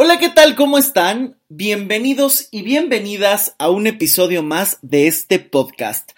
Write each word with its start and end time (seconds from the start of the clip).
Hola, 0.00 0.20
¿qué 0.20 0.28
tal? 0.28 0.54
¿Cómo 0.54 0.78
están? 0.78 1.36
Bienvenidos 1.48 2.46
y 2.52 2.62
bienvenidas 2.62 3.56
a 3.58 3.68
un 3.68 3.88
episodio 3.88 4.44
más 4.44 4.78
de 4.80 5.08
este 5.08 5.40
podcast. 5.40 6.12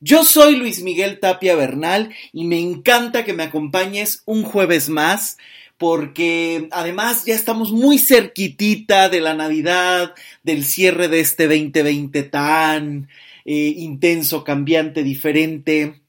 Yo 0.00 0.24
soy 0.24 0.56
Luis 0.56 0.82
Miguel 0.82 1.20
Tapia 1.20 1.54
Bernal 1.54 2.14
y 2.32 2.46
me 2.46 2.58
encanta 2.58 3.26
que 3.26 3.34
me 3.34 3.42
acompañes 3.42 4.22
un 4.24 4.42
jueves 4.42 4.88
más 4.88 5.36
porque 5.76 6.68
además 6.70 7.26
ya 7.26 7.34
estamos 7.34 7.72
muy 7.72 7.98
cerquitita 7.98 9.10
de 9.10 9.20
la 9.20 9.34
Navidad, 9.34 10.14
del 10.42 10.64
cierre 10.64 11.08
de 11.08 11.20
este 11.20 11.44
2020 11.44 12.22
tan 12.22 13.10
eh, 13.44 13.74
intenso, 13.76 14.44
cambiante, 14.44 15.02
diferente. 15.02 16.00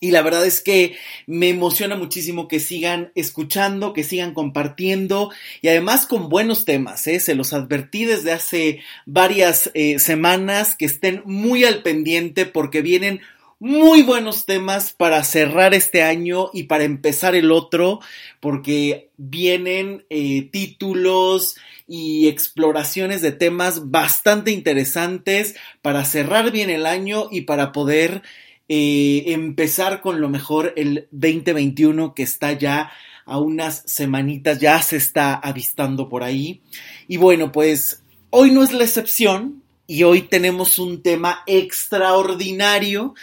Y 0.00 0.12
la 0.12 0.22
verdad 0.22 0.46
es 0.46 0.60
que 0.60 0.96
me 1.26 1.48
emociona 1.48 1.96
muchísimo 1.96 2.46
que 2.46 2.60
sigan 2.60 3.10
escuchando, 3.16 3.92
que 3.92 4.04
sigan 4.04 4.32
compartiendo 4.32 5.30
y 5.60 5.68
además 5.68 6.06
con 6.06 6.28
buenos 6.28 6.64
temas. 6.64 7.06
¿eh? 7.08 7.18
Se 7.18 7.34
los 7.34 7.52
advertí 7.52 8.04
desde 8.04 8.32
hace 8.32 8.80
varias 9.06 9.70
eh, 9.74 9.98
semanas 9.98 10.76
que 10.76 10.84
estén 10.84 11.22
muy 11.24 11.64
al 11.64 11.82
pendiente 11.82 12.46
porque 12.46 12.80
vienen 12.80 13.20
muy 13.60 14.02
buenos 14.02 14.46
temas 14.46 14.92
para 14.92 15.24
cerrar 15.24 15.74
este 15.74 16.02
año 16.02 16.50
y 16.52 16.64
para 16.64 16.84
empezar 16.84 17.34
el 17.34 17.50
otro 17.50 17.98
porque 18.38 19.10
vienen 19.16 20.06
eh, 20.10 20.48
títulos 20.52 21.56
y 21.88 22.28
exploraciones 22.28 23.20
de 23.20 23.32
temas 23.32 23.90
bastante 23.90 24.52
interesantes 24.52 25.56
para 25.82 26.04
cerrar 26.04 26.52
bien 26.52 26.70
el 26.70 26.86
año 26.86 27.26
y 27.32 27.42
para 27.42 27.72
poder 27.72 28.22
eh, 28.68 29.24
empezar 29.26 30.00
con 30.00 30.20
lo 30.20 30.28
mejor 30.28 30.74
el 30.76 31.08
2021 31.10 32.14
que 32.14 32.22
está 32.22 32.52
ya 32.52 32.90
a 33.24 33.38
unas 33.38 33.82
semanitas, 33.86 34.58
ya 34.58 34.80
se 34.82 34.96
está 34.96 35.34
avistando 35.34 36.08
por 36.08 36.22
ahí. 36.22 36.62
Y 37.06 37.16
bueno, 37.16 37.52
pues 37.52 38.02
hoy 38.30 38.50
no 38.50 38.62
es 38.62 38.72
la 38.72 38.84
excepción 38.84 39.62
y 39.86 40.02
hoy 40.02 40.22
tenemos 40.22 40.78
un 40.78 41.02
tema 41.02 41.42
extraordinario 41.46 43.14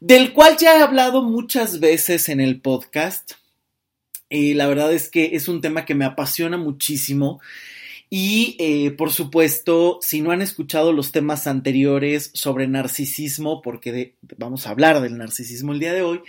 del 0.00 0.32
cual 0.32 0.56
ya 0.56 0.76
he 0.76 0.82
hablado 0.82 1.22
muchas 1.22 1.80
veces 1.80 2.28
en 2.28 2.40
el 2.40 2.60
podcast. 2.60 3.32
Eh, 4.30 4.54
la 4.54 4.66
verdad 4.66 4.92
es 4.92 5.08
que 5.08 5.30
es 5.34 5.46
un 5.48 5.60
tema 5.60 5.84
que 5.84 5.94
me 5.94 6.04
apasiona 6.04 6.56
muchísimo 6.56 7.40
y 8.14 8.56
eh, 8.58 8.90
por 8.90 9.10
supuesto, 9.10 9.98
si 10.02 10.20
no 10.20 10.32
han 10.32 10.42
escuchado 10.42 10.92
los 10.92 11.12
temas 11.12 11.46
anteriores 11.46 12.30
sobre 12.34 12.68
narcisismo, 12.68 13.62
porque 13.62 14.16
vamos 14.36 14.66
a 14.66 14.70
hablar 14.70 15.00
del 15.00 15.16
narcisismo 15.16 15.72
el 15.72 15.80
día 15.80 15.94
de 15.94 16.02
hoy, 16.02 16.20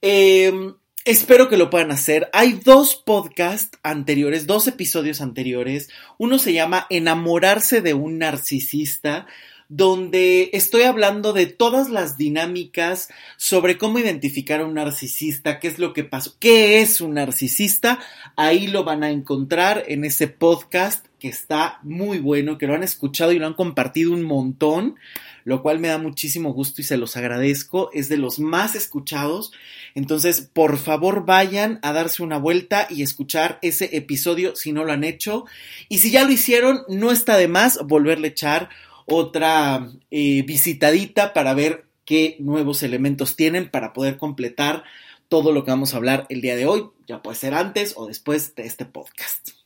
em, 0.00 0.76
espero 1.04 1.48
que 1.48 1.56
lo 1.56 1.70
puedan 1.70 1.90
hacer. 1.90 2.30
Hay 2.32 2.60
dos 2.64 2.94
podcasts 2.94 3.80
anteriores, 3.82 4.46
dos 4.46 4.68
episodios 4.68 5.20
anteriores. 5.20 5.88
Uno 6.18 6.38
se 6.38 6.52
llama 6.52 6.86
Enamorarse 6.88 7.80
de 7.80 7.94
un 7.94 8.18
narcisista 8.18 9.26
donde 9.68 10.50
estoy 10.52 10.82
hablando 10.82 11.32
de 11.32 11.46
todas 11.46 11.90
las 11.90 12.16
dinámicas 12.16 13.08
sobre 13.36 13.76
cómo 13.76 13.98
identificar 13.98 14.60
a 14.60 14.66
un 14.66 14.74
narcisista, 14.74 15.58
qué 15.58 15.66
es 15.66 15.80
lo 15.80 15.92
que 15.92 16.04
pasó, 16.04 16.36
qué 16.38 16.80
es 16.80 17.00
un 17.00 17.14
narcisista. 17.14 17.98
Ahí 18.36 18.68
lo 18.68 18.84
van 18.84 19.02
a 19.02 19.10
encontrar 19.10 19.82
en 19.88 20.04
ese 20.04 20.28
podcast 20.28 21.07
que 21.18 21.28
está 21.28 21.80
muy 21.82 22.18
bueno, 22.18 22.58
que 22.58 22.66
lo 22.66 22.74
han 22.74 22.82
escuchado 22.82 23.32
y 23.32 23.38
lo 23.38 23.46
han 23.46 23.54
compartido 23.54 24.12
un 24.12 24.22
montón, 24.22 24.96
lo 25.44 25.62
cual 25.62 25.78
me 25.78 25.88
da 25.88 25.98
muchísimo 25.98 26.52
gusto 26.52 26.80
y 26.80 26.84
se 26.84 26.96
los 26.96 27.16
agradezco. 27.16 27.90
Es 27.92 28.08
de 28.08 28.16
los 28.16 28.38
más 28.38 28.74
escuchados. 28.74 29.52
Entonces, 29.94 30.42
por 30.52 30.78
favor, 30.78 31.26
vayan 31.26 31.80
a 31.82 31.92
darse 31.92 32.22
una 32.22 32.38
vuelta 32.38 32.86
y 32.90 33.02
escuchar 33.02 33.58
ese 33.62 33.96
episodio 33.96 34.56
si 34.56 34.72
no 34.72 34.84
lo 34.84 34.92
han 34.92 35.04
hecho. 35.04 35.44
Y 35.88 35.98
si 35.98 36.10
ya 36.10 36.24
lo 36.24 36.32
hicieron, 36.32 36.82
no 36.88 37.10
está 37.10 37.36
de 37.36 37.48
más 37.48 37.80
volverle 37.86 38.28
a 38.28 38.30
echar 38.30 38.68
otra 39.06 39.88
eh, 40.10 40.42
visitadita 40.42 41.32
para 41.32 41.54
ver 41.54 41.86
qué 42.04 42.36
nuevos 42.40 42.82
elementos 42.82 43.36
tienen 43.36 43.70
para 43.70 43.92
poder 43.92 44.18
completar 44.18 44.84
todo 45.28 45.52
lo 45.52 45.64
que 45.64 45.70
vamos 45.70 45.92
a 45.92 45.98
hablar 45.98 46.26
el 46.30 46.40
día 46.40 46.56
de 46.56 46.66
hoy, 46.66 46.88
ya 47.06 47.22
puede 47.22 47.36
ser 47.36 47.54
antes 47.54 47.94
o 47.96 48.06
después 48.06 48.54
de 48.54 48.64
este 48.64 48.86
podcast. 48.86 49.57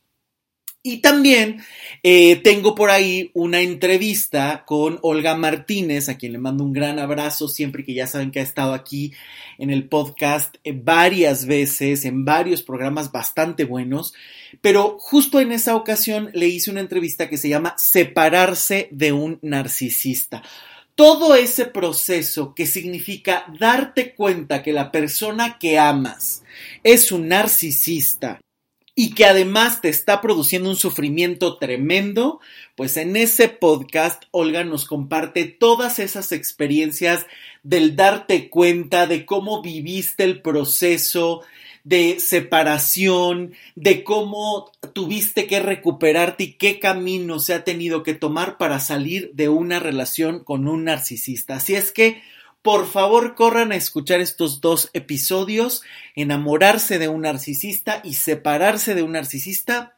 Y 0.85 0.97
también 0.97 1.63
eh, 2.03 2.35
tengo 2.35 2.75
por 2.75 2.89
ahí 2.89 3.31
una 3.33 3.61
entrevista 3.61 4.65
con 4.65 4.99
Olga 5.01 5.33
Martínez, 5.33 6.09
a 6.09 6.17
quien 6.17 6.33
le 6.33 6.39
mando 6.39 6.65
un 6.65 6.73
gran 6.73 6.99
abrazo, 6.99 7.47
siempre 7.47 7.85
que 7.85 7.93
ya 7.93 8.05
saben 8.05 8.31
que 8.31 8.41
ha 8.41 8.43
estado 8.43 8.73
aquí 8.73 9.13
en 9.57 9.69
el 9.69 9.87
podcast 9.87 10.57
eh, 10.65 10.73
varias 10.75 11.45
veces, 11.45 12.03
en 12.03 12.25
varios 12.25 12.63
programas 12.63 13.13
bastante 13.13 13.63
buenos, 13.63 14.13
pero 14.59 14.97
justo 14.99 15.39
en 15.39 15.53
esa 15.53 15.77
ocasión 15.77 16.31
le 16.33 16.49
hice 16.49 16.69
una 16.69 16.81
entrevista 16.81 17.29
que 17.29 17.37
se 17.37 17.47
llama 17.47 17.75
Separarse 17.77 18.89
de 18.91 19.13
un 19.13 19.39
narcisista. 19.41 20.43
Todo 20.95 21.33
ese 21.33 21.63
proceso 21.63 22.53
que 22.53 22.67
significa 22.67 23.45
darte 23.57 24.13
cuenta 24.13 24.61
que 24.61 24.73
la 24.73 24.91
persona 24.91 25.57
que 25.57 25.79
amas 25.79 26.43
es 26.83 27.13
un 27.13 27.29
narcisista 27.29 28.41
y 28.95 29.15
que 29.15 29.25
además 29.25 29.81
te 29.81 29.89
está 29.89 30.21
produciendo 30.21 30.69
un 30.69 30.75
sufrimiento 30.75 31.57
tremendo, 31.57 32.39
pues 32.75 32.97
en 32.97 33.15
ese 33.15 33.49
podcast 33.49 34.23
Olga 34.31 34.63
nos 34.63 34.85
comparte 34.85 35.45
todas 35.45 35.97
esas 35.99 36.31
experiencias 36.31 37.25
del 37.63 37.95
darte 37.95 38.49
cuenta 38.49 39.07
de 39.07 39.25
cómo 39.25 39.61
viviste 39.61 40.23
el 40.23 40.41
proceso 40.41 41.41
de 41.83 42.19
separación, 42.19 43.53
de 43.75 44.03
cómo 44.03 44.71
tuviste 44.93 45.47
que 45.47 45.59
recuperarte 45.59 46.43
y 46.45 46.53
qué 46.53 46.79
camino 46.79 47.39
se 47.39 47.53
ha 47.53 47.63
tenido 47.63 48.03
que 48.03 48.13
tomar 48.13 48.57
para 48.57 48.79
salir 48.79 49.31
de 49.33 49.49
una 49.49 49.79
relación 49.79 50.43
con 50.43 50.67
un 50.67 50.85
narcisista. 50.85 51.55
Así 51.55 51.75
es 51.75 51.91
que 51.91 52.21
por 52.63 52.87
favor, 52.87 53.35
corran 53.35 53.71
a 53.73 53.75
escuchar 53.75 54.21
estos 54.21 54.61
dos 54.61 54.89
episodios, 54.93 55.83
enamorarse 56.15 56.97
de 56.97 57.09
un 57.09 57.21
narcisista 57.21 58.01
y 58.05 58.15
separarse 58.15 58.95
de 58.95 59.03
un 59.03 59.11
narcisista, 59.11 59.97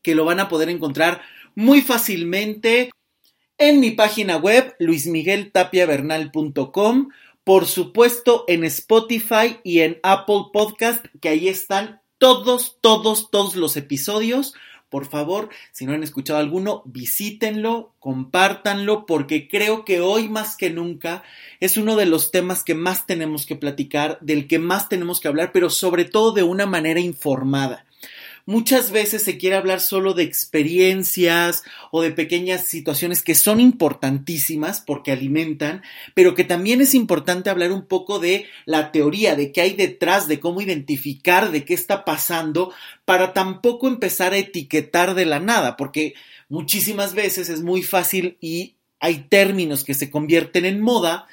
que 0.00 0.14
lo 0.14 0.24
van 0.24 0.38
a 0.38 0.48
poder 0.48 0.68
encontrar 0.70 1.22
muy 1.56 1.80
fácilmente 1.82 2.90
en 3.58 3.80
mi 3.80 3.90
página 3.90 4.36
web 4.36 4.76
luismigueltapiavernal.com, 4.78 7.08
por 7.42 7.66
supuesto 7.66 8.44
en 8.46 8.62
Spotify 8.64 9.58
y 9.64 9.80
en 9.80 9.98
Apple 10.04 10.44
Podcast, 10.52 11.04
que 11.20 11.30
ahí 11.30 11.48
están 11.48 12.00
todos, 12.18 12.78
todos, 12.80 13.32
todos 13.32 13.56
los 13.56 13.76
episodios 13.76 14.54
por 14.94 15.06
favor, 15.06 15.48
si 15.72 15.86
no 15.86 15.92
han 15.92 16.04
escuchado 16.04 16.38
alguno, 16.38 16.82
visítenlo, 16.84 17.94
compártanlo, 17.98 19.06
porque 19.06 19.48
creo 19.48 19.84
que 19.84 20.00
hoy 20.00 20.28
más 20.28 20.56
que 20.56 20.70
nunca 20.70 21.24
es 21.58 21.76
uno 21.76 21.96
de 21.96 22.06
los 22.06 22.30
temas 22.30 22.62
que 22.62 22.76
más 22.76 23.04
tenemos 23.04 23.44
que 23.44 23.56
platicar, 23.56 24.18
del 24.20 24.46
que 24.46 24.60
más 24.60 24.88
tenemos 24.88 25.18
que 25.18 25.26
hablar, 25.26 25.50
pero 25.50 25.68
sobre 25.68 26.04
todo 26.04 26.30
de 26.30 26.44
una 26.44 26.66
manera 26.66 27.00
informada. 27.00 27.84
Muchas 28.46 28.90
veces 28.90 29.22
se 29.22 29.38
quiere 29.38 29.56
hablar 29.56 29.80
solo 29.80 30.12
de 30.12 30.22
experiencias 30.22 31.62
o 31.90 32.02
de 32.02 32.10
pequeñas 32.10 32.66
situaciones 32.66 33.22
que 33.22 33.34
son 33.34 33.58
importantísimas 33.58 34.82
porque 34.82 35.12
alimentan, 35.12 35.82
pero 36.12 36.34
que 36.34 36.44
también 36.44 36.82
es 36.82 36.94
importante 36.94 37.48
hablar 37.48 37.72
un 37.72 37.86
poco 37.86 38.18
de 38.18 38.46
la 38.66 38.92
teoría, 38.92 39.34
de 39.34 39.50
qué 39.50 39.62
hay 39.62 39.72
detrás, 39.72 40.28
de 40.28 40.40
cómo 40.40 40.60
identificar, 40.60 41.52
de 41.52 41.64
qué 41.64 41.72
está 41.72 42.04
pasando, 42.04 42.70
para 43.06 43.32
tampoco 43.32 43.88
empezar 43.88 44.34
a 44.34 44.38
etiquetar 44.38 45.14
de 45.14 45.24
la 45.24 45.40
nada, 45.40 45.78
porque 45.78 46.12
muchísimas 46.50 47.14
veces 47.14 47.48
es 47.48 47.62
muy 47.62 47.82
fácil 47.82 48.36
y 48.42 48.74
hay 49.00 49.26
términos 49.30 49.84
que 49.84 49.94
se 49.94 50.10
convierten 50.10 50.66
en 50.66 50.82
moda, 50.82 51.26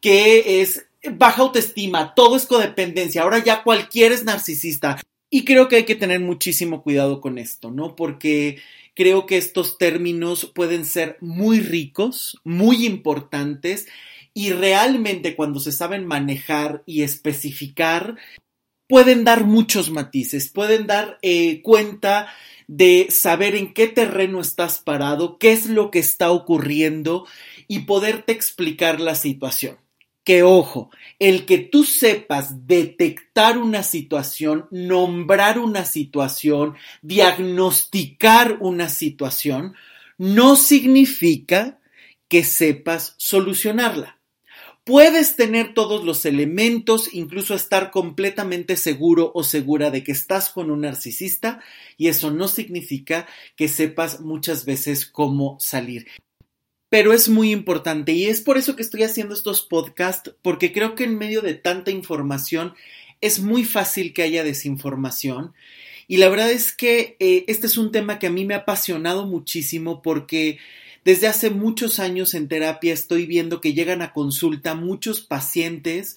que 0.00 0.60
es 0.62 0.86
baja 1.12 1.42
autoestima, 1.42 2.12
todo 2.14 2.36
es 2.36 2.46
codependencia, 2.46 3.22
ahora 3.22 3.38
ya 3.38 3.62
cualquiera 3.62 4.16
es 4.16 4.24
narcisista. 4.24 4.98
Y 5.36 5.44
creo 5.44 5.68
que 5.68 5.76
hay 5.76 5.84
que 5.84 5.96
tener 5.96 6.20
muchísimo 6.20 6.82
cuidado 6.82 7.20
con 7.20 7.36
esto, 7.36 7.70
¿no? 7.70 7.94
Porque 7.94 8.56
creo 8.94 9.26
que 9.26 9.36
estos 9.36 9.76
términos 9.76 10.50
pueden 10.54 10.86
ser 10.86 11.18
muy 11.20 11.60
ricos, 11.60 12.40
muy 12.42 12.86
importantes 12.86 13.86
y 14.32 14.52
realmente 14.52 15.36
cuando 15.36 15.60
se 15.60 15.72
saben 15.72 16.06
manejar 16.06 16.82
y 16.86 17.02
especificar, 17.02 18.16
pueden 18.88 19.24
dar 19.24 19.44
muchos 19.44 19.90
matices, 19.90 20.48
pueden 20.48 20.86
dar 20.86 21.18
eh, 21.20 21.60
cuenta 21.60 22.32
de 22.66 23.08
saber 23.10 23.56
en 23.56 23.74
qué 23.74 23.88
terreno 23.88 24.40
estás 24.40 24.78
parado, 24.78 25.36
qué 25.36 25.52
es 25.52 25.66
lo 25.66 25.90
que 25.90 25.98
está 25.98 26.30
ocurriendo 26.30 27.26
y 27.68 27.80
poderte 27.80 28.32
explicar 28.32 29.02
la 29.02 29.14
situación 29.14 29.76
que 30.26 30.42
ojo, 30.42 30.90
el 31.20 31.46
que 31.46 31.58
tú 31.58 31.84
sepas 31.84 32.66
detectar 32.66 33.58
una 33.58 33.84
situación, 33.84 34.66
nombrar 34.72 35.60
una 35.60 35.84
situación, 35.84 36.74
diagnosticar 37.00 38.58
una 38.58 38.88
situación, 38.88 39.76
no 40.18 40.56
significa 40.56 41.78
que 42.26 42.42
sepas 42.42 43.14
solucionarla. 43.18 44.18
Puedes 44.82 45.36
tener 45.36 45.74
todos 45.74 46.04
los 46.04 46.24
elementos, 46.24 47.14
incluso 47.14 47.54
estar 47.54 47.92
completamente 47.92 48.76
seguro 48.76 49.30
o 49.32 49.44
segura 49.44 49.92
de 49.92 50.02
que 50.02 50.10
estás 50.10 50.50
con 50.50 50.72
un 50.72 50.80
narcisista 50.80 51.60
y 51.96 52.08
eso 52.08 52.32
no 52.32 52.48
significa 52.48 53.28
que 53.54 53.68
sepas 53.68 54.20
muchas 54.20 54.64
veces 54.64 55.06
cómo 55.06 55.56
salir. 55.60 56.08
Pero 56.88 57.12
es 57.12 57.28
muy 57.28 57.50
importante 57.50 58.12
y 58.12 58.26
es 58.26 58.40
por 58.40 58.58
eso 58.58 58.76
que 58.76 58.82
estoy 58.82 59.02
haciendo 59.02 59.34
estos 59.34 59.62
podcasts, 59.62 60.34
porque 60.42 60.72
creo 60.72 60.94
que 60.94 61.04
en 61.04 61.18
medio 61.18 61.42
de 61.42 61.54
tanta 61.54 61.90
información 61.90 62.74
es 63.20 63.40
muy 63.40 63.64
fácil 63.64 64.12
que 64.12 64.22
haya 64.22 64.44
desinformación. 64.44 65.52
Y 66.08 66.18
la 66.18 66.28
verdad 66.28 66.50
es 66.50 66.72
que 66.72 67.16
eh, 67.18 67.44
este 67.48 67.66
es 67.66 67.76
un 67.78 67.90
tema 67.90 68.18
que 68.18 68.28
a 68.28 68.30
mí 68.30 68.44
me 68.44 68.54
ha 68.54 68.58
apasionado 68.58 69.26
muchísimo 69.26 70.02
porque 70.02 70.58
desde 71.04 71.26
hace 71.26 71.50
muchos 71.50 71.98
años 71.98 72.34
en 72.34 72.48
terapia 72.48 72.92
estoy 72.92 73.26
viendo 73.26 73.60
que 73.60 73.74
llegan 73.74 74.02
a 74.02 74.12
consulta 74.12 74.74
muchos 74.74 75.20
pacientes 75.20 76.16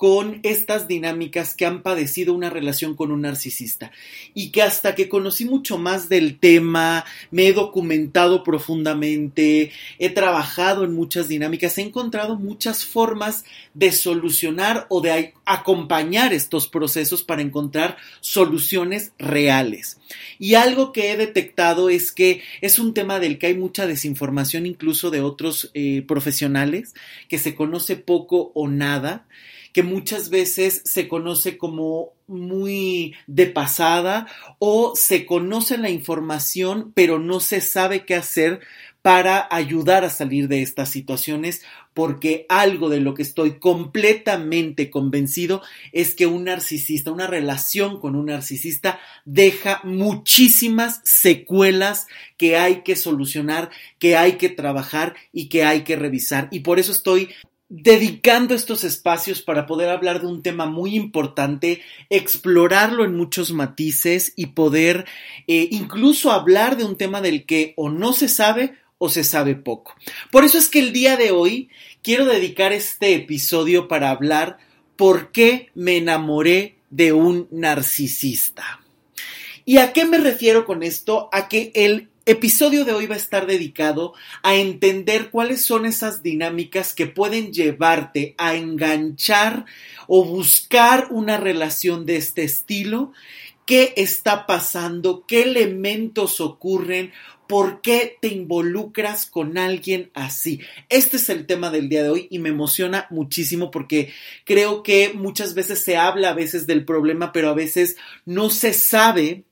con 0.00 0.40
estas 0.44 0.88
dinámicas 0.88 1.54
que 1.54 1.66
han 1.66 1.82
padecido 1.82 2.32
una 2.32 2.48
relación 2.48 2.96
con 2.96 3.12
un 3.12 3.20
narcisista 3.20 3.92
y 4.32 4.48
que 4.48 4.62
hasta 4.62 4.94
que 4.94 5.10
conocí 5.10 5.44
mucho 5.44 5.76
más 5.76 6.08
del 6.08 6.38
tema, 6.38 7.04
me 7.30 7.48
he 7.48 7.52
documentado 7.52 8.42
profundamente, 8.42 9.72
he 9.98 10.08
trabajado 10.08 10.84
en 10.84 10.94
muchas 10.94 11.28
dinámicas, 11.28 11.76
he 11.76 11.82
encontrado 11.82 12.36
muchas 12.36 12.86
formas 12.86 13.44
de 13.74 13.92
solucionar 13.92 14.86
o 14.88 15.02
de 15.02 15.34
acompañar 15.44 16.32
estos 16.32 16.66
procesos 16.66 17.22
para 17.22 17.42
encontrar 17.42 17.98
soluciones 18.20 19.12
reales. 19.18 19.98
Y 20.38 20.54
algo 20.54 20.92
que 20.92 21.12
he 21.12 21.18
detectado 21.18 21.90
es 21.90 22.10
que 22.10 22.40
es 22.62 22.78
un 22.78 22.94
tema 22.94 23.20
del 23.20 23.36
que 23.36 23.48
hay 23.48 23.54
mucha 23.54 23.86
desinformación 23.86 24.64
incluso 24.64 25.10
de 25.10 25.20
otros 25.20 25.70
eh, 25.74 26.00
profesionales, 26.08 26.94
que 27.28 27.36
se 27.36 27.54
conoce 27.54 27.96
poco 27.96 28.50
o 28.54 28.66
nada 28.66 29.26
que 29.72 29.82
muchas 29.82 30.30
veces 30.30 30.82
se 30.84 31.08
conoce 31.08 31.58
como 31.58 32.12
muy 32.26 33.14
de 33.26 33.46
pasada 33.46 34.26
o 34.58 34.94
se 34.94 35.26
conoce 35.26 35.78
la 35.78 35.90
información 35.90 36.92
pero 36.94 37.18
no 37.18 37.40
se 37.40 37.60
sabe 37.60 38.04
qué 38.04 38.14
hacer 38.14 38.60
para 39.02 39.48
ayudar 39.50 40.04
a 40.04 40.10
salir 40.10 40.48
de 40.48 40.62
estas 40.62 40.90
situaciones 40.90 41.62
porque 41.94 42.46
algo 42.48 42.88
de 42.88 43.00
lo 43.00 43.14
que 43.14 43.22
estoy 43.22 43.58
completamente 43.58 44.90
convencido 44.90 45.62
es 45.92 46.14
que 46.14 46.26
un 46.26 46.44
narcisista, 46.44 47.10
una 47.10 47.26
relación 47.26 47.98
con 47.98 48.14
un 48.14 48.26
narcisista 48.26 49.00
deja 49.24 49.80
muchísimas 49.84 51.00
secuelas 51.04 52.06
que 52.36 52.56
hay 52.56 52.82
que 52.82 52.94
solucionar, 52.94 53.70
que 53.98 54.16
hay 54.16 54.32
que 54.32 54.48
trabajar 54.48 55.14
y 55.32 55.48
que 55.48 55.64
hay 55.64 55.82
que 55.82 55.96
revisar. 55.96 56.48
Y 56.52 56.60
por 56.60 56.78
eso 56.78 56.92
estoy 56.92 57.30
dedicando 57.70 58.52
estos 58.52 58.82
espacios 58.82 59.40
para 59.42 59.64
poder 59.64 59.90
hablar 59.90 60.20
de 60.20 60.26
un 60.26 60.42
tema 60.42 60.66
muy 60.66 60.96
importante, 60.96 61.80
explorarlo 62.10 63.04
en 63.04 63.16
muchos 63.16 63.52
matices 63.52 64.32
y 64.34 64.46
poder 64.46 65.06
eh, 65.46 65.68
incluso 65.70 66.32
hablar 66.32 66.76
de 66.76 66.84
un 66.84 66.96
tema 66.96 67.20
del 67.20 67.46
que 67.46 67.72
o 67.76 67.88
no 67.88 68.12
se 68.12 68.28
sabe 68.28 68.74
o 68.98 69.08
se 69.08 69.22
sabe 69.22 69.54
poco. 69.54 69.94
Por 70.32 70.44
eso 70.44 70.58
es 70.58 70.68
que 70.68 70.80
el 70.80 70.92
día 70.92 71.16
de 71.16 71.30
hoy 71.30 71.70
quiero 72.02 72.26
dedicar 72.26 72.72
este 72.72 73.14
episodio 73.14 73.86
para 73.86 74.10
hablar 74.10 74.58
por 74.96 75.30
qué 75.30 75.70
me 75.74 75.96
enamoré 75.96 76.76
de 76.90 77.12
un 77.12 77.46
narcisista. 77.52 78.80
¿Y 79.64 79.78
a 79.78 79.92
qué 79.92 80.04
me 80.04 80.18
refiero 80.18 80.66
con 80.66 80.82
esto? 80.82 81.28
A 81.32 81.48
que 81.48 81.70
el 81.74 82.09
episodio 82.26 82.84
de 82.84 82.92
hoy 82.92 83.06
va 83.06 83.14
a 83.14 83.18
estar 83.18 83.46
dedicado 83.46 84.14
a 84.42 84.54
entender 84.54 85.30
cuáles 85.30 85.64
son 85.64 85.86
esas 85.86 86.22
dinámicas 86.22 86.94
que 86.94 87.06
pueden 87.06 87.52
llevarte 87.52 88.34
a 88.38 88.54
enganchar 88.54 89.66
o 90.06 90.24
buscar 90.24 91.08
una 91.10 91.36
relación 91.36 92.06
de 92.06 92.16
este 92.16 92.44
estilo, 92.44 93.12
qué 93.66 93.94
está 93.96 94.46
pasando, 94.46 95.24
qué 95.26 95.42
elementos 95.42 96.40
ocurren, 96.40 97.12
¿Por 97.50 97.80
qué 97.80 98.16
te 98.20 98.28
involucras 98.28 99.26
con 99.26 99.58
alguien 99.58 100.12
así? 100.14 100.60
Este 100.88 101.16
es 101.16 101.28
el 101.30 101.46
tema 101.46 101.72
del 101.72 101.88
día 101.88 102.04
de 102.04 102.08
hoy 102.08 102.28
y 102.30 102.38
me 102.38 102.50
emociona 102.50 103.08
muchísimo 103.10 103.72
porque 103.72 104.12
creo 104.44 104.84
que 104.84 105.10
muchas 105.16 105.54
veces 105.54 105.82
se 105.82 105.96
habla 105.96 106.28
a 106.28 106.34
veces 106.34 106.68
del 106.68 106.84
problema, 106.84 107.32
pero 107.32 107.48
a 107.48 107.54
veces 107.54 107.96
no 108.24 108.50
se 108.50 108.72
sabe 108.72 109.46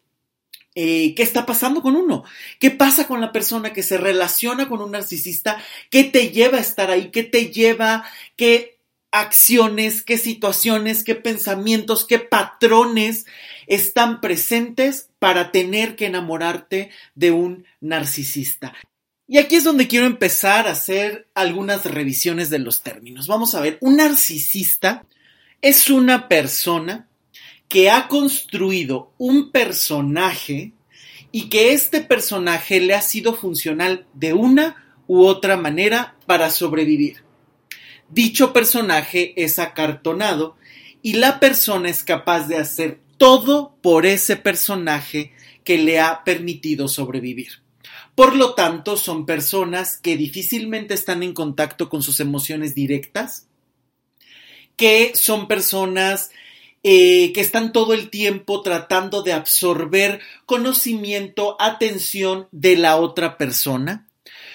eh, 0.80 1.12
qué 1.16 1.24
está 1.24 1.44
pasando 1.44 1.82
con 1.82 1.96
uno, 1.96 2.22
qué 2.60 2.70
pasa 2.70 3.08
con 3.08 3.20
la 3.20 3.32
persona 3.32 3.72
que 3.72 3.82
se 3.82 3.98
relaciona 3.98 4.68
con 4.68 4.80
un 4.80 4.92
narcisista, 4.92 5.60
qué 5.90 6.04
te 6.04 6.30
lleva 6.30 6.58
a 6.58 6.60
estar 6.60 6.92
ahí, 6.92 7.10
qué 7.10 7.24
te 7.24 7.50
lleva, 7.50 8.04
qué 8.36 8.78
acciones, 9.10 10.02
qué 10.02 10.18
situaciones, 10.18 11.02
qué 11.02 11.16
pensamientos, 11.16 12.04
qué 12.06 12.20
patrones 12.20 13.26
están 13.66 14.20
presentes 14.20 15.08
para 15.18 15.50
tener 15.50 15.96
que 15.96 16.06
enamorarte 16.06 16.90
de 17.16 17.32
un 17.32 17.66
narcisista. 17.80 18.72
Y 19.26 19.38
aquí 19.38 19.56
es 19.56 19.64
donde 19.64 19.88
quiero 19.88 20.06
empezar 20.06 20.68
a 20.68 20.72
hacer 20.72 21.26
algunas 21.34 21.86
revisiones 21.86 22.50
de 22.50 22.60
los 22.60 22.82
términos. 22.82 23.26
Vamos 23.26 23.56
a 23.56 23.60
ver, 23.60 23.78
un 23.80 23.96
narcisista 23.96 25.04
es 25.60 25.90
una 25.90 26.28
persona 26.28 27.07
que 27.68 27.90
ha 27.90 28.08
construido 28.08 29.12
un 29.18 29.50
personaje 29.50 30.72
y 31.30 31.48
que 31.50 31.72
este 31.72 32.00
personaje 32.00 32.80
le 32.80 32.94
ha 32.94 33.02
sido 33.02 33.34
funcional 33.34 34.06
de 34.14 34.32
una 34.32 34.96
u 35.06 35.24
otra 35.24 35.56
manera 35.56 36.16
para 36.26 36.50
sobrevivir. 36.50 37.22
Dicho 38.08 38.52
personaje 38.54 39.34
es 39.36 39.58
acartonado 39.58 40.56
y 41.02 41.14
la 41.14 41.40
persona 41.40 41.90
es 41.90 42.02
capaz 42.02 42.48
de 42.48 42.56
hacer 42.56 43.00
todo 43.18 43.76
por 43.82 44.06
ese 44.06 44.36
personaje 44.36 45.32
que 45.64 45.76
le 45.76 46.00
ha 46.00 46.24
permitido 46.24 46.88
sobrevivir. 46.88 47.62
Por 48.14 48.34
lo 48.34 48.54
tanto, 48.54 48.96
son 48.96 49.26
personas 49.26 49.98
que 49.98 50.16
difícilmente 50.16 50.94
están 50.94 51.22
en 51.22 51.34
contacto 51.34 51.88
con 51.88 52.02
sus 52.02 52.20
emociones 52.20 52.74
directas, 52.74 53.46
que 54.76 55.12
son 55.14 55.46
personas 55.46 56.30
eh, 56.82 57.32
que 57.32 57.40
están 57.40 57.72
todo 57.72 57.92
el 57.92 58.10
tiempo 58.10 58.62
tratando 58.62 59.22
de 59.22 59.32
absorber 59.32 60.20
conocimiento, 60.46 61.56
atención 61.60 62.48
de 62.52 62.76
la 62.76 62.96
otra 62.96 63.36
persona. 63.36 64.08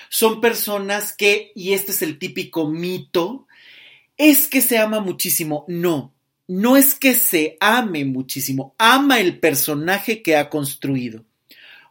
Son 0.09 0.41
personas 0.41 1.13
que, 1.13 1.51
y 1.55 1.73
este 1.73 1.91
es 1.91 2.01
el 2.01 2.19
típico 2.19 2.69
mito, 2.69 3.47
es 4.17 4.47
que 4.47 4.61
se 4.61 4.77
ama 4.77 4.99
muchísimo. 4.99 5.65
No, 5.67 6.13
no 6.47 6.77
es 6.77 6.95
que 6.95 7.15
se 7.15 7.57
ame 7.59 8.05
muchísimo, 8.05 8.75
ama 8.77 9.19
el 9.19 9.39
personaje 9.39 10.21
que 10.21 10.35
ha 10.35 10.49
construido. 10.49 11.25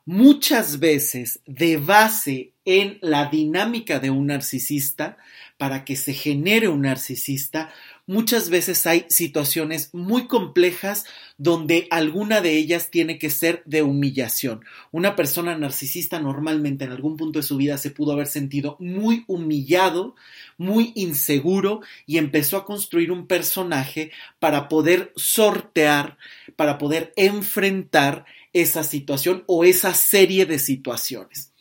Muchas 0.05 0.79
veces, 0.79 1.41
de 1.47 1.77
base 1.77 2.53
en 2.65 2.99
la 3.03 3.27
dinámica 3.27 3.99
de 3.99 4.11
un 4.11 4.27
narcisista, 4.27 5.17
para 5.57 5.85
que 5.85 5.97
se 5.97 6.13
genere 6.13 6.69
un 6.69 6.83
narcisista, 6.83 7.73
muchas 8.13 8.51
veces 8.51 8.87
hay 8.87 9.07
situaciones 9.09 9.89
muy 9.95 10.27
complejas 10.27 11.07
donde 11.39 11.89
alguna 11.91 12.43
de 12.43 12.59
ellas 12.59 12.91
tiene 12.91 13.19
que 13.19 13.31
ser 13.31 13.63
de 13.65 13.83
humillación. 13.83 14.65
Una 14.91 15.17
persona 15.17 15.57
narcisista 15.57 16.21
normalmente 16.21 16.85
en 16.85 16.93
algún 16.93 17.17
punto 17.17 17.39
de 17.39 17.43
su 17.43 17.57
vida 17.57 17.79
se 17.79 17.91
pudo 17.91 18.13
haber 18.13 18.27
sentido 18.27 18.77
muy 18.81 19.25
humillado, 19.29 20.15
muy 20.59 20.93
inseguro 20.95 21.81
y 22.07 22.19
empezó 22.19 22.59
a 22.59 22.67
construir 22.67 23.11
un 23.11 23.27
personaje 23.27 24.13
para 24.39 24.69
poder 24.69 25.13
sortear, 25.17 26.19
para 26.55 26.77
poder 26.77 27.15
enfrentar 27.17 28.27
esa 28.53 28.85
situación 28.85 29.43
o 29.47 29.65
esa 29.65 29.95
serie 29.95 30.45
de 30.45 30.59
situaciones. 30.59 31.53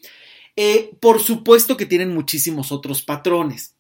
Eh, 0.58 0.92
por 1.00 1.22
supuesto 1.22 1.78
que 1.78 1.86
tienen 1.86 2.14
muchísimos 2.14 2.74
otros 2.74 3.02
patrones. 3.02 3.76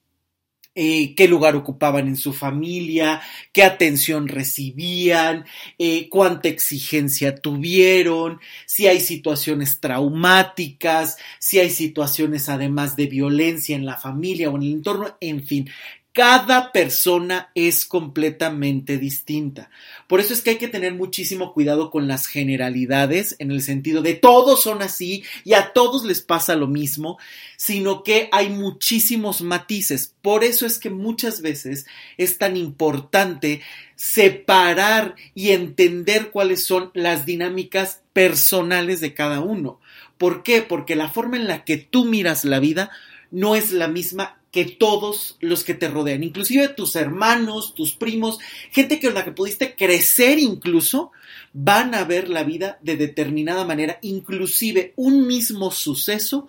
Eh, 0.74 1.16
qué 1.16 1.28
lugar 1.28 1.58
ocupaban 1.58 2.08
en 2.08 2.16
su 2.16 2.32
familia, 2.32 3.22
qué 3.51 3.63
atención 3.63 4.30
recibían, 4.30 5.46
eh, 5.78 6.08
cuánta 6.08 6.48
exigencia 6.48 7.36
tuvieron, 7.36 8.40
si 8.66 8.88
hay 8.88 9.01
situaciones 9.01 9.82
traumáticas, 9.82 11.18
si 11.40 11.60
hay 11.60 11.72
situaciones 11.72 12.48
además 12.48 12.96
de 12.96 13.08
violencia 13.08 13.75
en 13.75 13.86
la 13.86 13.98
familia 13.98 14.50
o 14.50 14.56
en 14.56 14.63
el 14.63 14.72
entorno, 14.72 15.18
en 15.20 15.44
fin, 15.44 15.70
cada 16.13 16.74
persona 16.74 17.51
es 17.56 17.86
completamente 17.86 18.98
distinta. 18.98 19.70
Por 20.08 20.20
eso 20.20 20.34
es 20.34 20.41
que 20.41 20.51
hay 20.51 20.58
que 20.58 20.68
tener 20.68 20.94
muchísimo 20.94 21.53
cuidado 21.53 21.89
con 21.89 22.10
las 22.10 22.27
generalidades, 22.27 23.38
en 23.39 23.51
el 23.51 23.62
sentido 23.62 24.01
de 24.01 24.15
todos 24.15 24.62
son 24.62 24.82
así 24.82 25.24
y 25.46 25.53
a 25.53 25.72
todos 25.72 26.03
les 26.03 26.22
pasa 26.22 26.56
lo 26.56 26.68
mismo, 26.68 27.18
sino 27.56 28.03
que 28.03 28.27
hay 28.34 28.50
muchísimos 28.50 29.41
matices. 29.41 30.13
Por 30.22 30.44
eso 30.44 30.65
es 30.65 30.80
que 30.80 30.89
muchas 30.89 31.41
veces 31.41 31.86
es 32.18 32.38
tan 32.38 32.58
importante 32.58 33.62
separar 33.96 35.15
y 35.34 35.51
entender 35.51 36.32
cuáles 36.32 36.65
son 36.65 36.91
las 36.94 37.25
dinámicas 37.25 38.01
personales 38.12 39.00
de 39.00 39.13
cada 39.13 39.39
uno. 39.39 39.80
¿Por 40.18 40.44
qué? 40.44 40.62
Porque 40.62 40.96
la 40.96 41.10
forma 41.10 41.38
en 41.38 41.48
la 41.48 41.63
que 41.63 41.77
tú 41.77 42.06
miras 42.06 42.44
la 42.44 42.60
vida 42.60 42.91
no 43.31 43.55
es 43.55 43.71
la 43.71 43.88
misma 43.88 44.38
que 44.51 44.65
todos 44.65 45.38
los 45.39 45.63
que 45.63 45.73
te 45.73 45.88
rodean, 45.88 46.23
inclusive 46.23 46.67
tus 46.67 46.95
hermanos, 46.97 47.73
tus 47.73 47.93
primos, 47.93 48.38
gente 48.69 49.00
con 49.00 49.13
la 49.13 49.23
que 49.23 49.31
pudiste 49.31 49.75
crecer 49.75 50.39
incluso, 50.39 51.11
van 51.53 51.95
a 51.95 52.03
ver 52.03 52.29
la 52.29 52.43
vida 52.43 52.77
de 52.81 52.97
determinada 52.97 53.63
manera, 53.65 53.97
inclusive 54.01 54.93
un 54.97 55.25
mismo 55.25 55.71
suceso, 55.71 56.47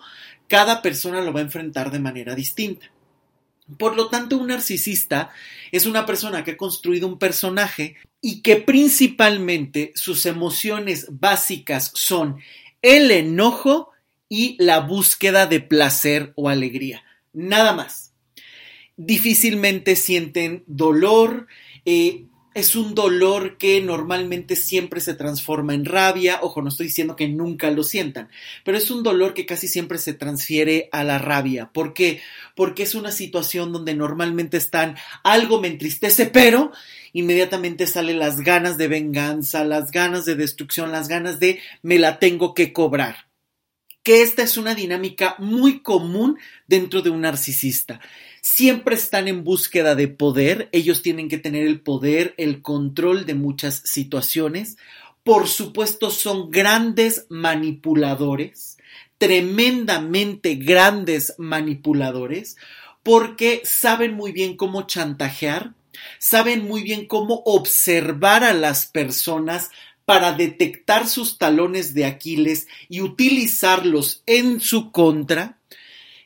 cada 0.49 0.81
persona 0.81 1.21
lo 1.21 1.31
va 1.31 1.39
a 1.39 1.43
enfrentar 1.43 1.91
de 1.91 1.99
manera 1.99 2.35
distinta. 2.35 2.91
Por 3.77 3.95
lo 3.95 4.09
tanto, 4.09 4.37
un 4.37 4.47
narcisista 4.47 5.31
es 5.71 5.85
una 5.85 6.05
persona 6.05 6.43
que 6.43 6.51
ha 6.51 6.57
construido 6.57 7.07
un 7.07 7.17
personaje 7.17 7.95
y 8.19 8.41
que 8.41 8.57
principalmente 8.57 9.93
sus 9.95 10.25
emociones 10.25 11.07
básicas 11.09 11.91
son 11.95 12.39
el 12.81 13.09
enojo 13.11 13.92
y 14.33 14.55
la 14.57 14.79
búsqueda 14.79 15.45
de 15.45 15.59
placer 15.59 16.33
o 16.35 16.49
alegría. 16.49 17.03
Nada 17.33 17.71
más. 17.73 18.13
Difícilmente 18.97 19.95
sienten 19.95 20.63
dolor, 20.65 21.45
eh, 21.85 22.25
es 22.55 22.75
un 22.75 22.95
dolor 22.95 23.59
que 23.59 23.79
normalmente 23.81 24.55
siempre 24.55 25.01
se 25.01 25.13
transforma 25.13 25.75
en 25.75 25.85
rabia. 25.85 26.39
Ojo, 26.41 26.63
no 26.63 26.69
estoy 26.69 26.87
diciendo 26.87 27.15
que 27.15 27.27
nunca 27.27 27.69
lo 27.69 27.83
sientan, 27.83 28.29
pero 28.65 28.75
es 28.75 28.89
un 28.89 29.03
dolor 29.03 29.35
que 29.35 29.45
casi 29.45 29.67
siempre 29.67 29.99
se 29.99 30.15
transfiere 30.15 30.89
a 30.91 31.03
la 31.03 31.19
rabia. 31.19 31.69
¿Por 31.71 31.93
qué? 31.93 32.19
Porque 32.55 32.81
es 32.81 32.95
una 32.95 33.11
situación 33.11 33.71
donde 33.71 33.93
normalmente 33.93 34.57
están 34.57 34.95
algo 35.23 35.61
me 35.61 35.67
entristece, 35.67 36.25
pero 36.25 36.71
inmediatamente 37.11 37.85
salen 37.85 38.17
las 38.17 38.41
ganas 38.41 38.79
de 38.79 38.87
venganza, 38.87 39.63
las 39.63 39.91
ganas 39.91 40.25
de 40.25 40.33
destrucción, 40.33 40.91
las 40.91 41.07
ganas 41.07 41.39
de 41.39 41.59
me 41.83 41.99
la 41.99 42.17
tengo 42.17 42.55
que 42.55 42.73
cobrar 42.73 43.31
que 44.03 44.21
esta 44.21 44.43
es 44.43 44.57
una 44.57 44.75
dinámica 44.75 45.35
muy 45.39 45.79
común 45.79 46.37
dentro 46.67 47.01
de 47.01 47.09
un 47.09 47.21
narcisista. 47.21 48.01
Siempre 48.41 48.95
están 48.95 49.29
en 49.29 49.45
búsqueda 49.45 49.95
de 49.95 50.09
poder, 50.09 50.67
ellos 50.73 51.01
tienen 51.01 51.29
que 51.29 51.37
tener 51.37 51.65
el 51.65 51.79
poder, 51.79 52.35
el 52.37 52.61
control 52.61 53.25
de 53.25 53.33
muchas 53.33 53.81
situaciones. 53.85 54.77
Por 55.23 55.47
supuesto, 55.47 56.11
son 56.11 56.51
grandes 56.51 57.25
manipuladores, 57.29 58.77
tremendamente 59.17 60.55
grandes 60.55 61.35
manipuladores, 61.37 62.57
porque 63.01 63.61
saben 63.63 64.13
muy 64.13 64.33
bien 64.33 64.57
cómo 64.57 64.81
chantajear, 64.81 65.73
saben 66.19 66.67
muy 66.67 66.83
bien 66.83 67.07
cómo 67.07 67.41
observar 67.45 68.43
a 68.43 68.53
las 68.53 68.85
personas 68.85 69.69
para 70.05 70.33
detectar 70.33 71.07
sus 71.07 71.37
talones 71.37 71.93
de 71.93 72.05
Aquiles 72.05 72.67
y 72.89 73.01
utilizarlos 73.01 74.23
en 74.25 74.59
su 74.59 74.91
contra, 74.91 75.59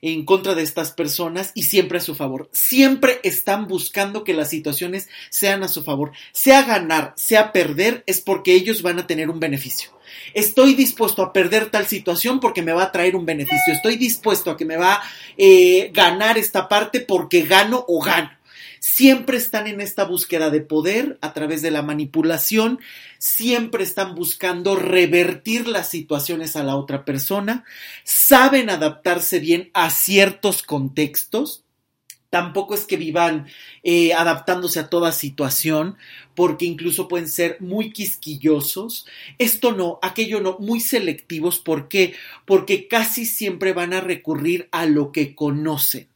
en 0.01 0.25
contra 0.25 0.55
de 0.55 0.63
estas 0.63 0.91
personas 0.91 1.51
y 1.53 1.63
siempre 1.63 1.97
a 1.99 2.01
su 2.01 2.15
favor. 2.15 2.49
Siempre 2.51 3.19
están 3.23 3.67
buscando 3.67 4.23
que 4.23 4.33
las 4.33 4.49
situaciones 4.49 5.09
sean 5.29 5.63
a 5.63 5.67
su 5.67 5.83
favor. 5.83 6.11
Sea 6.31 6.63
ganar, 6.63 7.13
sea 7.15 7.51
perder, 7.51 8.03
es 8.07 8.21
porque 8.21 8.53
ellos 8.53 8.81
van 8.81 8.99
a 8.99 9.07
tener 9.07 9.29
un 9.29 9.39
beneficio. 9.39 9.91
Estoy 10.33 10.73
dispuesto 10.73 11.21
a 11.21 11.33
perder 11.33 11.69
tal 11.69 11.87
situación 11.87 12.39
porque 12.39 12.61
me 12.61 12.73
va 12.73 12.83
a 12.83 12.91
traer 12.91 13.15
un 13.15 13.25
beneficio. 13.25 13.73
Estoy 13.73 13.97
dispuesto 13.97 14.51
a 14.51 14.57
que 14.57 14.65
me 14.65 14.77
va 14.77 14.95
a 14.95 15.03
eh, 15.37 15.91
ganar 15.93 16.37
esta 16.37 16.67
parte 16.67 17.01
porque 17.01 17.41
gano 17.41 17.83
o 17.87 18.01
gano 18.01 18.36
siempre 18.79 19.37
están 19.37 19.67
en 19.67 19.81
esta 19.81 20.03
búsqueda 20.05 20.49
de 20.49 20.61
poder 20.61 21.17
a 21.21 21.33
través 21.33 21.61
de 21.61 21.71
la 21.71 21.81
manipulación, 21.81 22.79
siempre 23.17 23.83
están 23.83 24.15
buscando 24.15 24.75
revertir 24.75 25.67
las 25.67 25.89
situaciones 25.89 26.55
a 26.55 26.63
la 26.63 26.75
otra 26.75 27.05
persona, 27.05 27.65
saben 28.03 28.69
adaptarse 28.69 29.39
bien 29.39 29.69
a 29.73 29.89
ciertos 29.89 30.63
contextos, 30.63 31.63
tampoco 32.29 32.75
es 32.75 32.85
que 32.85 32.97
vivan 32.97 33.47
eh, 33.83 34.13
adaptándose 34.13 34.79
a 34.79 34.89
toda 34.89 35.11
situación, 35.11 35.97
porque 36.35 36.65
incluso 36.65 37.07
pueden 37.07 37.27
ser 37.27 37.57
muy 37.61 37.91
quisquillosos. 37.91 39.07
Esto 39.37 39.71
no, 39.71 39.99
aquello 40.01 40.41
no, 40.41 40.57
muy 40.59 40.81
selectivos. 40.81 41.59
¿Por 41.59 41.87
qué? 41.87 42.13
Porque 42.45 42.87
casi 42.87 43.25
siempre 43.25 43.73
van 43.73 43.93
a 43.93 44.01
recurrir 44.01 44.67
a 44.71 44.85
lo 44.85 45.11
que 45.11 45.35
conocen 45.35 46.07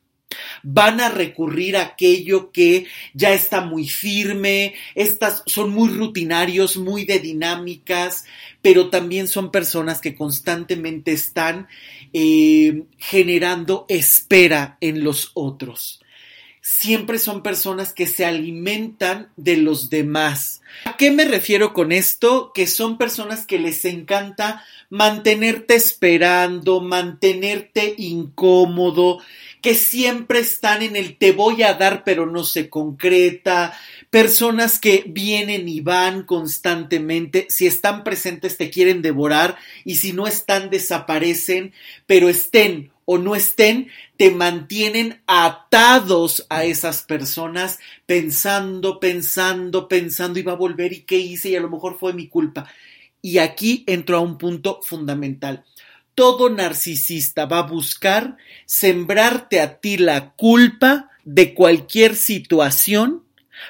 van 0.63 1.01
a 1.01 1.09
recurrir 1.09 1.77
a 1.77 1.83
aquello 1.83 2.51
que 2.51 2.85
ya 3.13 3.33
está 3.33 3.61
muy 3.61 3.87
firme, 3.87 4.75
estas 4.95 5.43
son 5.45 5.71
muy 5.71 5.89
rutinarios, 5.89 6.77
muy 6.77 7.05
de 7.05 7.19
dinámicas, 7.19 8.25
pero 8.61 8.89
también 8.89 9.27
son 9.27 9.51
personas 9.51 10.01
que 10.01 10.15
constantemente 10.15 11.11
están 11.11 11.67
eh, 12.13 12.83
generando 12.97 13.85
espera 13.87 14.77
en 14.81 15.03
los 15.03 15.31
otros. 15.33 16.01
Siempre 16.63 17.17
son 17.17 17.41
personas 17.41 17.91
que 17.91 18.05
se 18.05 18.23
alimentan 18.23 19.31
de 19.35 19.57
los 19.57 19.89
demás. 19.89 20.61
¿A 20.85 20.95
qué 20.95 21.09
me 21.09 21.25
refiero 21.25 21.73
con 21.73 21.91
esto? 21.91 22.51
Que 22.53 22.67
son 22.67 22.99
personas 22.99 23.47
que 23.47 23.57
les 23.57 23.83
encanta 23.83 24.63
mantenerte 24.91 25.73
esperando, 25.73 26.79
mantenerte 26.79 27.95
incómodo, 27.97 29.17
que 29.61 29.73
siempre 29.73 30.39
están 30.39 30.83
en 30.83 30.95
el 30.95 31.17
te 31.17 31.31
voy 31.31 31.63
a 31.63 31.73
dar 31.73 32.03
pero 32.03 32.27
no 32.27 32.43
se 32.43 32.69
concreta, 32.69 33.73
personas 34.11 34.77
que 34.77 35.03
vienen 35.07 35.67
y 35.67 35.81
van 35.81 36.23
constantemente, 36.23 37.47
si 37.49 37.65
están 37.65 38.03
presentes 38.03 38.57
te 38.57 38.69
quieren 38.69 39.01
devorar 39.01 39.57
y 39.83 39.95
si 39.95 40.13
no 40.13 40.27
están 40.27 40.69
desaparecen, 40.69 41.73
pero 42.05 42.29
estén 42.29 42.91
o 43.13 43.17
no 43.17 43.35
estén, 43.35 43.89
te 44.15 44.31
mantienen 44.31 45.21
atados 45.27 46.45
a 46.49 46.63
esas 46.63 47.01
personas 47.01 47.77
pensando, 48.05 49.01
pensando, 49.01 49.89
pensando 49.89 50.39
y 50.39 50.43
va 50.43 50.53
a 50.53 50.55
volver 50.55 50.93
y 50.93 51.01
qué 51.01 51.17
hice 51.17 51.49
y 51.49 51.57
a 51.57 51.59
lo 51.59 51.69
mejor 51.69 51.99
fue 51.99 52.13
mi 52.13 52.29
culpa. 52.29 52.71
Y 53.21 53.39
aquí 53.39 53.83
entro 53.85 54.15
a 54.15 54.21
un 54.21 54.37
punto 54.37 54.79
fundamental 54.81 55.65
todo 56.15 56.49
narcisista 56.49 57.45
va 57.45 57.59
a 57.59 57.63
buscar 57.63 58.37
sembrarte 58.65 59.61
a 59.61 59.79
ti 59.79 59.97
la 59.97 60.33
culpa 60.33 61.09
de 61.23 61.53
cualquier 61.53 62.15
situación 62.15 63.23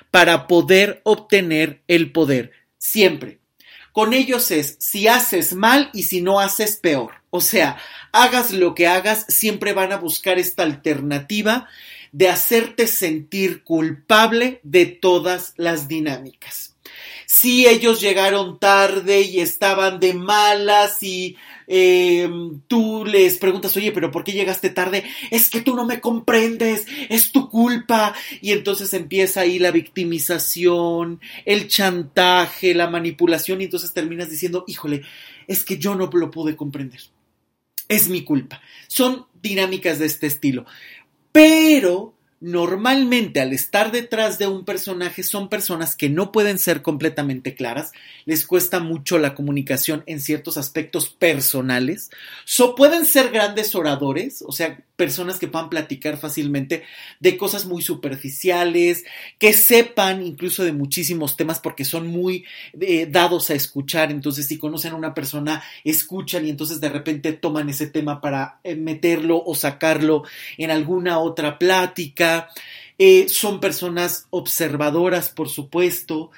para 0.09 0.47
poder 0.47 1.01
obtener 1.03 1.81
el 1.87 2.11
poder. 2.11 2.51
Siempre. 2.77 3.39
Con 3.91 4.13
ellos 4.13 4.51
es 4.51 4.77
si 4.79 5.07
haces 5.07 5.53
mal 5.53 5.89
y 5.93 6.03
si 6.03 6.21
no 6.21 6.39
haces 6.39 6.77
peor. 6.77 7.20
O 7.31 7.41
sea, 7.41 7.77
hagas 8.11 8.51
lo 8.51 8.75
que 8.75 8.87
hagas, 8.87 9.25
siempre 9.29 9.73
van 9.73 9.91
a 9.93 9.97
buscar 9.97 10.37
esta 10.37 10.63
alternativa 10.63 11.67
de 12.11 12.27
hacerte 12.27 12.87
sentir 12.87 13.63
culpable 13.63 14.59
de 14.63 14.85
todas 14.85 15.53
las 15.55 15.87
dinámicas. 15.87 16.75
Si 17.25 17.65
ellos 17.65 18.01
llegaron 18.01 18.59
tarde 18.59 19.21
y 19.21 19.39
estaban 19.39 20.01
de 20.01 20.13
malas 20.13 21.01
y 21.01 21.37
eh, 21.67 22.29
tú 22.67 23.05
les 23.05 23.37
preguntas, 23.37 23.77
oye, 23.77 23.93
pero 23.93 24.11
¿por 24.11 24.25
qué 24.25 24.33
llegaste 24.33 24.69
tarde? 24.69 25.05
Es 25.29 25.49
que 25.49 25.61
tú 25.61 25.73
no 25.73 25.85
me 25.85 26.01
comprendes, 26.01 26.85
es 27.07 27.31
tu 27.31 27.49
culpa. 27.49 28.13
Y 28.41 28.51
entonces 28.51 28.93
empieza 28.93 29.41
ahí 29.41 29.57
la 29.57 29.71
victimización, 29.71 31.21
el 31.45 31.69
chantaje, 31.69 32.73
la 32.73 32.89
manipulación 32.89 33.61
y 33.61 33.65
entonces 33.65 33.93
terminas 33.93 34.29
diciendo, 34.29 34.65
híjole, 34.67 35.03
es 35.47 35.63
que 35.63 35.77
yo 35.77 35.95
no 35.95 36.09
lo 36.11 36.29
pude 36.29 36.57
comprender. 36.57 36.99
Es 37.91 38.07
mi 38.07 38.23
culpa. 38.23 38.61
Son 38.87 39.27
dinámicas 39.41 39.99
de 39.99 40.05
este 40.05 40.27
estilo. 40.27 40.65
Pero 41.33 42.13
normalmente 42.41 43.39
al 43.39 43.53
estar 43.53 43.91
detrás 43.91 44.39
de 44.39 44.47
un 44.47 44.65
personaje 44.65 45.21
son 45.21 45.47
personas 45.47 45.95
que 45.95 46.09
no 46.09 46.31
pueden 46.31 46.57
ser 46.57 46.81
completamente 46.81 47.53
claras, 47.53 47.91
les 48.25 48.45
cuesta 48.45 48.79
mucho 48.79 49.19
la 49.19 49.35
comunicación 49.35 50.03
en 50.07 50.19
ciertos 50.19 50.57
aspectos 50.57 51.07
personales, 51.09 52.09
so, 52.43 52.73
pueden 52.73 53.05
ser 53.05 53.29
grandes 53.29 53.75
oradores, 53.75 54.43
o 54.45 54.51
sea, 54.51 54.79
personas 54.95 55.39
que 55.39 55.47
puedan 55.47 55.69
platicar 55.69 56.17
fácilmente 56.17 56.83
de 57.19 57.37
cosas 57.37 57.65
muy 57.65 57.81
superficiales, 57.81 59.03
que 59.39 59.53
sepan 59.53 60.23
incluso 60.23 60.63
de 60.63 60.73
muchísimos 60.73 61.37
temas 61.37 61.59
porque 61.59 61.85
son 61.85 62.07
muy 62.07 62.45
eh, 62.79 63.07
dados 63.09 63.49
a 63.49 63.55
escuchar, 63.55 64.11
entonces 64.11 64.47
si 64.47 64.57
conocen 64.57 64.93
a 64.93 64.97
una 64.97 65.13
persona, 65.13 65.63
escuchan 65.83 66.45
y 66.45 66.49
entonces 66.49 66.81
de 66.81 66.89
repente 66.89 67.33
toman 67.33 67.69
ese 67.69 67.87
tema 67.87 68.19
para 68.19 68.59
eh, 68.63 68.75
meterlo 68.75 69.43
o 69.43 69.53
sacarlo 69.53 70.23
en 70.57 70.71
alguna 70.71 71.19
otra 71.19 71.59
plática, 71.59 72.30
eh, 72.97 73.27
son 73.29 73.59
personas 73.59 74.27
observadoras, 74.29 75.29
por 75.29 75.49
supuesto, 75.49 76.31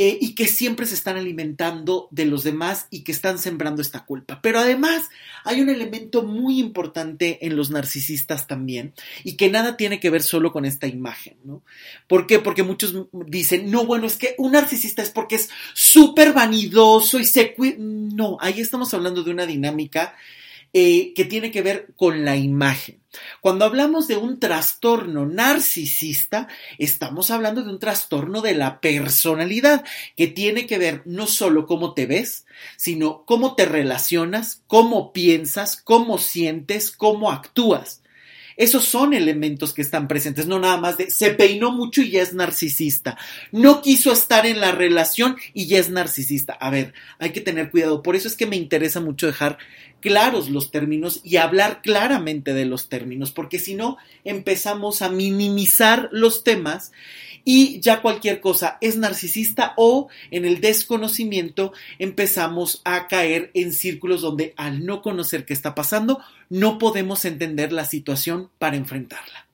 eh, 0.00 0.16
y 0.20 0.36
que 0.36 0.46
siempre 0.46 0.86
se 0.86 0.94
están 0.94 1.16
alimentando 1.16 2.06
de 2.12 2.24
los 2.24 2.44
demás 2.44 2.86
y 2.88 3.00
que 3.00 3.10
están 3.10 3.36
sembrando 3.36 3.82
esta 3.82 4.04
culpa. 4.04 4.40
Pero 4.40 4.60
además 4.60 5.10
hay 5.42 5.60
un 5.60 5.70
elemento 5.70 6.22
muy 6.22 6.60
importante 6.60 7.44
en 7.44 7.56
los 7.56 7.70
narcisistas 7.70 8.46
también 8.46 8.94
y 9.24 9.32
que 9.36 9.50
nada 9.50 9.76
tiene 9.76 9.98
que 9.98 10.10
ver 10.10 10.22
solo 10.22 10.52
con 10.52 10.64
esta 10.64 10.86
imagen, 10.86 11.36
¿no? 11.42 11.62
¿Por 12.06 12.28
qué? 12.28 12.38
Porque 12.38 12.62
muchos 12.62 12.94
dicen, 13.12 13.72
no, 13.72 13.86
bueno, 13.86 14.06
es 14.06 14.16
que 14.16 14.36
un 14.38 14.52
narcisista 14.52 15.02
es 15.02 15.10
porque 15.10 15.34
es 15.34 15.50
súper 15.74 16.32
vanidoso 16.32 17.18
y 17.18 17.24
se... 17.24 17.56
No, 17.78 18.38
ahí 18.40 18.60
estamos 18.60 18.94
hablando 18.94 19.24
de 19.24 19.32
una 19.32 19.46
dinámica 19.46 20.14
eh, 20.72 21.12
que 21.14 21.24
tiene 21.24 21.50
que 21.50 21.62
ver 21.62 21.94
con 21.96 22.24
la 22.24 22.36
imagen. 22.36 23.00
Cuando 23.40 23.64
hablamos 23.64 24.06
de 24.06 24.16
un 24.16 24.38
trastorno 24.38 25.26
narcisista, 25.26 26.48
estamos 26.78 27.30
hablando 27.30 27.62
de 27.62 27.70
un 27.70 27.78
trastorno 27.78 28.42
de 28.42 28.54
la 28.54 28.80
personalidad, 28.80 29.84
que 30.16 30.26
tiene 30.26 30.66
que 30.66 30.78
ver 30.78 31.02
no 31.04 31.26
solo 31.26 31.66
cómo 31.66 31.94
te 31.94 32.06
ves, 32.06 32.44
sino 32.76 33.24
cómo 33.24 33.54
te 33.54 33.64
relacionas, 33.64 34.62
cómo 34.66 35.12
piensas, 35.12 35.80
cómo 35.80 36.18
sientes, 36.18 36.90
cómo 36.90 37.30
actúas. 37.30 38.02
Esos 38.58 38.84
son 38.84 39.14
elementos 39.14 39.72
que 39.72 39.82
están 39.82 40.08
presentes, 40.08 40.48
no 40.48 40.58
nada 40.58 40.76
más 40.76 40.98
de 40.98 41.10
se 41.10 41.30
peinó 41.30 41.70
mucho 41.70 42.02
y 42.02 42.10
ya 42.10 42.22
es 42.22 42.34
narcisista. 42.34 43.16
No 43.52 43.80
quiso 43.80 44.10
estar 44.12 44.46
en 44.46 44.60
la 44.60 44.72
relación 44.72 45.36
y 45.54 45.66
ya 45.66 45.78
es 45.78 45.90
narcisista. 45.90 46.54
A 46.54 46.68
ver, 46.68 46.92
hay 47.20 47.30
que 47.30 47.40
tener 47.40 47.70
cuidado. 47.70 48.02
Por 48.02 48.16
eso 48.16 48.26
es 48.26 48.34
que 48.34 48.46
me 48.46 48.56
interesa 48.56 49.00
mucho 49.00 49.28
dejar 49.28 49.58
claros 50.00 50.50
los 50.50 50.72
términos 50.72 51.20
y 51.22 51.36
hablar 51.36 51.82
claramente 51.82 52.52
de 52.52 52.64
los 52.64 52.88
términos, 52.88 53.30
porque 53.30 53.60
si 53.60 53.74
no 53.74 53.96
empezamos 54.24 55.02
a 55.02 55.08
minimizar 55.08 56.08
los 56.10 56.42
temas 56.42 56.90
y 57.44 57.80
ya 57.80 58.02
cualquier 58.02 58.40
cosa 58.40 58.78
es 58.80 58.96
narcisista 58.96 59.74
o 59.76 60.08
en 60.30 60.44
el 60.44 60.60
desconocimiento 60.60 61.72
empezamos 61.98 62.82
a 62.84 63.08
caer 63.08 63.50
en 63.54 63.72
círculos 63.72 64.20
donde 64.20 64.54
al 64.56 64.84
no 64.84 65.02
conocer 65.02 65.44
qué 65.44 65.52
está 65.52 65.74
pasando 65.74 66.20
no 66.48 66.78
podemos 66.78 67.24
entender 67.24 67.72
la 67.72 67.84
situación 67.84 68.50
para 68.58 68.76
enfrentarla. 68.76 69.46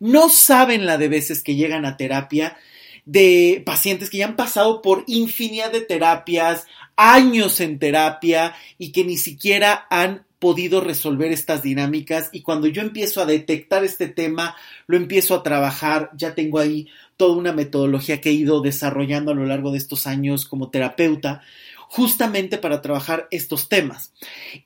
No 0.00 0.28
saben 0.28 0.86
la 0.86 0.98
de 0.98 1.08
veces 1.08 1.42
que 1.42 1.54
llegan 1.54 1.84
a 1.84 1.96
terapia 1.96 2.56
de 3.04 3.62
pacientes 3.64 4.10
que 4.10 4.18
ya 4.18 4.26
han 4.26 4.36
pasado 4.36 4.82
por 4.82 5.04
infinidad 5.06 5.70
de 5.72 5.82
terapias, 5.82 6.66
años 6.96 7.60
en 7.60 7.78
terapia 7.78 8.54
y 8.78 8.92
que 8.92 9.04
ni 9.04 9.16
siquiera 9.16 9.86
han 9.90 10.24
podido 10.44 10.82
resolver 10.82 11.32
estas 11.32 11.62
dinámicas 11.62 12.28
y 12.30 12.42
cuando 12.42 12.66
yo 12.66 12.82
empiezo 12.82 13.22
a 13.22 13.24
detectar 13.24 13.82
este 13.82 14.08
tema, 14.08 14.54
lo 14.86 14.98
empiezo 14.98 15.34
a 15.34 15.42
trabajar, 15.42 16.10
ya 16.18 16.34
tengo 16.34 16.58
ahí 16.58 16.86
toda 17.16 17.34
una 17.34 17.54
metodología 17.54 18.20
que 18.20 18.28
he 18.28 18.34
ido 18.34 18.60
desarrollando 18.60 19.32
a 19.32 19.34
lo 19.34 19.46
largo 19.46 19.72
de 19.72 19.78
estos 19.78 20.06
años 20.06 20.44
como 20.44 20.68
terapeuta, 20.68 21.40
justamente 21.88 22.58
para 22.58 22.82
trabajar 22.82 23.26
estos 23.30 23.70
temas. 23.70 24.12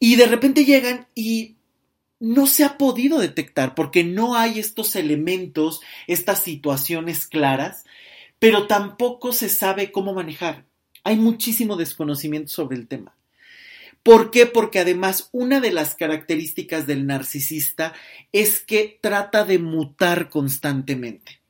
Y 0.00 0.16
de 0.16 0.26
repente 0.26 0.64
llegan 0.64 1.06
y 1.14 1.54
no 2.18 2.49
se 2.49 2.64
ha 2.64 2.76
podido 2.76 3.20
detectar 3.20 3.76
porque 3.76 4.02
no 4.02 4.35
hay 4.35 4.58
estos 4.58 4.97
elementos, 4.97 5.80
estas 6.08 6.42
situaciones 6.42 7.28
claras, 7.28 7.85
pero 8.40 8.66
tampoco 8.66 9.32
se 9.32 9.49
sabe 9.49 9.92
cómo 9.92 10.12
manejar. 10.12 10.64
Hay 11.04 11.14
muchísimo 11.18 11.76
desconocimiento 11.76 12.49
sobre 12.50 12.76
el 12.78 12.88
tema. 12.88 13.14
¿Por 14.02 14.30
qué? 14.30 14.46
Porque 14.46 14.78
además 14.78 15.28
una 15.32 15.60
de 15.60 15.70
las 15.70 15.94
características 15.94 16.86
del 16.86 17.06
narcisista 17.06 17.92
es 18.32 18.60
que 18.60 18.98
trata 19.02 19.44
de 19.44 19.58
mutar 19.58 20.30
constantemente. 20.30 21.40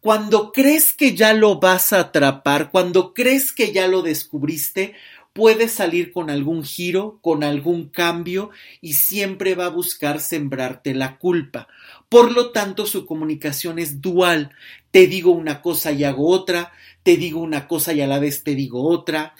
Cuando 0.00 0.52
crees 0.52 0.92
que 0.92 1.14
ya 1.16 1.32
lo 1.32 1.58
vas 1.60 1.92
a 1.92 2.00
atrapar, 2.00 2.70
cuando 2.70 3.14
crees 3.14 3.52
que 3.52 3.72
ya 3.72 3.88
lo 3.88 4.02
descubriste, 4.02 4.94
puede 5.32 5.68
salir 5.68 6.12
con 6.12 6.30
algún 6.30 6.62
giro, 6.62 7.18
con 7.20 7.42
algún 7.42 7.88
cambio 7.88 8.50
y 8.80 8.94
siempre 8.94 9.54
va 9.54 9.66
a 9.66 9.70
buscar 9.70 10.20
sembrarte 10.20 10.94
la 10.94 11.18
culpa. 11.18 11.68
Por 12.08 12.32
lo 12.32 12.52
tanto, 12.52 12.86
su 12.86 13.06
comunicación 13.06 13.78
es 13.78 14.00
dual. 14.00 14.52
Te 14.90 15.06
digo 15.06 15.32
una 15.32 15.60
cosa 15.60 15.90
y 15.90 16.04
hago 16.04 16.28
otra, 16.28 16.72
te 17.02 17.16
digo 17.16 17.40
una 17.40 17.66
cosa 17.66 17.92
y 17.92 18.00
a 18.00 18.06
la 18.06 18.18
vez 18.18 18.44
te 18.44 18.54
digo 18.54 18.86
otra 18.86 19.34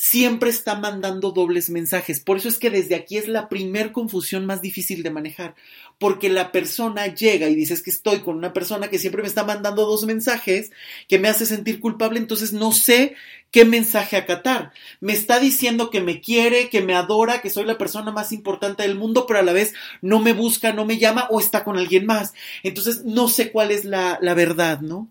siempre 0.00 0.48
está 0.48 0.76
mandando 0.76 1.32
dobles 1.32 1.70
mensajes. 1.70 2.20
Por 2.20 2.36
eso 2.36 2.48
es 2.48 2.58
que 2.58 2.70
desde 2.70 2.94
aquí 2.94 3.16
es 3.16 3.26
la 3.26 3.48
primer 3.48 3.90
confusión 3.90 4.46
más 4.46 4.62
difícil 4.62 5.02
de 5.02 5.10
manejar, 5.10 5.56
porque 5.98 6.28
la 6.28 6.52
persona 6.52 7.12
llega 7.12 7.48
y 7.48 7.56
dices 7.56 7.82
que 7.82 7.90
estoy 7.90 8.20
con 8.20 8.36
una 8.36 8.52
persona 8.52 8.88
que 8.90 9.00
siempre 9.00 9.22
me 9.22 9.28
está 9.28 9.42
mandando 9.42 9.86
dos 9.86 10.06
mensajes, 10.06 10.70
que 11.08 11.18
me 11.18 11.26
hace 11.26 11.46
sentir 11.46 11.80
culpable, 11.80 12.20
entonces 12.20 12.52
no 12.52 12.70
sé 12.70 13.16
qué 13.50 13.64
mensaje 13.64 14.16
acatar. 14.16 14.70
Me 15.00 15.14
está 15.14 15.40
diciendo 15.40 15.90
que 15.90 16.00
me 16.00 16.20
quiere, 16.20 16.68
que 16.68 16.80
me 16.80 16.94
adora, 16.94 17.42
que 17.42 17.50
soy 17.50 17.64
la 17.64 17.76
persona 17.76 18.12
más 18.12 18.30
importante 18.30 18.84
del 18.84 18.94
mundo, 18.94 19.26
pero 19.26 19.40
a 19.40 19.42
la 19.42 19.52
vez 19.52 19.74
no 20.00 20.20
me 20.20 20.32
busca, 20.32 20.72
no 20.72 20.84
me 20.84 20.98
llama 20.98 21.26
o 21.28 21.40
está 21.40 21.64
con 21.64 21.76
alguien 21.76 22.06
más. 22.06 22.34
Entonces 22.62 23.04
no 23.04 23.26
sé 23.26 23.50
cuál 23.50 23.72
es 23.72 23.84
la, 23.84 24.20
la 24.22 24.34
verdad, 24.34 24.80
¿no? 24.80 25.08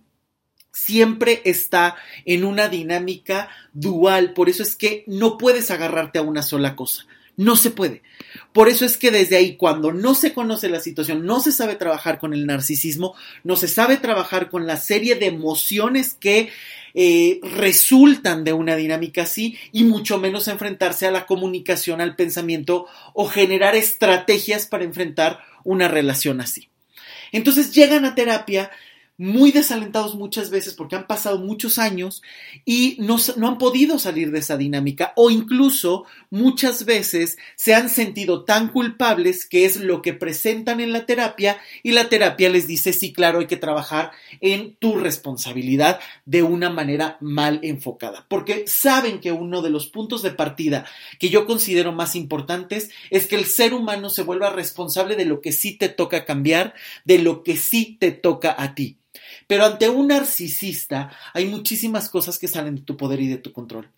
Siempre 0.71 1.41
está 1.45 1.95
en 2.25 2.43
una 2.43 2.69
dinámica 2.69 3.49
dual. 3.73 4.33
Por 4.33 4.49
eso 4.49 4.63
es 4.63 4.75
que 4.75 5.03
no 5.07 5.37
puedes 5.37 5.71
agarrarte 5.71 6.19
a 6.19 6.23
una 6.23 6.43
sola 6.43 6.75
cosa. 6.75 7.05
No 7.35 7.55
se 7.55 7.69
puede. 7.69 8.01
Por 8.51 8.67
eso 8.67 8.83
es 8.83 8.97
que 8.97 9.11
desde 9.11 9.37
ahí, 9.37 9.57
cuando 9.57 9.91
no 9.91 10.15
se 10.15 10.33
conoce 10.33 10.69
la 10.69 10.79
situación, 10.79 11.25
no 11.25 11.39
se 11.39 11.51
sabe 11.51 11.75
trabajar 11.75 12.17
con 12.17 12.33
el 12.33 12.47
narcisismo, 12.47 13.13
no 13.43 13.55
se 13.55 13.67
sabe 13.67 13.97
trabajar 13.97 14.49
con 14.49 14.65
la 14.65 14.77
serie 14.77 15.15
de 15.15 15.27
emociones 15.27 16.15
que 16.19 16.49
eh, 16.95 17.39
resultan 17.43 18.43
de 18.43 18.53
una 18.53 18.75
dinámica 18.75 19.21
así 19.21 19.55
y 19.71 19.83
mucho 19.83 20.17
menos 20.17 20.47
enfrentarse 20.47 21.05
a 21.05 21.11
la 21.11 21.27
comunicación, 21.27 22.01
al 22.01 22.15
pensamiento 22.15 22.87
o 23.13 23.27
generar 23.27 23.75
estrategias 23.75 24.65
para 24.65 24.83
enfrentar 24.83 25.39
una 25.63 25.87
relación 25.87 26.41
así. 26.41 26.69
Entonces 27.31 27.71
llegan 27.71 28.05
a 28.05 28.15
terapia 28.15 28.71
muy 29.17 29.51
desalentados 29.51 30.15
muchas 30.15 30.51
veces 30.51 30.75
porque 30.75 30.95
han 30.95 31.07
pasado 31.07 31.39
muchos 31.39 31.79
años 31.79 32.21
y 32.65 32.97
no, 32.99 33.17
han 33.47 33.57
podido 33.57 33.97
salir 33.97 34.31
de 34.31 34.39
esa 34.39 34.57
dinámica 34.57 35.13
o 35.15 35.31
incluso 35.31 36.05
muchas 36.29 36.85
veces 36.85 37.37
se 37.55 37.73
han 37.73 37.89
sentido 37.89 38.45
tan 38.45 38.69
culpables 38.69 39.45
que 39.45 39.65
es 39.65 39.77
lo 39.77 40.03
que 40.03 40.13
presentan 40.13 40.79
en 40.79 40.93
la 40.93 41.07
terapia 41.07 41.57
y 41.81 41.91
la 41.91 42.09
terapia 42.09 42.49
les 42.49 42.67
dice 42.67 42.93
sí, 42.93 43.11
claro, 43.11 43.39
hay 43.39 43.47
que 43.47 43.57
trabajar 43.57 44.11
en 44.39 44.75
tu 44.75 44.95
responsabilidad 44.95 45.99
de 46.25 46.43
una 46.43 46.69
manera 46.69 47.17
mal 47.19 47.59
enfocada 47.63 48.27
porque 48.29 48.65
saben 48.67 49.19
que 49.19 49.31
uno 49.31 49.63
de 49.63 49.71
los 49.71 49.87
puntos 49.87 50.21
de 50.21 50.31
partida 50.31 50.85
que 51.19 51.29
yo 51.29 51.47
considero 51.47 51.91
más 51.91 52.15
importantes 52.15 52.91
es 53.09 53.25
que 53.25 53.35
el 53.35 53.45
ser 53.45 53.73
humano 53.73 54.11
se 54.11 54.21
vuelva 54.21 54.51
responsable 54.51 55.15
de 55.15 55.25
lo 55.25 55.41
que 55.41 55.51
sí 55.51 55.75
te 55.75 55.89
toca 55.89 56.25
cambiar, 56.25 56.75
de 57.03 57.17
lo 57.17 57.41
que 57.43 57.57
sí 57.57 57.97
te 57.99 58.11
toca 58.11 58.55
a 58.57 58.75
ti. 58.75 58.97
Pero 59.47 59.65
ante 59.65 59.89
un 59.89 60.07
narcisista 60.07 61.11
hay 61.33 61.45
muchísimas 61.45 62.09
cosas 62.09 62.37
que 62.37 62.49
salen 62.49 62.75
de 62.75 62.81
tu 62.81 62.97
poder 62.97 63.21
y 63.21 63.27
de 63.27 63.37
tu 63.37 63.53
control. 63.53 63.89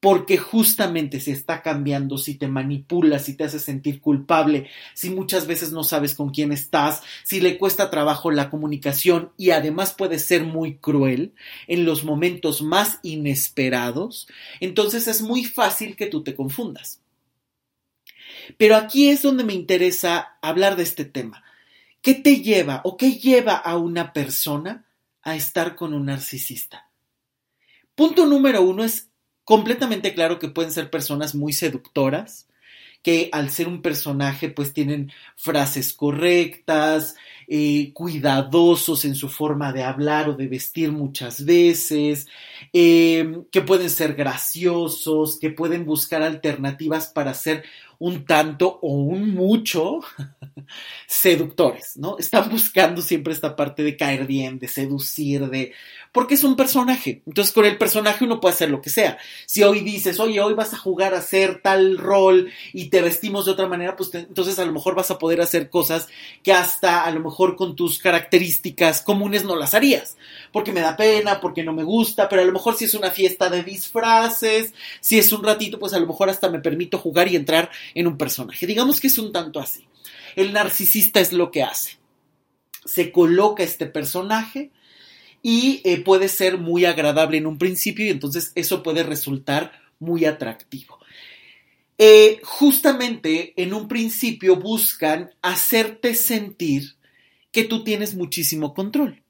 Porque 0.00 0.38
justamente 0.38 1.18
se 1.18 1.32
está 1.32 1.60
cambiando, 1.60 2.18
si 2.18 2.36
te 2.36 2.46
manipula, 2.46 3.18
si 3.18 3.36
te 3.36 3.42
hace 3.42 3.58
sentir 3.58 4.00
culpable, 4.00 4.70
si 4.94 5.10
muchas 5.10 5.48
veces 5.48 5.72
no 5.72 5.82
sabes 5.82 6.14
con 6.14 6.30
quién 6.30 6.52
estás, 6.52 7.02
si 7.24 7.40
le 7.40 7.58
cuesta 7.58 7.90
trabajo 7.90 8.30
la 8.30 8.48
comunicación 8.48 9.32
y 9.36 9.50
además 9.50 9.94
puede 9.94 10.20
ser 10.20 10.44
muy 10.44 10.76
cruel 10.76 11.34
en 11.66 11.84
los 11.84 12.04
momentos 12.04 12.62
más 12.62 13.00
inesperados, 13.02 14.28
entonces 14.60 15.08
es 15.08 15.20
muy 15.20 15.44
fácil 15.44 15.96
que 15.96 16.06
tú 16.06 16.22
te 16.22 16.36
confundas. 16.36 17.00
Pero 18.56 18.76
aquí 18.76 19.08
es 19.08 19.22
donde 19.22 19.42
me 19.42 19.52
interesa 19.52 20.38
hablar 20.42 20.76
de 20.76 20.84
este 20.84 21.04
tema, 21.04 21.42
¿Qué 22.02 22.14
te 22.14 22.40
lleva 22.40 22.80
o 22.84 22.96
qué 22.96 23.12
lleva 23.12 23.54
a 23.54 23.76
una 23.76 24.12
persona 24.12 24.86
a 25.22 25.36
estar 25.36 25.76
con 25.76 25.94
un 25.94 26.06
narcisista? 26.06 26.90
Punto 27.94 28.26
número 28.26 28.62
uno 28.62 28.84
es 28.84 29.10
completamente 29.44 30.14
claro 30.14 30.38
que 30.38 30.48
pueden 30.48 30.72
ser 30.72 30.90
personas 30.90 31.34
muy 31.34 31.52
seductoras, 31.52 32.47
que 33.08 33.30
al 33.32 33.48
ser 33.48 33.68
un 33.68 33.80
personaje 33.80 34.50
pues 34.50 34.74
tienen 34.74 35.10
frases 35.34 35.94
correctas, 35.94 37.16
eh, 37.46 37.90
cuidadosos 37.94 39.06
en 39.06 39.14
su 39.14 39.30
forma 39.30 39.72
de 39.72 39.82
hablar 39.82 40.28
o 40.28 40.34
de 40.34 40.46
vestir 40.46 40.92
muchas 40.92 41.42
veces, 41.42 42.26
eh, 42.70 43.44
que 43.50 43.62
pueden 43.62 43.88
ser 43.88 44.12
graciosos, 44.12 45.38
que 45.38 45.48
pueden 45.48 45.86
buscar 45.86 46.20
alternativas 46.22 47.06
para 47.06 47.32
ser 47.32 47.64
un 47.98 48.26
tanto 48.26 48.78
o 48.82 48.92
un 48.92 49.34
mucho 49.34 50.00
seductores, 51.06 51.96
¿no? 51.96 52.18
Están 52.18 52.50
buscando 52.50 53.00
siempre 53.00 53.32
esta 53.32 53.56
parte 53.56 53.82
de 53.84 53.96
caer 53.96 54.26
bien, 54.26 54.58
de 54.58 54.68
seducir, 54.68 55.48
de... 55.48 55.72
porque 56.18 56.34
es 56.34 56.42
un 56.42 56.56
personaje. 56.56 57.22
Entonces 57.26 57.54
con 57.54 57.64
el 57.64 57.78
personaje 57.78 58.24
uno 58.24 58.40
puede 58.40 58.52
hacer 58.52 58.70
lo 58.70 58.82
que 58.82 58.90
sea. 58.90 59.18
Si 59.46 59.62
hoy 59.62 59.82
dices, 59.82 60.18
oye, 60.18 60.40
hoy 60.40 60.52
vas 60.54 60.74
a 60.74 60.76
jugar 60.76 61.14
a 61.14 61.18
hacer 61.18 61.60
tal 61.62 61.96
rol 61.96 62.50
y 62.72 62.86
te 62.86 63.02
vestimos 63.02 63.44
de 63.44 63.52
otra 63.52 63.68
manera, 63.68 63.94
pues 63.94 64.12
entonces 64.12 64.58
a 64.58 64.64
lo 64.64 64.72
mejor 64.72 64.96
vas 64.96 65.12
a 65.12 65.18
poder 65.18 65.40
hacer 65.40 65.70
cosas 65.70 66.08
que 66.42 66.52
hasta 66.52 67.04
a 67.04 67.12
lo 67.12 67.20
mejor 67.20 67.54
con 67.54 67.76
tus 67.76 68.00
características 68.00 69.00
comunes 69.00 69.44
no 69.44 69.54
las 69.54 69.74
harías. 69.74 70.16
Porque 70.50 70.72
me 70.72 70.80
da 70.80 70.96
pena, 70.96 71.40
porque 71.40 71.62
no 71.62 71.72
me 71.72 71.84
gusta, 71.84 72.28
pero 72.28 72.42
a 72.42 72.44
lo 72.44 72.52
mejor 72.52 72.74
si 72.74 72.86
es 72.86 72.94
una 72.94 73.12
fiesta 73.12 73.48
de 73.48 73.62
disfraces, 73.62 74.74
si 75.00 75.20
es 75.20 75.32
un 75.32 75.44
ratito, 75.44 75.78
pues 75.78 75.92
a 75.92 76.00
lo 76.00 76.08
mejor 76.08 76.30
hasta 76.30 76.48
me 76.48 76.58
permito 76.58 76.98
jugar 76.98 77.28
y 77.28 77.36
entrar 77.36 77.70
en 77.94 78.08
un 78.08 78.18
personaje. 78.18 78.66
Digamos 78.66 79.00
que 79.00 79.06
es 79.06 79.18
un 79.18 79.30
tanto 79.30 79.60
así. 79.60 79.86
El 80.34 80.52
narcisista 80.52 81.20
es 81.20 81.32
lo 81.32 81.52
que 81.52 81.62
hace. 81.62 81.96
Se 82.84 83.12
coloca 83.12 83.62
este 83.62 83.86
personaje 83.86 84.72
y 85.42 85.80
eh, 85.84 86.02
puede 86.02 86.28
ser 86.28 86.58
muy 86.58 86.84
agradable 86.84 87.38
en 87.38 87.46
un 87.46 87.58
principio 87.58 88.06
y 88.06 88.10
entonces 88.10 88.52
eso 88.54 88.82
puede 88.82 89.02
resultar 89.02 89.72
muy 89.98 90.24
atractivo. 90.24 90.98
eh, 91.98 92.40
justamente 92.44 93.54
en 93.60 93.74
un 93.74 93.88
principio 93.88 94.56
buscan 94.56 95.30
hacerte 95.42 96.14
sentir 96.14 96.96
que 97.50 97.64
tú 97.64 97.82
tienes 97.84 98.14
muchísimo 98.14 98.74
control, 98.74 99.22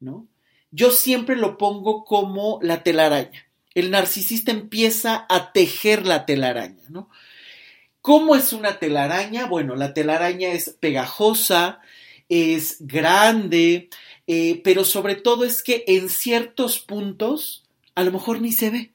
¿no? 0.00 0.28
Yo 0.70 0.90
siempre 0.90 1.36
lo 1.36 1.58
pongo 1.58 2.04
como 2.04 2.58
la 2.62 2.82
telaraña. 2.82 3.46
El 3.74 3.90
narcisista 3.90 4.52
empieza 4.52 5.26
a 5.28 5.52
tejer 5.52 6.06
la 6.06 6.26
telaraña, 6.26 6.82
¿no? 6.90 7.08
¿Cómo 8.00 8.34
es 8.36 8.52
una 8.52 8.78
telaraña? 8.78 9.46
Bueno, 9.46 9.76
la 9.76 9.94
telaraña 9.94 10.48
es 10.52 10.70
pegajosa, 10.80 11.80
es 12.28 12.76
grande, 12.80 13.90
eh, 14.26 14.60
pero 14.64 14.84
sobre 14.84 15.14
todo 15.16 15.44
es 15.44 15.62
que 15.62 15.84
en 15.86 16.08
ciertos 16.08 16.78
puntos 16.78 17.64
a 17.94 18.04
lo 18.04 18.12
mejor 18.12 18.40
ni 18.40 18.52
se 18.52 18.70
ve. 18.70 18.92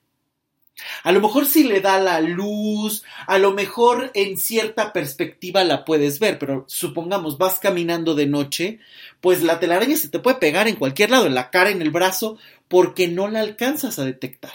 A 1.03 1.11
lo 1.11 1.21
mejor 1.21 1.47
si 1.47 1.63
le 1.63 1.81
da 1.81 1.99
la 1.99 2.21
luz, 2.21 3.03
a 3.25 3.39
lo 3.39 3.51
mejor 3.51 4.11
en 4.13 4.37
cierta 4.37 4.93
perspectiva 4.93 5.63
la 5.63 5.85
puedes 5.85 6.19
ver, 6.19 6.37
pero 6.37 6.65
supongamos 6.67 7.39
vas 7.39 7.57
caminando 7.59 8.13
de 8.13 8.27
noche, 8.27 8.79
pues 9.19 9.41
la 9.41 9.59
telaraña 9.59 9.97
se 9.97 10.09
te 10.09 10.19
puede 10.19 10.37
pegar 10.37 10.67
en 10.67 10.75
cualquier 10.75 11.09
lado, 11.09 11.25
en 11.25 11.33
la 11.33 11.49
cara, 11.49 11.71
en 11.71 11.81
el 11.81 11.89
brazo, 11.89 12.37
porque 12.67 13.07
no 13.07 13.27
la 13.27 13.39
alcanzas 13.39 13.97
a 13.97 14.05
detectar. 14.05 14.53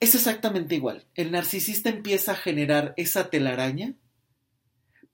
Es 0.00 0.14
exactamente 0.14 0.74
igual. 0.74 1.06
El 1.14 1.32
narcisista 1.32 1.88
empieza 1.88 2.32
a 2.32 2.36
generar 2.36 2.92
esa 2.98 3.30
telaraña 3.30 3.94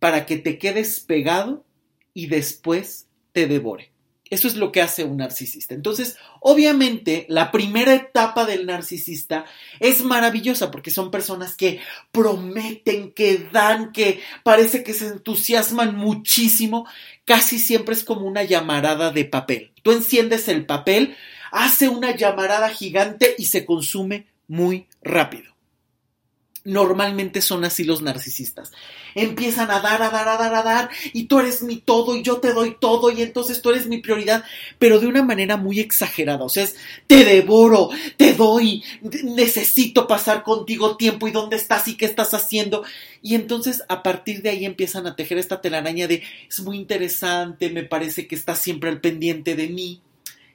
para 0.00 0.26
que 0.26 0.36
te 0.36 0.58
quedes 0.58 0.98
pegado 0.98 1.64
y 2.12 2.26
después 2.26 3.06
te 3.32 3.46
devore. 3.46 3.92
Eso 4.32 4.48
es 4.48 4.56
lo 4.56 4.72
que 4.72 4.80
hace 4.80 5.04
un 5.04 5.18
narcisista. 5.18 5.74
Entonces, 5.74 6.16
obviamente, 6.40 7.26
la 7.28 7.52
primera 7.52 7.92
etapa 7.92 8.46
del 8.46 8.64
narcisista 8.64 9.44
es 9.78 10.02
maravillosa 10.02 10.70
porque 10.70 10.90
son 10.90 11.10
personas 11.10 11.54
que 11.54 11.80
prometen, 12.12 13.12
que 13.12 13.46
dan, 13.52 13.92
que 13.92 14.20
parece 14.42 14.82
que 14.84 14.94
se 14.94 15.08
entusiasman 15.08 15.94
muchísimo. 15.94 16.86
Casi 17.26 17.58
siempre 17.58 17.94
es 17.94 18.04
como 18.04 18.26
una 18.26 18.42
llamarada 18.42 19.10
de 19.10 19.26
papel. 19.26 19.72
Tú 19.82 19.92
enciendes 19.92 20.48
el 20.48 20.64
papel, 20.64 21.14
hace 21.50 21.90
una 21.90 22.16
llamarada 22.16 22.70
gigante 22.70 23.34
y 23.36 23.44
se 23.44 23.66
consume 23.66 24.28
muy 24.48 24.86
rápido. 25.02 25.52
Normalmente 26.64 27.40
son 27.40 27.64
así 27.64 27.82
los 27.82 28.02
narcisistas. 28.02 28.70
Empiezan 29.14 29.70
a 29.70 29.80
dar, 29.80 30.00
a 30.02 30.10
dar, 30.10 30.28
a 30.28 30.36
dar, 30.36 30.54
a 30.54 30.62
dar, 30.62 30.90
y 31.12 31.24
tú 31.24 31.40
eres 31.40 31.62
mi 31.62 31.76
todo, 31.76 32.16
y 32.16 32.22
yo 32.22 32.38
te 32.38 32.52
doy 32.52 32.76
todo, 32.80 33.10
y 33.10 33.20
entonces 33.22 33.62
tú 33.62 33.70
eres 33.70 33.86
mi 33.86 33.98
prioridad, 33.98 34.44
pero 34.78 35.00
de 35.00 35.06
una 35.06 35.22
manera 35.22 35.56
muy 35.56 35.80
exagerada. 35.80 36.44
O 36.44 36.48
sea, 36.48 36.64
es, 36.64 36.76
te 37.06 37.24
devoro, 37.24 37.90
te 38.16 38.34
doy, 38.34 38.84
necesito 39.24 40.06
pasar 40.06 40.42
contigo 40.42 40.96
tiempo, 40.96 41.26
y 41.26 41.32
dónde 41.32 41.56
estás, 41.56 41.88
y 41.88 41.96
qué 41.96 42.06
estás 42.06 42.32
haciendo. 42.32 42.84
Y 43.22 43.34
entonces 43.34 43.82
a 43.88 44.02
partir 44.02 44.42
de 44.42 44.50
ahí 44.50 44.64
empiezan 44.64 45.06
a 45.06 45.16
tejer 45.16 45.38
esta 45.38 45.60
telaraña 45.60 46.06
de, 46.06 46.22
es 46.48 46.60
muy 46.60 46.76
interesante, 46.76 47.70
me 47.70 47.82
parece 47.82 48.26
que 48.26 48.34
estás 48.34 48.60
siempre 48.60 48.90
al 48.90 49.00
pendiente 49.00 49.54
de 49.56 49.68
mí. 49.68 50.00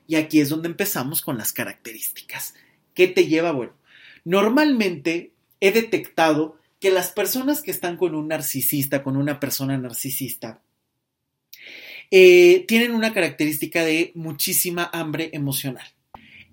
Y 0.07 0.15
aquí 0.15 0.39
es 0.39 0.49
donde 0.49 0.69
empezamos 0.69 1.21
con 1.21 1.37
las 1.37 1.51
características. 1.51 2.53
¿Qué 2.93 3.09
te 3.09 3.27
lleva? 3.27 3.51
Bueno, 3.51 3.73
Normalmente 4.27 5.31
he 5.59 5.71
detectado 5.71 6.57
que 6.79 6.91
las 6.91 7.11
personas 7.11 7.61
que 7.61 7.71
están 7.71 7.97
con 7.97 8.15
un 8.15 8.27
narcisista, 8.27 9.03
con 9.03 9.17
una 9.17 9.39
persona 9.39 9.77
narcisista, 9.77 10.61
eh, 12.11 12.65
tienen 12.67 12.91
una 12.93 13.13
característica 13.13 13.83
de 13.83 14.11
muchísima 14.15 14.89
hambre 14.93 15.29
emocional. 15.33 15.87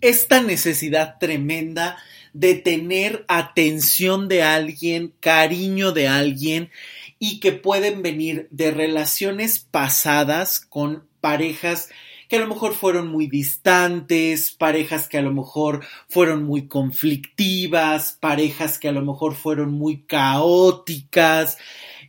Esta 0.01 0.43
necesidad 0.43 1.19
tremenda 1.19 1.97
de 2.33 2.55
tener 2.55 3.25
atención 3.29 4.29
de 4.29 4.43
alguien, 4.43 5.15
cariño 5.21 5.93
de 5.93 6.09
alguien 6.09 6.71
y 7.19 7.39
que 7.39 7.53
pueden 7.53 8.03
venir 8.03 8.49
de 8.51 8.73
relaciones 8.73 9.61
pasadas 9.61 10.61
con 10.61 11.07
parejas 11.21 11.91
que 12.29 12.37
a 12.37 12.41
lo 12.41 12.49
mejor 12.49 12.75
fueron 12.75 13.09
muy 13.09 13.27
distantes, 13.27 14.53
parejas 14.53 15.09
que 15.09 15.19
a 15.19 15.23
lo 15.23 15.33
mejor 15.33 15.85
fueron 16.09 16.45
muy 16.45 16.69
conflictivas, 16.69 18.17
parejas 18.21 18.79
que 18.79 18.89
a 18.89 18.93
lo 18.93 19.03
mejor 19.03 19.35
fueron 19.35 19.73
muy 19.73 20.03
caóticas, 20.03 21.59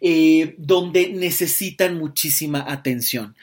eh, 0.02 0.56
donde 0.58 1.10
necesitan 1.10 1.98
muchísima 1.98 2.66
atención. 2.68 3.36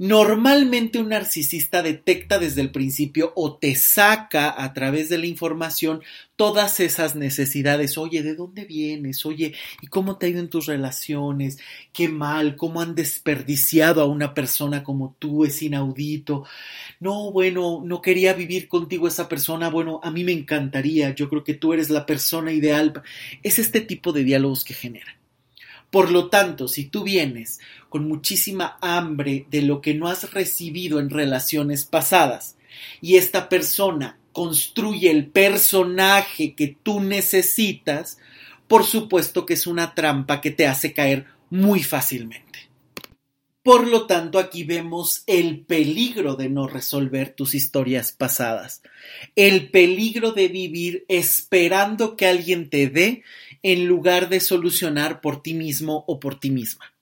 Normalmente 0.00 0.98
un 0.98 1.10
narcisista 1.10 1.82
detecta 1.82 2.38
desde 2.38 2.62
el 2.62 2.70
principio 2.70 3.34
o 3.36 3.58
te 3.58 3.74
saca 3.74 4.54
a 4.56 4.72
través 4.72 5.10
de 5.10 5.18
la 5.18 5.26
información 5.26 6.00
todas 6.36 6.80
esas 6.80 7.16
necesidades. 7.16 7.98
Oye, 7.98 8.22
¿de 8.22 8.34
dónde 8.34 8.64
vienes? 8.64 9.26
Oye, 9.26 9.52
¿y 9.82 9.88
cómo 9.88 10.16
te 10.16 10.24
ha 10.24 10.28
ido 10.30 10.40
en 10.40 10.48
tus 10.48 10.64
relaciones? 10.64 11.58
¿Qué 11.92 12.08
mal? 12.08 12.56
¿Cómo 12.56 12.80
han 12.80 12.94
desperdiciado 12.94 14.00
a 14.00 14.06
una 14.06 14.32
persona 14.32 14.82
como 14.82 15.16
tú? 15.18 15.44
Es 15.44 15.60
inaudito. 15.60 16.46
No, 16.98 17.30
bueno, 17.30 17.82
no 17.84 18.00
quería 18.00 18.32
vivir 18.32 18.68
contigo 18.68 19.06
esa 19.06 19.28
persona. 19.28 19.68
Bueno, 19.68 20.00
a 20.02 20.10
mí 20.10 20.24
me 20.24 20.32
encantaría. 20.32 21.14
Yo 21.14 21.28
creo 21.28 21.44
que 21.44 21.52
tú 21.52 21.74
eres 21.74 21.90
la 21.90 22.06
persona 22.06 22.52
ideal. 22.52 23.02
Es 23.42 23.58
este 23.58 23.82
tipo 23.82 24.12
de 24.14 24.24
diálogos 24.24 24.64
que 24.64 24.72
generan. 24.72 25.19
Por 25.90 26.10
lo 26.10 26.28
tanto, 26.28 26.68
si 26.68 26.84
tú 26.84 27.02
vienes 27.02 27.60
con 27.88 28.06
muchísima 28.06 28.78
hambre 28.80 29.46
de 29.50 29.62
lo 29.62 29.80
que 29.80 29.94
no 29.94 30.06
has 30.06 30.32
recibido 30.32 31.00
en 31.00 31.10
relaciones 31.10 31.84
pasadas 31.84 32.56
y 33.00 33.16
esta 33.16 33.48
persona 33.48 34.18
construye 34.32 35.10
el 35.10 35.26
personaje 35.26 36.54
que 36.54 36.76
tú 36.82 37.00
necesitas, 37.00 38.18
por 38.68 38.84
supuesto 38.84 39.44
que 39.44 39.54
es 39.54 39.66
una 39.66 39.94
trampa 39.94 40.40
que 40.40 40.52
te 40.52 40.68
hace 40.68 40.92
caer 40.92 41.26
muy 41.50 41.82
fácilmente. 41.82 42.50
Por 43.62 43.86
lo 43.86 44.06
tanto, 44.06 44.38
aquí 44.38 44.64
vemos 44.64 45.22
el 45.26 45.60
peligro 45.60 46.34
de 46.34 46.48
no 46.48 46.66
resolver 46.66 47.34
tus 47.34 47.54
historias 47.54 48.10
pasadas, 48.12 48.80
el 49.36 49.70
peligro 49.70 50.32
de 50.32 50.48
vivir 50.48 51.04
esperando 51.08 52.16
que 52.16 52.26
alguien 52.26 52.70
te 52.70 52.88
dé 52.88 53.22
en 53.62 53.86
lugar 53.86 54.28
de 54.28 54.40
solucionar 54.40 55.20
por 55.20 55.42
ti 55.42 55.54
mismo 55.54 56.04
o 56.06 56.20
por 56.20 56.38
ti 56.38 56.50
misma. 56.50 56.92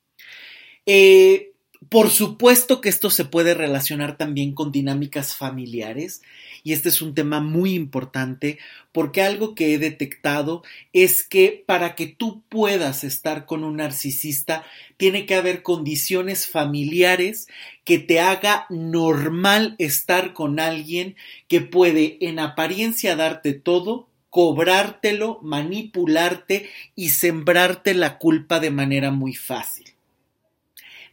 Eh, 0.86 1.52
por 1.88 2.10
supuesto 2.10 2.80
que 2.80 2.88
esto 2.88 3.08
se 3.08 3.24
puede 3.24 3.54
relacionar 3.54 4.16
también 4.16 4.52
con 4.52 4.72
dinámicas 4.72 5.36
familiares 5.36 6.22
y 6.64 6.72
este 6.72 6.88
es 6.88 7.00
un 7.00 7.14
tema 7.14 7.40
muy 7.40 7.74
importante 7.74 8.58
porque 8.90 9.22
algo 9.22 9.54
que 9.54 9.72
he 9.72 9.78
detectado 9.78 10.64
es 10.92 11.22
que 11.22 11.62
para 11.66 11.94
que 11.94 12.08
tú 12.08 12.42
puedas 12.48 13.04
estar 13.04 13.46
con 13.46 13.62
un 13.62 13.76
narcisista 13.76 14.64
tiene 14.96 15.24
que 15.24 15.36
haber 15.36 15.62
condiciones 15.62 16.48
familiares 16.48 17.46
que 17.84 17.98
te 18.00 18.18
haga 18.18 18.66
normal 18.70 19.76
estar 19.78 20.32
con 20.32 20.58
alguien 20.58 21.14
que 21.46 21.60
puede 21.60 22.18
en 22.20 22.40
apariencia 22.40 23.14
darte 23.14 23.52
todo 23.52 24.08
cobrártelo, 24.30 25.40
manipularte 25.42 26.68
y 26.94 27.10
sembrarte 27.10 27.94
la 27.94 28.18
culpa 28.18 28.60
de 28.60 28.70
manera 28.70 29.10
muy 29.10 29.34
fácil. 29.34 29.86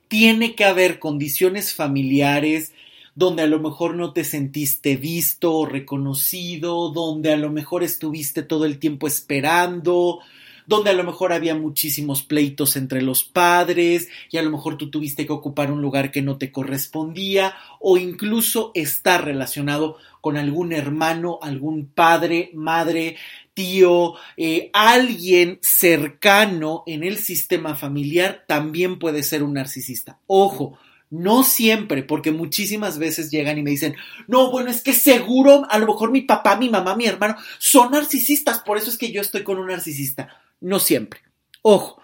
Tiene 0.07 0.55
que 0.55 0.65
haber 0.65 0.99
condiciones 0.99 1.73
familiares 1.73 2.73
donde 3.15 3.43
a 3.43 3.47
lo 3.47 3.59
mejor 3.59 3.95
no 3.95 4.11
te 4.11 4.25
sentiste 4.25 4.97
visto 4.97 5.53
o 5.53 5.65
reconocido, 5.65 6.89
donde 6.89 7.31
a 7.31 7.37
lo 7.37 7.49
mejor 7.49 7.83
estuviste 7.83 8.43
todo 8.43 8.65
el 8.65 8.77
tiempo 8.77 9.07
esperando, 9.07 10.19
donde 10.67 10.89
a 10.89 10.93
lo 10.93 11.03
mejor 11.03 11.33
había 11.33 11.55
muchísimos 11.55 12.23
pleitos 12.23 12.75
entre 12.75 13.01
los 13.01 13.23
padres 13.23 14.07
y 14.31 14.37
a 14.37 14.41
lo 14.41 14.51
mejor 14.51 14.77
tú 14.77 14.89
tuviste 14.89 15.25
que 15.25 15.33
ocupar 15.33 15.71
un 15.71 15.81
lugar 15.81 16.11
que 16.11 16.21
no 16.21 16.37
te 16.37 16.51
correspondía 16.51 17.55
o 17.79 17.97
incluso 17.97 18.71
estar 18.73 19.25
relacionado 19.25 19.97
con 20.21 20.37
algún 20.37 20.73
hermano, 20.73 21.39
algún 21.41 21.87
padre, 21.87 22.51
madre, 22.53 23.17
tío, 23.53 24.15
eh, 24.37 24.69
alguien 24.73 25.59
cercano 25.61 26.83
en 26.87 27.03
el 27.03 27.17
sistema 27.17 27.75
familiar 27.75 28.43
también 28.47 28.99
puede 28.99 29.23
ser 29.23 29.43
un 29.43 29.53
narcisista. 29.53 30.19
Ojo, 30.27 30.77
no 31.09 31.43
siempre, 31.43 32.03
porque 32.03 32.31
muchísimas 32.31 32.97
veces 32.97 33.31
llegan 33.31 33.57
y 33.57 33.63
me 33.63 33.69
dicen, 33.69 33.95
no, 34.27 34.51
bueno, 34.51 34.69
es 34.69 34.81
que 34.81 34.93
seguro, 34.93 35.65
a 35.69 35.77
lo 35.77 35.87
mejor 35.87 36.11
mi 36.11 36.21
papá, 36.21 36.57
mi 36.57 36.69
mamá, 36.69 36.95
mi 36.95 37.05
hermano 37.05 37.35
son 37.57 37.91
narcisistas, 37.91 38.59
por 38.59 38.77
eso 38.77 38.89
es 38.89 38.97
que 38.97 39.11
yo 39.11 39.21
estoy 39.21 39.43
con 39.43 39.57
un 39.57 39.67
narcisista. 39.67 40.41
No 40.59 40.79
siempre. 40.79 41.21
Ojo, 41.61 42.01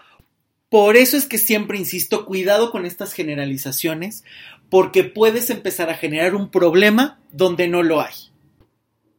por 0.69 0.95
eso 0.95 1.17
es 1.17 1.25
que 1.25 1.37
siempre 1.37 1.77
insisto, 1.77 2.25
cuidado 2.25 2.71
con 2.71 2.85
estas 2.85 3.13
generalizaciones, 3.13 4.23
porque 4.69 5.03
puedes 5.03 5.49
empezar 5.49 5.89
a 5.89 5.97
generar 5.97 6.33
un 6.33 6.49
problema 6.49 7.19
donde 7.31 7.67
no 7.67 7.83
lo 7.83 8.01
hay. 8.01 8.13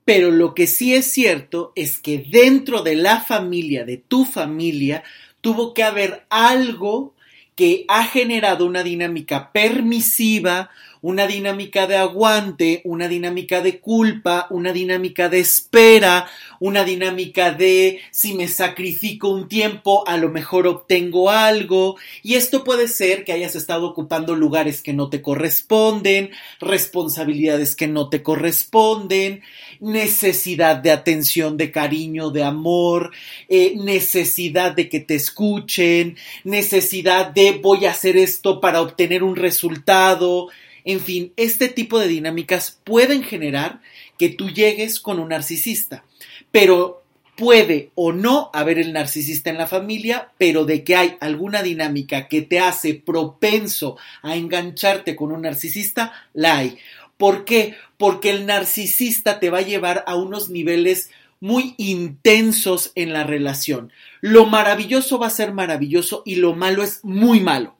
Pero 0.04 0.30
lo 0.30 0.54
que 0.54 0.66
sí 0.66 0.94
es 0.94 1.12
cierto 1.12 1.72
es 1.76 1.98
que 1.98 2.26
dentro 2.30 2.82
de 2.82 2.96
la 2.96 3.20
familia, 3.20 3.84
de 3.84 3.98
tu 3.98 4.24
familia, 4.24 5.04
tuvo 5.40 5.74
que 5.74 5.82
haber 5.82 6.24
algo 6.30 7.14
que 7.54 7.84
ha 7.88 8.04
generado 8.04 8.64
una 8.64 8.82
dinámica 8.82 9.52
permisiva, 9.52 10.70
una 11.02 11.26
dinámica 11.26 11.86
de 11.88 11.96
aguante, 11.96 12.80
una 12.84 13.08
dinámica 13.08 13.60
de 13.60 13.80
culpa, 13.80 14.46
una 14.50 14.72
dinámica 14.72 15.28
de 15.28 15.40
espera, 15.40 16.30
una 16.60 16.84
dinámica 16.84 17.50
de 17.50 18.00
si 18.12 18.34
me 18.34 18.46
sacrifico 18.46 19.28
un 19.28 19.48
tiempo, 19.48 20.04
a 20.06 20.16
lo 20.16 20.30
mejor 20.30 20.68
obtengo 20.68 21.28
algo. 21.28 21.96
Y 22.22 22.34
esto 22.34 22.62
puede 22.62 22.86
ser 22.86 23.24
que 23.24 23.32
hayas 23.32 23.56
estado 23.56 23.86
ocupando 23.86 24.36
lugares 24.36 24.80
que 24.80 24.92
no 24.92 25.10
te 25.10 25.20
corresponden, 25.20 26.30
responsabilidades 26.60 27.74
que 27.74 27.88
no 27.88 28.08
te 28.08 28.22
corresponden, 28.22 29.42
necesidad 29.80 30.76
de 30.76 30.92
atención, 30.92 31.56
de 31.56 31.72
cariño, 31.72 32.30
de 32.30 32.44
amor, 32.44 33.10
eh, 33.48 33.74
necesidad 33.76 34.72
de 34.72 34.88
que 34.88 35.00
te 35.00 35.16
escuchen, 35.16 36.16
necesidad 36.44 37.26
de 37.26 37.58
voy 37.60 37.86
a 37.86 37.90
hacer 37.90 38.16
esto 38.16 38.60
para 38.60 38.80
obtener 38.80 39.24
un 39.24 39.34
resultado. 39.34 40.48
En 40.84 41.00
fin, 41.00 41.32
este 41.36 41.68
tipo 41.68 41.98
de 41.98 42.08
dinámicas 42.08 42.80
pueden 42.84 43.22
generar 43.22 43.80
que 44.18 44.28
tú 44.28 44.50
llegues 44.50 45.00
con 45.00 45.18
un 45.18 45.28
narcisista, 45.30 46.04
pero 46.50 47.02
puede 47.36 47.90
o 47.94 48.12
no 48.12 48.50
haber 48.52 48.78
el 48.78 48.92
narcisista 48.92 49.50
en 49.50 49.58
la 49.58 49.66
familia, 49.66 50.32
pero 50.38 50.64
de 50.64 50.84
que 50.84 50.96
hay 50.96 51.16
alguna 51.20 51.62
dinámica 51.62 52.28
que 52.28 52.42
te 52.42 52.60
hace 52.60 52.94
propenso 52.94 53.96
a 54.22 54.36
engancharte 54.36 55.16
con 55.16 55.32
un 55.32 55.42
narcisista, 55.42 56.12
la 56.34 56.58
hay. 56.58 56.78
¿Por 57.16 57.44
qué? 57.44 57.76
Porque 57.96 58.30
el 58.30 58.46
narcisista 58.46 59.40
te 59.40 59.50
va 59.50 59.58
a 59.58 59.62
llevar 59.62 60.04
a 60.06 60.16
unos 60.16 60.50
niveles 60.50 61.10
muy 61.40 61.74
intensos 61.78 62.92
en 62.94 63.12
la 63.12 63.24
relación. 63.24 63.92
Lo 64.20 64.46
maravilloso 64.46 65.18
va 65.18 65.26
a 65.26 65.30
ser 65.30 65.52
maravilloso 65.52 66.22
y 66.24 66.36
lo 66.36 66.54
malo 66.54 66.84
es 66.84 67.00
muy 67.02 67.40
malo. 67.40 67.76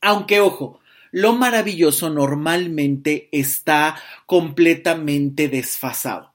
Aunque, 0.00 0.40
ojo, 0.40 0.78
lo 1.12 1.34
maravilloso 1.34 2.10
normalmente 2.10 3.28
está 3.30 3.96
completamente 4.26 5.48
desfasado. 5.48 6.34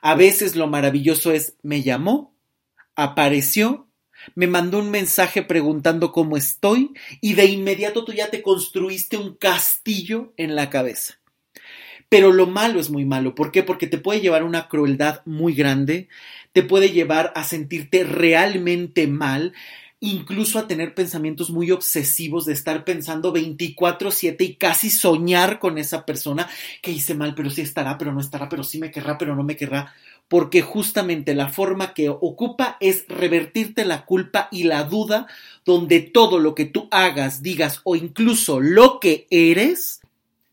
A 0.00 0.14
veces 0.14 0.56
lo 0.56 0.66
maravilloso 0.68 1.32
es 1.32 1.56
me 1.62 1.82
llamó, 1.82 2.34
apareció, 2.94 3.88
me 4.34 4.46
mandó 4.46 4.78
un 4.78 4.90
mensaje 4.90 5.42
preguntando 5.42 6.12
cómo 6.12 6.36
estoy 6.36 6.92
y 7.20 7.34
de 7.34 7.46
inmediato 7.46 8.04
tú 8.04 8.12
ya 8.12 8.30
te 8.30 8.40
construiste 8.40 9.16
un 9.16 9.34
castillo 9.34 10.32
en 10.36 10.54
la 10.54 10.70
cabeza. 10.70 11.18
Pero 12.08 12.32
lo 12.32 12.46
malo 12.46 12.78
es 12.78 12.90
muy 12.90 13.04
malo. 13.04 13.34
¿Por 13.34 13.50
qué? 13.50 13.62
Porque 13.62 13.86
te 13.88 13.98
puede 13.98 14.20
llevar 14.20 14.42
a 14.42 14.46
una 14.46 14.68
crueldad 14.68 15.22
muy 15.24 15.54
grande, 15.54 16.08
te 16.52 16.62
puede 16.62 16.90
llevar 16.90 17.32
a 17.34 17.42
sentirte 17.42 18.04
realmente 18.04 19.08
mal, 19.08 19.52
incluso 20.10 20.58
a 20.58 20.66
tener 20.66 20.94
pensamientos 20.94 21.50
muy 21.50 21.70
obsesivos 21.70 22.44
de 22.44 22.52
estar 22.52 22.84
pensando 22.84 23.32
24/7 23.32 24.44
y 24.44 24.54
casi 24.56 24.90
soñar 24.90 25.58
con 25.58 25.78
esa 25.78 26.04
persona 26.04 26.48
que 26.82 26.90
hice 26.90 27.14
mal, 27.14 27.34
pero 27.34 27.50
sí 27.50 27.60
estará, 27.60 27.96
pero 27.98 28.12
no 28.12 28.20
estará, 28.20 28.48
pero 28.48 28.64
sí 28.64 28.78
me 28.78 28.90
querrá, 28.90 29.18
pero 29.18 29.34
no 29.34 29.42
me 29.42 29.56
querrá, 29.56 29.94
porque 30.28 30.62
justamente 30.62 31.34
la 31.34 31.48
forma 31.48 31.94
que 31.94 32.08
ocupa 32.08 32.76
es 32.80 33.06
revertirte 33.08 33.84
la 33.84 34.04
culpa 34.04 34.48
y 34.50 34.64
la 34.64 34.84
duda, 34.84 35.26
donde 35.64 36.00
todo 36.00 36.38
lo 36.38 36.54
que 36.54 36.64
tú 36.66 36.88
hagas, 36.90 37.42
digas 37.42 37.80
o 37.84 37.96
incluso 37.96 38.60
lo 38.60 39.00
que 39.00 39.26
eres, 39.30 40.00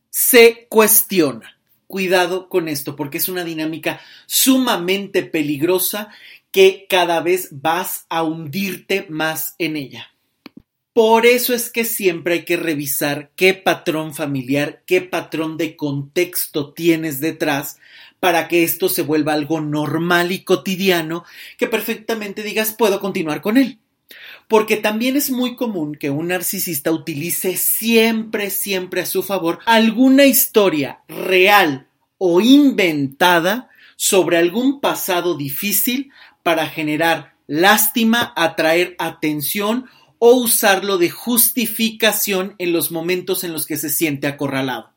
se 0.10 0.68
cuestiona. 0.70 1.58
Cuidado 1.88 2.48
con 2.48 2.70
esto, 2.70 2.96
porque 2.96 3.18
es 3.18 3.28
una 3.28 3.44
dinámica 3.44 4.00
sumamente 4.26 5.24
peligrosa 5.24 6.10
que 6.52 6.86
cada 6.90 7.22
vez 7.22 7.50
vas 7.52 8.06
a 8.10 8.24
hundirte 8.24 9.06
más 9.10 9.56
en 9.58 9.78
ella. 9.78 10.12
Por 10.94 11.26
eso 11.26 11.54
es 11.54 11.72
que 11.72 11.86
siempre 11.86 12.34
hay 12.34 12.46
que 12.46 12.58
revisar 12.58 13.32
qué 13.38 13.54
patrón 13.54 14.14
familiar, 14.14 14.84
qué 14.86 15.00
patrón 15.00 15.56
de 15.56 15.78
contexto 15.78 16.74
tienes 16.74 17.22
detrás 17.22 17.78
para 18.20 18.50
que 18.50 18.64
esto 18.64 18.90
se 18.90 19.02
vuelva 19.02 19.34
algo 19.34 19.62
normal 19.62 20.34
y 20.34 20.44
cotidiano 20.44 21.24
que 21.58 21.68
perfectamente 21.68 22.44
digas 22.44 22.76
puedo 22.78 23.00
continuar 23.00 23.42
con 23.42 23.58
él. 23.58 23.80
Porque 24.50 24.76
también 24.76 25.16
es 25.16 25.32
muy 25.32 25.56
común 25.56 25.96
que 25.96 26.10
un 26.10 26.28
narcisista 26.28 26.92
utilice 26.92 27.56
siempre, 27.56 28.50
siempre 28.50 29.02
a 29.02 29.06
su 29.06 29.24
favor 29.24 29.60
alguna 29.66 30.26
historia 30.26 31.00
real 31.08 31.88
o 32.18 32.42
inventada 32.42 33.70
sobre 33.96 34.38
algún 34.38 34.82
pasado 34.82 35.38
difícil 35.38 36.12
para 36.44 36.68
generar 36.68 37.36
lástima, 37.48 38.34
atraer 38.36 38.96
atención 38.98 39.86
o 40.20 40.34
usarlo 40.36 40.98
de 40.98 41.10
justificación 41.10 42.56
en 42.60 42.74
los 42.74 42.92
momentos 42.92 43.44
en 43.44 43.54
los 43.54 43.66
que 43.66 43.78
se 43.78 43.90
siente 43.90 44.28
acorralado. 44.28 44.92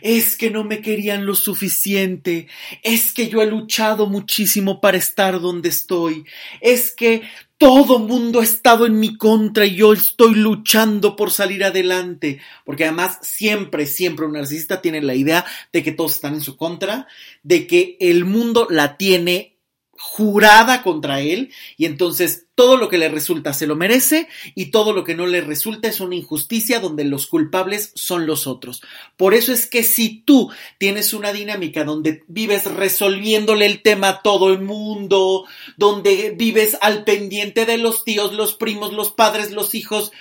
Es 0.00 0.36
que 0.36 0.50
no 0.50 0.64
me 0.64 0.80
querían 0.80 1.26
lo 1.26 1.34
suficiente, 1.34 2.46
es 2.82 3.12
que 3.12 3.28
yo 3.28 3.42
he 3.42 3.46
luchado 3.46 4.06
muchísimo 4.06 4.80
para 4.80 4.96
estar 4.96 5.40
donde 5.40 5.68
estoy, 5.68 6.24
es 6.60 6.94
que 6.94 7.22
todo 7.58 7.98
mundo 7.98 8.40
ha 8.40 8.44
estado 8.44 8.86
en 8.86 8.98
mi 9.00 9.16
contra 9.16 9.66
y 9.66 9.74
yo 9.74 9.92
estoy 9.92 10.36
luchando 10.36 11.16
por 11.16 11.32
salir 11.32 11.64
adelante. 11.64 12.40
Porque 12.64 12.84
además 12.84 13.18
siempre, 13.22 13.84
siempre 13.84 14.26
un 14.26 14.32
narcisista 14.32 14.80
tiene 14.80 15.02
la 15.02 15.14
idea 15.14 15.44
de 15.72 15.82
que 15.82 15.92
todos 15.92 16.14
están 16.14 16.34
en 16.34 16.40
su 16.40 16.56
contra, 16.56 17.08
de 17.42 17.66
que 17.66 17.96
el 18.00 18.24
mundo 18.24 18.68
la 18.70 18.96
tiene 18.96 19.57
jurada 19.98 20.82
contra 20.82 21.20
él 21.20 21.52
y 21.76 21.84
entonces 21.84 22.46
todo 22.54 22.76
lo 22.76 22.88
que 22.88 22.98
le 22.98 23.08
resulta 23.08 23.52
se 23.52 23.66
lo 23.66 23.74
merece 23.74 24.28
y 24.54 24.66
todo 24.66 24.92
lo 24.92 25.04
que 25.04 25.14
no 25.14 25.26
le 25.26 25.40
resulta 25.40 25.88
es 25.88 26.00
una 26.00 26.14
injusticia 26.14 26.80
donde 26.80 27.04
los 27.04 27.26
culpables 27.26 27.92
son 27.94 28.26
los 28.26 28.46
otros. 28.46 28.80
Por 29.16 29.34
eso 29.34 29.52
es 29.52 29.66
que 29.66 29.82
si 29.82 30.22
tú 30.22 30.50
tienes 30.78 31.12
una 31.14 31.32
dinámica 31.32 31.84
donde 31.84 32.22
vives 32.28 32.64
resolviéndole 32.64 33.66
el 33.66 33.82
tema 33.82 34.08
a 34.08 34.22
todo 34.22 34.52
el 34.52 34.60
mundo, 34.60 35.46
donde 35.76 36.34
vives 36.36 36.78
al 36.80 37.04
pendiente 37.04 37.66
de 37.66 37.78
los 37.78 38.04
tíos, 38.04 38.32
los 38.32 38.54
primos, 38.54 38.92
los 38.92 39.10
padres, 39.10 39.50
los 39.50 39.74
hijos, 39.74 40.12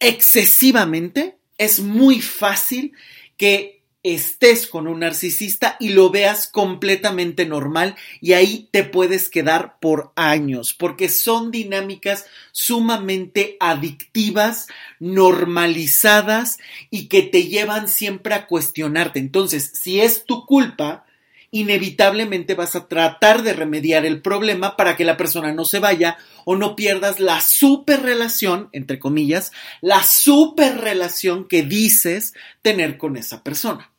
excesivamente, 0.00 1.38
es 1.58 1.80
muy 1.80 2.20
fácil 2.20 2.92
que 3.36 3.83
estés 4.04 4.66
con 4.66 4.86
un 4.86 5.00
narcisista 5.00 5.76
y 5.80 5.88
lo 5.88 6.10
veas 6.10 6.46
completamente 6.46 7.46
normal 7.46 7.96
y 8.20 8.34
ahí 8.34 8.68
te 8.70 8.84
puedes 8.84 9.30
quedar 9.30 9.78
por 9.80 10.12
años 10.14 10.74
porque 10.74 11.08
son 11.08 11.50
dinámicas 11.50 12.26
sumamente 12.52 13.56
adictivas, 13.60 14.68
normalizadas 15.00 16.58
y 16.90 17.06
que 17.08 17.22
te 17.22 17.44
llevan 17.44 17.88
siempre 17.88 18.34
a 18.34 18.46
cuestionarte. 18.46 19.18
Entonces, 19.18 19.72
si 19.74 20.00
es 20.00 20.26
tu 20.26 20.44
culpa, 20.44 21.06
inevitablemente 21.50 22.54
vas 22.54 22.76
a 22.76 22.88
tratar 22.88 23.42
de 23.42 23.54
remediar 23.54 24.04
el 24.04 24.20
problema 24.20 24.76
para 24.76 24.96
que 24.96 25.04
la 25.04 25.16
persona 25.16 25.52
no 25.52 25.64
se 25.64 25.78
vaya 25.78 26.18
o 26.44 26.56
no 26.56 26.76
pierdas 26.76 27.20
la 27.20 27.40
super 27.40 28.02
relación, 28.02 28.68
entre 28.72 28.98
comillas, 28.98 29.52
la 29.80 30.02
super 30.02 30.78
relación 30.78 31.48
que 31.48 31.62
dices 31.62 32.34
tener 32.60 32.98
con 32.98 33.16
esa 33.16 33.42
persona. 33.42 33.93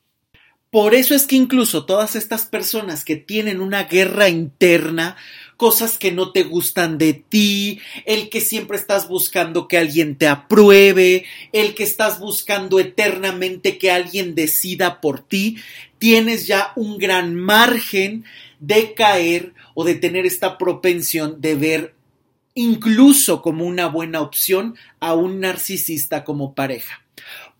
Por 0.71 0.93
eso 0.93 1.15
es 1.15 1.25
que 1.25 1.35
incluso 1.35 1.85
todas 1.85 2.15
estas 2.15 2.45
personas 2.45 3.05
que 3.05 3.15
tienen 3.15 3.61
una 3.61 3.83
guerra 3.83 4.27
interna, 4.27 5.15
cosas 5.57 5.97
que 5.97 6.11
no 6.11 6.31
te 6.31 6.43
gustan 6.43 6.97
de 6.97 7.13
ti, 7.13 7.79
el 8.05 8.29
que 8.29 8.41
siempre 8.41 8.77
estás 8.77 9.07
buscando 9.07 9.67
que 9.67 9.77
alguien 9.77 10.17
te 10.17 10.27
apruebe, 10.27 11.25
el 11.53 11.75
que 11.75 11.83
estás 11.83 12.19
buscando 12.19 12.79
eternamente 12.79 13.77
que 13.77 13.91
alguien 13.91 14.35
decida 14.35 14.99
por 14.99 15.21
ti, 15.21 15.57
tienes 15.97 16.45
ya 16.45 16.73
un 16.75 16.97
gran 16.97 17.35
margen 17.35 18.25
de 18.59 18.93
caer 18.93 19.53
o 19.75 19.85
de 19.85 19.95
tener 19.95 20.25
esta 20.25 20.57
propensión 20.57 21.39
de 21.39 21.55
ver 21.55 21.95
incluso 22.53 23.41
como 23.41 23.65
una 23.65 23.87
buena 23.87 24.21
opción 24.21 24.75
a 24.99 25.13
un 25.13 25.39
narcisista 25.39 26.23
como 26.23 26.55
pareja. 26.55 27.01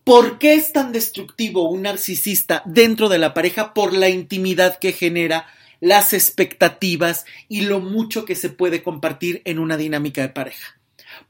¿Por 0.06 0.38
qué 0.38 0.54
es 0.54 0.72
tan 0.72 0.92
destructivo 0.92 1.68
un 1.68 1.82
narcisista 1.82 2.62
dentro 2.64 3.08
de 3.08 3.18
la 3.18 3.34
pareja? 3.34 3.74
Por 3.74 3.92
la 3.92 4.08
intimidad 4.08 4.78
que 4.78 4.92
genera, 4.92 5.48
las 5.80 6.12
expectativas 6.12 7.24
y 7.48 7.62
lo 7.62 7.80
mucho 7.80 8.24
que 8.24 8.36
se 8.36 8.48
puede 8.48 8.84
compartir 8.84 9.42
en 9.44 9.58
una 9.58 9.76
dinámica 9.76 10.22
de 10.22 10.28
pareja. 10.28 10.75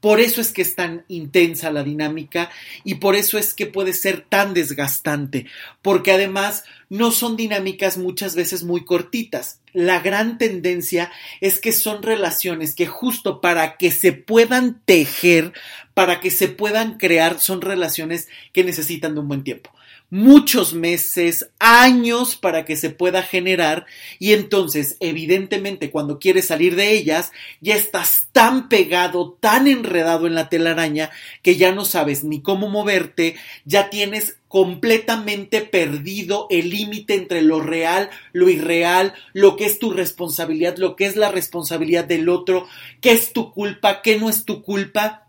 Por 0.00 0.20
eso 0.20 0.40
es 0.40 0.52
que 0.52 0.62
es 0.62 0.74
tan 0.74 1.04
intensa 1.08 1.70
la 1.70 1.82
dinámica 1.82 2.50
y 2.84 2.96
por 2.96 3.16
eso 3.16 3.38
es 3.38 3.54
que 3.54 3.66
puede 3.66 3.92
ser 3.92 4.24
tan 4.28 4.54
desgastante, 4.54 5.46
porque 5.82 6.12
además 6.12 6.64
no 6.88 7.10
son 7.10 7.36
dinámicas 7.36 7.98
muchas 7.98 8.34
veces 8.34 8.62
muy 8.62 8.84
cortitas. 8.84 9.60
La 9.72 10.00
gran 10.00 10.38
tendencia 10.38 11.10
es 11.40 11.58
que 11.58 11.72
son 11.72 12.02
relaciones 12.02 12.74
que 12.74 12.86
justo 12.86 13.40
para 13.40 13.76
que 13.76 13.90
se 13.90 14.12
puedan 14.12 14.80
tejer, 14.84 15.52
para 15.94 16.20
que 16.20 16.30
se 16.30 16.48
puedan 16.48 16.98
crear, 16.98 17.40
son 17.40 17.60
relaciones 17.60 18.28
que 18.52 18.64
necesitan 18.64 19.14
de 19.14 19.20
un 19.20 19.28
buen 19.28 19.44
tiempo. 19.44 19.70
Muchos 20.10 20.72
meses, 20.72 21.50
años 21.58 22.36
para 22.36 22.64
que 22.64 22.76
se 22.76 22.90
pueda 22.90 23.22
generar 23.22 23.86
y 24.18 24.32
entonces 24.34 24.96
evidentemente 25.00 25.90
cuando 25.90 26.18
quieres 26.18 26.46
salir 26.46 26.76
de 26.76 26.92
ellas 26.92 27.32
ya 27.60 27.74
estás 27.74 28.28
tan 28.32 28.68
pegado, 28.68 29.36
tan 29.40 29.66
enredado 29.66 30.26
en 30.26 30.34
la 30.34 30.48
telaraña 30.48 31.10
que 31.42 31.56
ya 31.56 31.72
no 31.72 31.84
sabes 31.84 32.22
ni 32.22 32.40
cómo 32.40 32.68
moverte, 32.68 33.36
ya 33.64 33.90
tienes 33.90 34.36
completamente 34.48 35.60
perdido 35.60 36.46
el 36.50 36.70
límite 36.70 37.14
entre 37.14 37.42
lo 37.42 37.60
real, 37.60 38.10
lo 38.32 38.48
irreal, 38.48 39.12
lo 39.32 39.56
que 39.56 39.66
es 39.66 39.78
tu 39.80 39.90
responsabilidad, 39.90 40.76
lo 40.76 40.94
que 40.94 41.06
es 41.06 41.16
la 41.16 41.32
responsabilidad 41.32 42.04
del 42.04 42.28
otro, 42.28 42.68
qué 43.00 43.10
es 43.10 43.32
tu 43.32 43.52
culpa, 43.52 44.02
qué 44.02 44.18
no 44.18 44.30
es 44.30 44.44
tu 44.44 44.62
culpa 44.62 45.25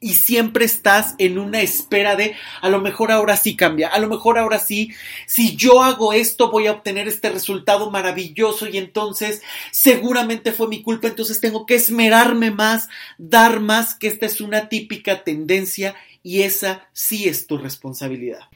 y 0.00 0.14
siempre 0.14 0.64
estás 0.64 1.14
en 1.18 1.38
una 1.38 1.60
espera 1.60 2.14
de 2.14 2.36
a 2.60 2.68
lo 2.68 2.80
mejor 2.80 3.10
ahora 3.10 3.36
sí 3.36 3.56
cambia, 3.56 3.88
a 3.88 3.98
lo 3.98 4.08
mejor 4.08 4.38
ahora 4.38 4.58
sí, 4.58 4.92
si 5.26 5.56
yo 5.56 5.82
hago 5.82 6.12
esto 6.12 6.50
voy 6.50 6.66
a 6.66 6.72
obtener 6.72 7.08
este 7.08 7.30
resultado 7.30 7.90
maravilloso 7.90 8.68
y 8.68 8.78
entonces 8.78 9.42
seguramente 9.72 10.52
fue 10.52 10.68
mi 10.68 10.82
culpa, 10.82 11.08
entonces 11.08 11.40
tengo 11.40 11.66
que 11.66 11.74
esmerarme 11.74 12.50
más, 12.50 12.88
dar 13.18 13.60
más, 13.60 13.94
que 13.94 14.06
esta 14.06 14.26
es 14.26 14.40
una 14.40 14.68
típica 14.68 15.24
tendencia 15.24 15.96
y 16.22 16.42
esa 16.42 16.88
sí 16.92 17.28
es 17.28 17.46
tu 17.46 17.58
responsabilidad. 17.58 18.48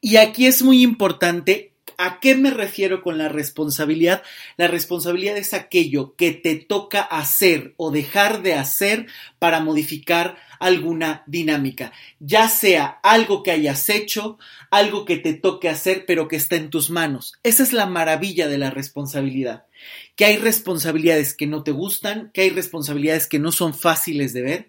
Y 0.00 0.16
aquí 0.16 0.46
es 0.46 0.62
muy 0.62 0.82
importante 0.82 1.72
¿A 1.98 2.20
qué 2.20 2.34
me 2.34 2.50
refiero 2.50 3.00
con 3.00 3.16
la 3.16 3.28
responsabilidad? 3.28 4.22
La 4.58 4.68
responsabilidad 4.68 5.38
es 5.38 5.54
aquello 5.54 6.14
que 6.14 6.32
te 6.32 6.56
toca 6.56 7.00
hacer 7.00 7.72
o 7.78 7.90
dejar 7.90 8.42
de 8.42 8.52
hacer 8.52 9.06
para 9.38 9.60
modificar 9.60 10.36
alguna 10.60 11.22
dinámica, 11.26 11.92
ya 12.20 12.48
sea 12.48 12.98
algo 13.02 13.42
que 13.42 13.50
hayas 13.50 13.88
hecho, 13.88 14.38
algo 14.70 15.04
que 15.04 15.16
te 15.16 15.34
toque 15.34 15.68
hacer, 15.68 16.04
pero 16.06 16.28
que 16.28 16.36
está 16.36 16.56
en 16.56 16.70
tus 16.70 16.90
manos. 16.90 17.34
Esa 17.42 17.62
es 17.62 17.72
la 17.72 17.86
maravilla 17.86 18.48
de 18.48 18.58
la 18.58 18.70
responsabilidad, 18.70 19.66
que 20.14 20.24
hay 20.24 20.36
responsabilidades 20.36 21.34
que 21.34 21.46
no 21.46 21.62
te 21.62 21.72
gustan, 21.72 22.30
que 22.32 22.42
hay 22.42 22.50
responsabilidades 22.50 23.26
que 23.26 23.38
no 23.38 23.52
son 23.52 23.74
fáciles 23.74 24.32
de 24.32 24.42
ver, 24.42 24.68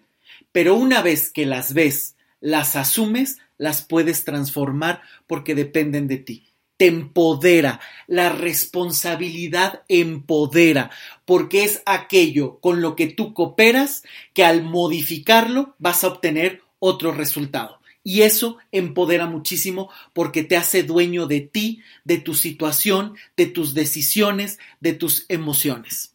pero 0.52 0.74
una 0.74 1.02
vez 1.02 1.30
que 1.30 1.46
las 1.46 1.74
ves, 1.74 2.16
las 2.40 2.76
asumes, 2.76 3.38
las 3.56 3.82
puedes 3.82 4.24
transformar 4.24 5.02
porque 5.26 5.54
dependen 5.54 6.08
de 6.08 6.18
ti 6.18 6.47
te 6.78 6.86
empodera, 6.86 7.80
la 8.06 8.30
responsabilidad 8.30 9.82
empodera, 9.88 10.90
porque 11.26 11.64
es 11.64 11.82
aquello 11.84 12.60
con 12.60 12.80
lo 12.80 12.96
que 12.96 13.08
tú 13.08 13.34
cooperas 13.34 14.04
que 14.32 14.44
al 14.44 14.62
modificarlo 14.62 15.74
vas 15.78 16.04
a 16.04 16.08
obtener 16.08 16.62
otro 16.78 17.12
resultado. 17.12 17.80
Y 18.04 18.22
eso 18.22 18.58
empodera 18.72 19.26
muchísimo 19.26 19.90
porque 20.14 20.44
te 20.44 20.56
hace 20.56 20.84
dueño 20.84 21.26
de 21.26 21.40
ti, 21.40 21.82
de 22.04 22.18
tu 22.18 22.32
situación, 22.32 23.16
de 23.36 23.46
tus 23.46 23.74
decisiones, 23.74 24.58
de 24.80 24.94
tus 24.94 25.26
emociones. 25.28 26.14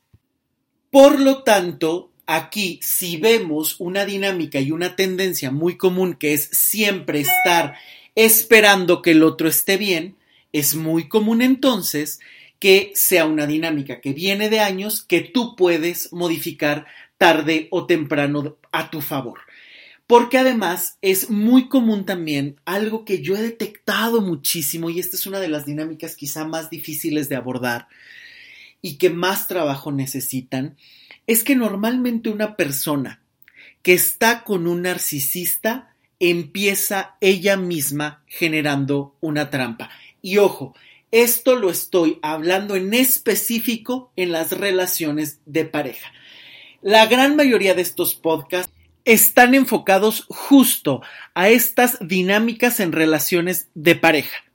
Por 0.90 1.20
lo 1.20 1.44
tanto, 1.44 2.10
aquí 2.26 2.80
si 2.82 3.18
vemos 3.18 3.76
una 3.80 4.06
dinámica 4.06 4.62
y 4.62 4.72
una 4.72 4.96
tendencia 4.96 5.52
muy 5.52 5.76
común 5.76 6.14
que 6.14 6.34
es 6.34 6.50
siempre 6.54 7.20
estar 7.20 7.76
esperando 8.16 9.02
que 9.02 9.12
el 9.12 9.24
otro 9.24 9.50
esté 9.50 9.76
bien, 9.76 10.16
es 10.54 10.76
muy 10.76 11.10
común 11.10 11.42
entonces 11.42 12.20
que 12.60 12.94
sea 12.96 13.26
una 13.26 13.46
dinámica 13.46 14.00
que 14.00 14.14
viene 14.14 14.50
de 14.50 14.62
años 14.62 15.04
que 15.04 15.20
tú 15.20 15.58
puedes 15.58 16.14
modificar 16.14 16.86
tarde 17.18 17.68
o 17.72 17.86
temprano 17.86 18.58
a 18.72 18.90
tu 18.90 19.02
favor. 19.02 19.42
Porque 20.08 20.38
además 20.38 20.98
es 21.02 21.30
muy 21.30 21.68
común 21.68 22.06
también 22.06 22.62
algo 22.66 23.04
que 23.04 23.22
yo 23.22 23.36
he 23.36 23.42
detectado 23.42 24.22
muchísimo 24.22 24.90
y 24.90 25.00
esta 25.00 25.18
es 25.18 25.26
una 25.26 25.40
de 25.40 25.50
las 25.50 25.66
dinámicas 25.66 26.16
quizá 26.16 26.46
más 26.46 26.70
difíciles 26.70 27.28
de 27.28 27.36
abordar 27.36 27.88
y 28.82 28.98
que 28.98 29.10
más 29.10 29.48
trabajo 29.48 29.92
necesitan, 29.92 30.78
es 31.26 31.44
que 31.44 31.56
normalmente 31.56 32.30
una 32.30 32.56
persona 32.56 33.22
que 33.82 33.94
está 33.94 34.44
con 34.44 34.68
un 34.68 34.84
narcisista 34.84 35.94
empieza 36.20 37.16
ella 37.22 37.58
misma 37.58 38.24
generando 38.28 39.16
una 39.22 39.50
trampa. 39.50 39.90
Y 40.24 40.38
ojo, 40.38 40.74
esto 41.12 41.58
lo 41.58 41.70
estoy 41.70 42.18
hablando 42.24 42.78
en 42.78 42.94
específico 42.94 44.12
en 44.16 44.32
las 44.32 44.54
relaciones 44.54 45.42
de 45.46 45.66
pareja. 45.66 46.12
La 46.82 47.06
gran 47.08 47.36
mayoría 47.36 47.76
de 47.76 47.82
estos 47.82 48.16
podcasts 48.16 48.72
están 49.04 49.54
enfocados 49.54 50.26
justo 50.30 51.02
a 51.34 51.50
estas 51.50 51.98
dinámicas 52.00 52.80
en 52.80 52.94
relaciones 52.94 53.68
de 53.76 53.96
pareja. 53.96 54.46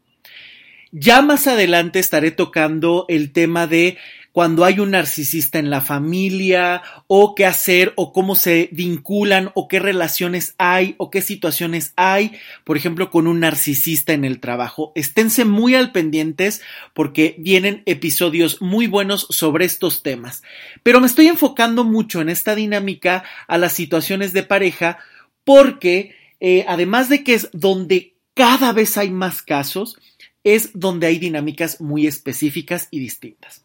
Ya 0.90 1.20
más 1.20 1.46
adelante 1.46 1.98
estaré 1.98 2.30
tocando 2.30 3.04
el 3.08 3.32
tema 3.32 3.66
de 3.66 3.98
cuando 4.32 4.64
hay 4.64 4.78
un 4.80 4.92
narcisista 4.92 5.58
en 5.58 5.70
la 5.70 5.80
familia, 5.80 6.82
o 7.06 7.34
qué 7.34 7.46
hacer, 7.46 7.92
o 7.96 8.12
cómo 8.12 8.34
se 8.34 8.68
vinculan, 8.72 9.50
o 9.54 9.68
qué 9.68 9.78
relaciones 9.78 10.54
hay, 10.58 10.94
o 10.98 11.10
qué 11.10 11.22
situaciones 11.22 11.92
hay, 11.96 12.32
por 12.64 12.76
ejemplo, 12.76 13.10
con 13.10 13.26
un 13.26 13.40
narcisista 13.40 14.12
en 14.12 14.24
el 14.24 14.40
trabajo. 14.40 14.92
Esténse 14.94 15.44
muy 15.44 15.74
al 15.74 15.92
pendientes 15.92 16.60
porque 16.94 17.36
vienen 17.38 17.82
episodios 17.86 18.60
muy 18.60 18.86
buenos 18.86 19.26
sobre 19.30 19.64
estos 19.64 20.02
temas. 20.02 20.42
Pero 20.82 21.00
me 21.00 21.06
estoy 21.06 21.26
enfocando 21.26 21.84
mucho 21.84 22.20
en 22.20 22.28
esta 22.28 22.54
dinámica 22.54 23.24
a 23.46 23.58
las 23.58 23.72
situaciones 23.72 24.32
de 24.32 24.42
pareja 24.42 24.98
porque, 25.44 26.14
eh, 26.40 26.64
además 26.68 27.08
de 27.08 27.24
que 27.24 27.34
es 27.34 27.48
donde 27.52 28.14
cada 28.34 28.72
vez 28.72 28.96
hay 28.96 29.10
más 29.10 29.42
casos, 29.42 29.98
es 30.44 30.70
donde 30.74 31.06
hay 31.06 31.18
dinámicas 31.18 31.80
muy 31.80 32.06
específicas 32.06 32.88
y 32.90 33.00
distintas. 33.00 33.64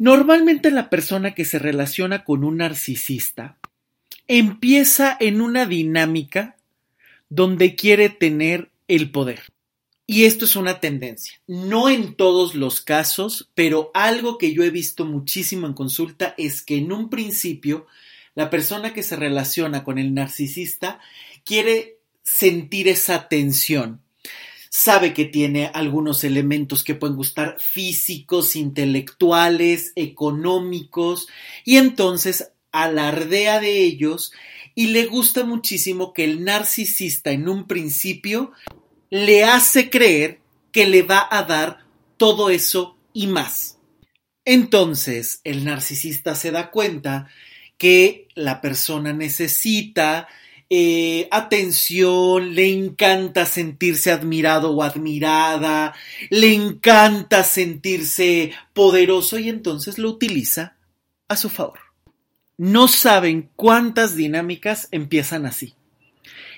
Normalmente 0.00 0.70
la 0.70 0.88
persona 0.88 1.34
que 1.34 1.44
se 1.44 1.58
relaciona 1.58 2.24
con 2.24 2.42
un 2.42 2.56
narcisista 2.56 3.58
empieza 4.28 5.14
en 5.20 5.42
una 5.42 5.66
dinámica 5.66 6.56
donde 7.28 7.76
quiere 7.76 8.08
tener 8.08 8.70
el 8.88 9.10
poder. 9.10 9.52
Y 10.06 10.24
esto 10.24 10.46
es 10.46 10.56
una 10.56 10.80
tendencia. 10.80 11.38
No 11.46 11.90
en 11.90 12.14
todos 12.14 12.54
los 12.54 12.80
casos, 12.80 13.50
pero 13.54 13.90
algo 13.92 14.38
que 14.38 14.54
yo 14.54 14.64
he 14.64 14.70
visto 14.70 15.04
muchísimo 15.04 15.66
en 15.66 15.74
consulta 15.74 16.34
es 16.38 16.62
que 16.62 16.78
en 16.78 16.92
un 16.92 17.10
principio 17.10 17.86
la 18.34 18.48
persona 18.48 18.94
que 18.94 19.02
se 19.02 19.16
relaciona 19.16 19.84
con 19.84 19.98
el 19.98 20.14
narcisista 20.14 20.98
quiere 21.44 21.98
sentir 22.22 22.88
esa 22.88 23.28
tensión, 23.28 24.00
sabe 24.70 25.12
que 25.12 25.24
tiene 25.24 25.70
algunos 25.74 26.22
elementos 26.22 26.84
que 26.84 26.94
pueden 26.94 27.16
gustar 27.16 27.56
físicos, 27.58 28.54
intelectuales, 28.54 29.92
económicos, 29.96 31.28
y 31.64 31.76
entonces 31.76 32.52
alardea 32.72 33.60
de 33.60 33.82
ellos 33.82 34.32
y 34.76 34.86
le 34.86 35.06
gusta 35.06 35.44
muchísimo 35.44 36.12
que 36.12 36.24
el 36.24 36.44
narcisista 36.44 37.32
en 37.32 37.48
un 37.48 37.66
principio 37.66 38.52
le 39.10 39.42
hace 39.42 39.90
creer 39.90 40.40
que 40.70 40.86
le 40.86 41.02
va 41.02 41.26
a 41.28 41.42
dar 41.42 41.84
todo 42.16 42.48
eso 42.48 42.96
y 43.12 43.26
más. 43.26 43.78
Entonces 44.44 45.40
el 45.42 45.64
narcisista 45.64 46.36
se 46.36 46.52
da 46.52 46.70
cuenta 46.70 47.28
que 47.76 48.28
la 48.36 48.60
persona 48.60 49.12
necesita 49.12 50.28
eh, 50.72 51.26
atención, 51.32 52.54
le 52.54 52.72
encanta 52.72 53.44
sentirse 53.44 54.12
admirado 54.12 54.70
o 54.70 54.84
admirada, 54.84 55.94
le 56.30 56.54
encanta 56.54 57.42
sentirse 57.42 58.52
poderoso 58.72 59.40
y 59.40 59.48
entonces 59.48 59.98
lo 59.98 60.08
utiliza 60.08 60.76
a 61.26 61.36
su 61.36 61.48
favor. 61.48 61.80
No 62.56 62.86
saben 62.86 63.50
cuántas 63.56 64.14
dinámicas 64.14 64.86
empiezan 64.92 65.44
así. 65.44 65.74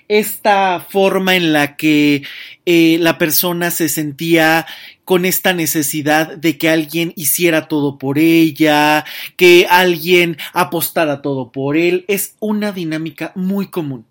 Esta 0.09 0.81
forma 0.81 1.37
en 1.37 1.53
la 1.53 1.77
que 1.77 2.23
eh, 2.67 2.99
la 3.01 3.19
persona 3.19 3.71
se 3.71 3.89
sentía 3.89 4.67
con 5.05 5.25
esta 5.25 5.53
necesidad 5.53 6.37
de 6.37 6.59
que 6.59 6.69
alguien 6.69 7.13
hiciera 7.17 7.69
todo 7.69 7.99
por 7.99 8.19
ella, 8.19 9.05
que 9.37 9.67
alguien 9.69 10.37
apostara 10.53 11.23
todo 11.23 11.51
por 11.53 11.77
él, 11.77 12.05
es 12.09 12.37
una 12.41 12.73
dinámica 12.73 13.33
muy 13.35 13.69
común. 13.69 14.07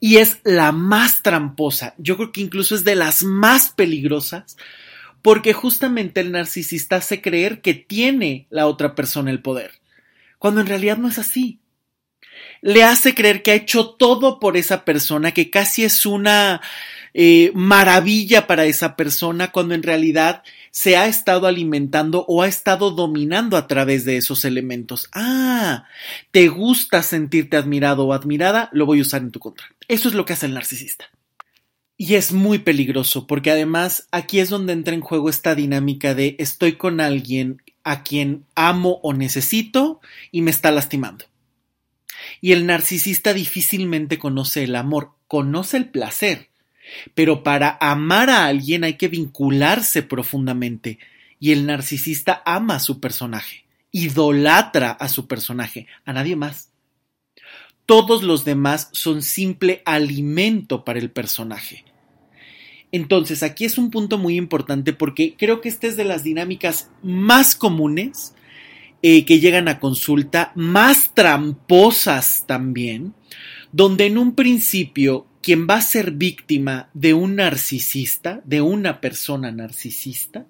Y 0.00 0.16
es 0.16 0.40
la 0.44 0.72
más 0.72 1.22
tramposa, 1.22 1.94
yo 1.96 2.16
creo 2.16 2.32
que 2.32 2.40
incluso 2.40 2.74
es 2.74 2.84
de 2.84 2.96
las 2.96 3.22
más 3.22 3.70
peligrosas, 3.70 4.56
porque 5.22 5.52
justamente 5.52 6.20
el 6.20 6.32
narcisista 6.32 6.96
hace 6.96 7.20
creer 7.20 7.60
que 7.60 7.74
tiene 7.74 8.46
la 8.50 8.66
otra 8.66 8.94
persona 8.94 9.30
el 9.30 9.42
poder, 9.42 9.72
cuando 10.38 10.60
en 10.60 10.66
realidad 10.66 10.96
no 10.96 11.08
es 11.08 11.18
así 11.18 11.60
le 12.62 12.82
hace 12.84 13.14
creer 13.14 13.42
que 13.42 13.52
ha 13.52 13.54
hecho 13.54 13.90
todo 13.90 14.38
por 14.38 14.56
esa 14.56 14.84
persona, 14.84 15.32
que 15.32 15.50
casi 15.50 15.84
es 15.84 16.06
una 16.06 16.60
eh, 17.14 17.50
maravilla 17.54 18.46
para 18.46 18.66
esa 18.66 18.96
persona, 18.96 19.50
cuando 19.50 19.74
en 19.74 19.82
realidad 19.82 20.42
se 20.70 20.96
ha 20.96 21.06
estado 21.06 21.46
alimentando 21.46 22.24
o 22.28 22.42
ha 22.42 22.48
estado 22.48 22.90
dominando 22.90 23.56
a 23.56 23.66
través 23.66 24.04
de 24.04 24.16
esos 24.16 24.44
elementos. 24.44 25.08
Ah, 25.12 25.84
te 26.30 26.48
gusta 26.48 27.02
sentirte 27.02 27.56
admirado 27.56 28.06
o 28.06 28.12
admirada, 28.12 28.68
lo 28.72 28.86
voy 28.86 29.00
a 29.00 29.02
usar 29.02 29.22
en 29.22 29.32
tu 29.32 29.40
contra. 29.40 29.66
Eso 29.88 30.08
es 30.08 30.14
lo 30.14 30.24
que 30.24 30.34
hace 30.34 30.46
el 30.46 30.54
narcisista. 30.54 31.10
Y 31.96 32.14
es 32.14 32.32
muy 32.32 32.60
peligroso, 32.60 33.26
porque 33.26 33.50
además 33.50 34.06
aquí 34.10 34.40
es 34.40 34.48
donde 34.48 34.72
entra 34.72 34.94
en 34.94 35.02
juego 35.02 35.28
esta 35.28 35.54
dinámica 35.54 36.14
de 36.14 36.36
estoy 36.38 36.74
con 36.74 37.00
alguien 37.00 37.60
a 37.84 38.02
quien 38.02 38.46
amo 38.54 39.00
o 39.02 39.12
necesito 39.12 40.00
y 40.30 40.42
me 40.42 40.50
está 40.50 40.70
lastimando. 40.70 41.29
Y 42.40 42.52
el 42.52 42.66
narcisista 42.66 43.34
difícilmente 43.34 44.18
conoce 44.18 44.64
el 44.64 44.76
amor, 44.76 45.12
conoce 45.28 45.76
el 45.76 45.88
placer, 45.88 46.48
pero 47.14 47.42
para 47.42 47.76
amar 47.80 48.30
a 48.30 48.46
alguien 48.46 48.84
hay 48.84 48.94
que 48.94 49.08
vincularse 49.08 50.02
profundamente, 50.02 50.98
y 51.38 51.52
el 51.52 51.66
narcisista 51.66 52.42
ama 52.44 52.76
a 52.76 52.80
su 52.80 53.00
personaje, 53.00 53.64
idolatra 53.92 54.90
a 54.92 55.08
su 55.08 55.26
personaje, 55.26 55.86
a 56.04 56.12
nadie 56.12 56.36
más. 56.36 56.70
Todos 57.86 58.22
los 58.22 58.44
demás 58.44 58.88
son 58.92 59.22
simple 59.22 59.82
alimento 59.84 60.84
para 60.84 60.98
el 60.98 61.10
personaje. 61.10 61.84
Entonces, 62.92 63.42
aquí 63.42 63.64
es 63.64 63.78
un 63.78 63.90
punto 63.90 64.18
muy 64.18 64.36
importante 64.36 64.92
porque 64.92 65.34
creo 65.36 65.60
que 65.60 65.68
esta 65.68 65.86
es 65.86 65.96
de 65.96 66.04
las 66.04 66.24
dinámicas 66.24 66.90
más 67.02 67.54
comunes 67.54 68.34
eh, 69.02 69.24
que 69.24 69.40
llegan 69.40 69.68
a 69.68 69.78
consulta, 69.80 70.52
más 70.54 71.14
tramposas 71.14 72.44
también, 72.46 73.14
donde 73.72 74.06
en 74.06 74.18
un 74.18 74.34
principio 74.34 75.26
quien 75.42 75.66
va 75.66 75.76
a 75.76 75.82
ser 75.82 76.12
víctima 76.12 76.90
de 76.92 77.14
un 77.14 77.36
narcisista, 77.36 78.42
de 78.44 78.60
una 78.60 79.00
persona 79.00 79.50
narcisista, 79.50 80.46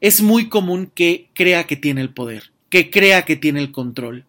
es 0.00 0.22
muy 0.22 0.48
común 0.48 0.90
que 0.94 1.28
crea 1.34 1.64
que 1.64 1.76
tiene 1.76 2.00
el 2.00 2.12
poder, 2.12 2.52
que 2.70 2.90
crea 2.90 3.24
que 3.24 3.36
tiene 3.36 3.60
el 3.60 3.72
control, 3.72 4.26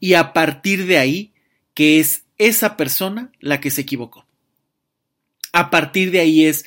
y 0.00 0.14
a 0.14 0.32
partir 0.32 0.86
de 0.86 0.98
ahí, 0.98 1.32
que 1.74 2.00
es 2.00 2.24
esa 2.38 2.76
persona 2.76 3.30
la 3.40 3.60
que 3.60 3.70
se 3.70 3.82
equivocó. 3.82 4.26
A 5.52 5.70
partir 5.70 6.10
de 6.10 6.20
ahí 6.20 6.44
es, 6.44 6.64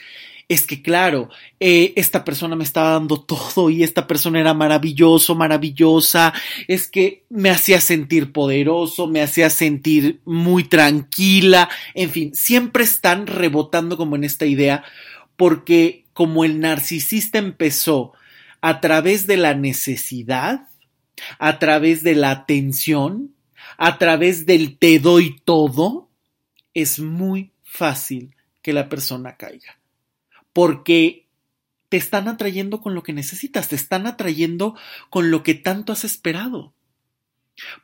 es 0.51 0.67
que 0.67 0.81
claro, 0.81 1.29
eh, 1.61 1.93
esta 1.95 2.25
persona 2.25 2.57
me 2.57 2.65
estaba 2.65 2.91
dando 2.91 3.21
todo 3.21 3.69
y 3.69 3.83
esta 3.83 4.05
persona 4.05 4.37
era 4.37 4.53
maravilloso, 4.53 5.33
maravillosa, 5.33 6.33
es 6.67 6.89
que 6.89 7.23
me 7.29 7.49
hacía 7.49 7.79
sentir 7.79 8.33
poderoso, 8.33 9.07
me 9.07 9.21
hacía 9.21 9.49
sentir 9.49 10.19
muy 10.25 10.65
tranquila, 10.65 11.69
en 11.93 12.09
fin, 12.09 12.35
siempre 12.35 12.83
están 12.83 13.27
rebotando 13.27 13.95
como 13.95 14.17
en 14.17 14.25
esta 14.25 14.45
idea 14.45 14.83
porque 15.37 16.03
como 16.11 16.43
el 16.43 16.59
narcisista 16.59 17.39
empezó 17.39 18.11
a 18.59 18.81
través 18.81 19.27
de 19.27 19.37
la 19.37 19.53
necesidad, 19.53 20.67
a 21.39 21.59
través 21.59 22.03
de 22.03 22.15
la 22.15 22.31
atención, 22.31 23.33
a 23.77 23.97
través 23.97 24.45
del 24.45 24.77
te 24.77 24.99
doy 24.99 25.39
todo, 25.45 26.09
es 26.73 26.99
muy 26.99 27.53
fácil 27.63 28.35
que 28.61 28.73
la 28.73 28.89
persona 28.89 29.37
caiga. 29.37 29.80
Porque 30.53 31.27
te 31.89 31.97
están 31.97 32.27
atrayendo 32.27 32.81
con 32.81 32.95
lo 32.95 33.03
que 33.03 33.13
necesitas, 33.13 33.67
te 33.67 33.75
están 33.75 34.07
atrayendo 34.07 34.75
con 35.09 35.29
lo 35.29 35.43
que 35.43 35.55
tanto 35.55 35.91
has 35.91 36.03
esperado. 36.03 36.73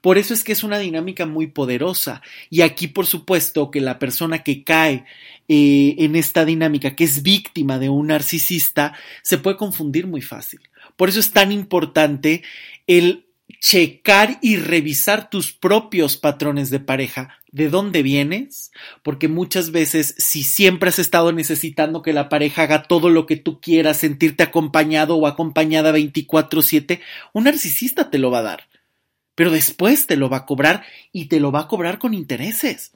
Por 0.01 0.17
eso 0.17 0.33
es 0.33 0.43
que 0.43 0.53
es 0.53 0.63
una 0.63 0.79
dinámica 0.79 1.25
muy 1.25 1.47
poderosa. 1.47 2.21
Y 2.49 2.61
aquí, 2.61 2.87
por 2.87 3.05
supuesto, 3.05 3.69
que 3.69 3.81
la 3.81 3.99
persona 3.99 4.43
que 4.43 4.63
cae 4.63 5.05
eh, 5.47 5.95
en 5.99 6.15
esta 6.15 6.45
dinámica, 6.45 6.95
que 6.95 7.03
es 7.03 7.21
víctima 7.21 7.79
de 7.79 7.89
un 7.89 8.07
narcisista, 8.07 8.93
se 9.21 9.37
puede 9.37 9.57
confundir 9.57 10.07
muy 10.07 10.21
fácil. 10.21 10.61
Por 10.95 11.09
eso 11.09 11.19
es 11.19 11.31
tan 11.31 11.51
importante 11.51 12.43
el 12.87 13.26
checar 13.59 14.37
y 14.41 14.57
revisar 14.57 15.29
tus 15.29 15.51
propios 15.51 16.17
patrones 16.17 16.69
de 16.69 16.79
pareja, 16.79 17.39
de 17.51 17.69
dónde 17.69 18.03
vienes, 18.03 18.71
porque 19.03 19.27
muchas 19.27 19.71
veces 19.71 20.15
si 20.17 20.43
siempre 20.43 20.89
has 20.89 20.99
estado 20.99 21.31
necesitando 21.31 22.01
que 22.01 22.13
la 22.13 22.29
pareja 22.29 22.63
haga 22.63 22.83
todo 22.83 23.09
lo 23.09 23.25
que 23.25 23.35
tú 23.35 23.59
quieras, 23.59 23.97
sentirte 23.97 24.43
acompañado 24.43 25.15
o 25.15 25.27
acompañada 25.27 25.91
24/7, 25.91 27.01
un 27.33 27.45
narcisista 27.45 28.09
te 28.09 28.19
lo 28.19 28.31
va 28.31 28.39
a 28.39 28.43
dar, 28.43 28.67
pero 29.35 29.51
después 29.51 30.07
te 30.07 30.17
lo 30.17 30.29
va 30.29 30.37
a 30.37 30.45
cobrar 30.45 30.85
y 31.11 31.25
te 31.25 31.39
lo 31.39 31.51
va 31.51 31.61
a 31.61 31.67
cobrar 31.67 31.97
con 31.97 32.13
intereses. 32.13 32.91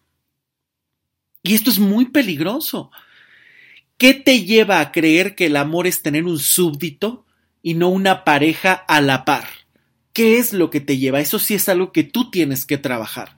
Y 1.44 1.56
esto 1.56 1.72
es 1.72 1.80
muy 1.80 2.06
peligroso. 2.06 2.92
¿Qué 3.98 4.14
te 4.14 4.44
lleva 4.46 4.80
a 4.80 4.92
creer 4.92 5.36
que 5.36 5.48
el 5.48 5.58
amor 5.58 5.88
es 5.88 6.02
tener 6.02 6.26
un 6.26 6.40
súbdito 6.40 7.26
y 7.64 7.74
no 7.74 7.90
una 7.90 8.24
pareja 8.24 8.74
a 8.74 9.02
la 9.02 9.26
par? 9.26 9.61
¿Qué 10.14 10.38
es 10.38 10.54
lo 10.54 10.70
que 10.70 10.82
te 10.82 10.98
lleva? 10.98 11.22
Eso 11.22 11.40
sí 11.40 11.54
es 11.54 11.70
algo 11.70 11.92
que 11.92 12.04
tú 12.04 12.30
tienes 12.32 12.66
que 12.66 12.78
trabajar. 12.78 13.38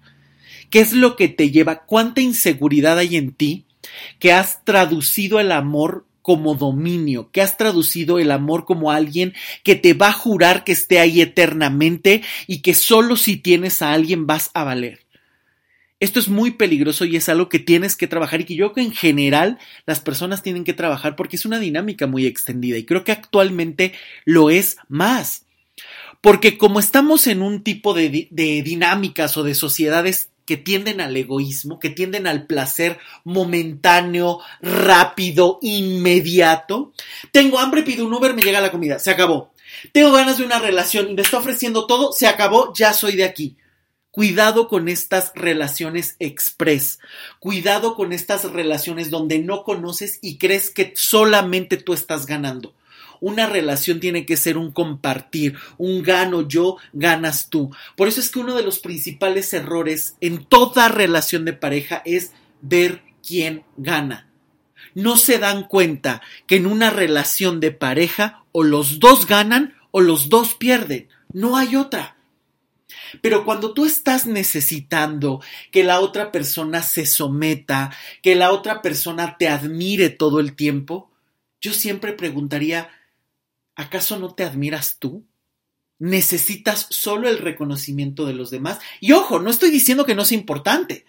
¿Qué 0.69 0.79
es 0.79 0.93
lo 0.93 1.15
que 1.15 1.27
te 1.27 1.51
lleva? 1.51 1.85
¿Cuánta 1.85 2.21
inseguridad 2.21 2.97
hay 2.97 3.15
en 3.17 3.33
ti 3.33 3.65
que 4.19 4.33
has 4.33 4.65
traducido 4.65 5.39
el 5.39 5.51
amor 5.51 6.05
como 6.23 6.55
dominio, 6.55 7.29
que 7.31 7.41
has 7.41 7.57
traducido 7.57 8.17
el 8.17 8.31
amor 8.31 8.65
como 8.65 8.91
alguien 8.91 9.33
que 9.61 9.75
te 9.75 9.93
va 9.93 10.07
a 10.07 10.13
jurar 10.13 10.63
que 10.63 10.71
esté 10.71 10.99
ahí 10.99 11.21
eternamente 11.21 12.23
y 12.47 12.59
que 12.61 12.73
solo 12.73 13.17
si 13.17 13.37
tienes 13.37 13.81
a 13.81 13.91
alguien 13.91 14.25
vas 14.25 14.49
a 14.53 14.63
valer? 14.63 15.03
Esto 15.99 16.19
es 16.19 16.27
muy 16.27 16.51
peligroso 16.51 17.05
y 17.05 17.15
es 17.15 17.29
algo 17.29 17.49
que 17.49 17.59
tienes 17.59 17.95
que 17.95 18.07
trabajar 18.07 18.41
y 18.41 18.45
que 18.45 18.55
yo 18.55 18.73
creo 18.73 18.75
que 18.75 18.91
en 18.91 18.95
general 18.95 19.59
las 19.85 19.99
personas 20.01 20.43
tienen 20.43 20.63
que 20.63 20.73
trabajar 20.73 21.15
porque 21.15 21.35
es 21.35 21.45
una 21.45 21.59
dinámica 21.59 22.07
muy 22.07 22.25
extendida 22.25 22.77
y 22.77 22.85
creo 22.85 23.03
que 23.03 23.11
actualmente 23.11 23.93
lo 24.25 24.49
es 24.49 24.77
más. 24.89 25.45
Porque 26.23 26.57
como 26.57 26.79
estamos 26.79 27.27
en 27.27 27.41
un 27.41 27.65
tipo 27.65 27.93
de, 27.93 28.29
dinámicas 28.31 29.35
o 29.35 29.43
de 29.43 29.53
sociedades 29.55 30.29
que 30.45 30.55
tienden 30.55 31.01
al 31.01 31.17
egoísmo, 31.17 31.79
que 31.79 31.89
tienden 31.89 32.27
al 32.27 32.47
placer 32.47 32.97
momentáneo, 33.25 34.39
rápido, 34.61 35.59
inmediato. 35.61 36.93
Tengo 37.33 37.59
hambre, 37.59 37.83
pido 37.83 38.05
un 38.05 38.13
Uber, 38.13 38.33
me 38.33 38.41
llega 38.41 38.61
la 38.61 38.71
comida, 38.71 38.99
se 38.99 39.11
acabó. 39.11 39.51
Tengo 39.91 40.13
ganas 40.13 40.37
de 40.37 40.45
una 40.45 40.59
relación 40.59 41.13
me 41.13 41.23
está 41.23 41.39
ofreciendo 41.39 41.87
todo, 41.87 42.13
se 42.13 42.25
acabó, 42.25 42.71
ya 42.73 42.93
soy 42.93 43.17
de 43.17 43.25
aquí. 43.25 43.57
Cuidado 44.09 44.69
con 44.69 44.87
estas 44.87 45.33
relaciones 45.35 46.15
express. 46.19 46.99
Cuidado 47.39 47.97
con 47.97 48.13
estas 48.13 48.49
relaciones 48.49 49.09
donde 49.09 49.39
no 49.39 49.65
conoces 49.65 50.19
y 50.21 50.37
crees 50.37 50.69
que 50.69 50.93
solamente 50.95 51.75
tú 51.75 51.91
estás 51.91 52.25
ganando. 52.25 52.73
Una 53.23 53.45
relación 53.45 54.01
tiene 54.01 54.25
que 54.25 54.35
ser 54.35 54.57
un 54.57 54.73
compartir, 54.73 55.55
un 55.77 56.03
gano 56.03 56.45
yo, 56.45 56.75
ganas 56.91 57.49
tú. 57.49 57.73
Por 57.95 58.09
eso 58.09 58.19
es 58.19 58.29
que 58.29 58.39
uno 58.39 58.53
de 58.53 58.63
los 58.63 58.79
principales 58.79 59.53
errores 59.53 60.17
en 60.19 60.43
toda 60.43 60.89
relación 60.89 61.45
de 61.45 61.53
pareja 61.53 62.01
es 62.03 62.33
ver 62.59 63.01
quién 63.25 63.63
gana. 63.77 64.29
No 64.93 65.15
se 65.15 65.39
dan 65.39 65.69
cuenta 65.69 66.21
que 66.47 66.57
en 66.57 66.65
una 66.65 66.89
relación 66.89 67.61
de 67.61 67.71
pareja 67.71 68.43
o 68.51 68.61
los 68.61 68.99
dos 68.99 69.25
ganan 69.25 69.73
o 69.91 70.01
los 70.01 70.27
dos 70.27 70.55
pierden. 70.55 71.07
No 71.31 71.55
hay 71.55 71.77
otra. 71.77 72.17
Pero 73.21 73.45
cuando 73.45 73.73
tú 73.73 73.85
estás 73.85 74.25
necesitando 74.25 75.41
que 75.71 75.85
la 75.85 76.01
otra 76.01 76.29
persona 76.29 76.83
se 76.83 77.05
someta, 77.05 77.95
que 78.21 78.35
la 78.35 78.51
otra 78.51 78.81
persona 78.81 79.37
te 79.37 79.47
admire 79.47 80.09
todo 80.09 80.41
el 80.41 80.57
tiempo, 80.57 81.09
yo 81.61 81.71
siempre 81.71 82.11
preguntaría, 82.11 82.89
¿acaso 83.75 84.17
no 84.19 84.33
te 84.33 84.43
admiras 84.43 84.97
tú? 84.99 85.25
¿Necesitas 85.99 86.87
solo 86.89 87.29
el 87.29 87.37
reconocimiento 87.37 88.25
de 88.25 88.33
los 88.33 88.51
demás? 88.51 88.79
Y 88.99 89.13
ojo, 89.13 89.39
no 89.39 89.49
estoy 89.49 89.69
diciendo 89.69 90.05
que 90.05 90.15
no 90.15 90.25
sea 90.25 90.37
importante. 90.37 91.05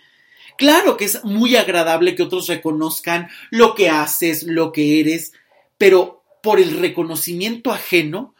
Claro 0.57 0.97
que 0.97 1.05
es 1.05 1.25
muy 1.25 1.57
agradable 1.57 2.15
que 2.15 2.23
otros 2.23 2.47
reconozcan 2.47 3.29
lo 3.51 3.75
que 3.75 3.91
haces, 3.91 4.45
lo 4.45 4.73
que 4.73 5.01
eres, 5.01 5.33
pero 5.79 6.25
por 6.43 6.61
el 6.61 6.79
reconocimiento 6.79 7.73
ajeno 7.73 8.35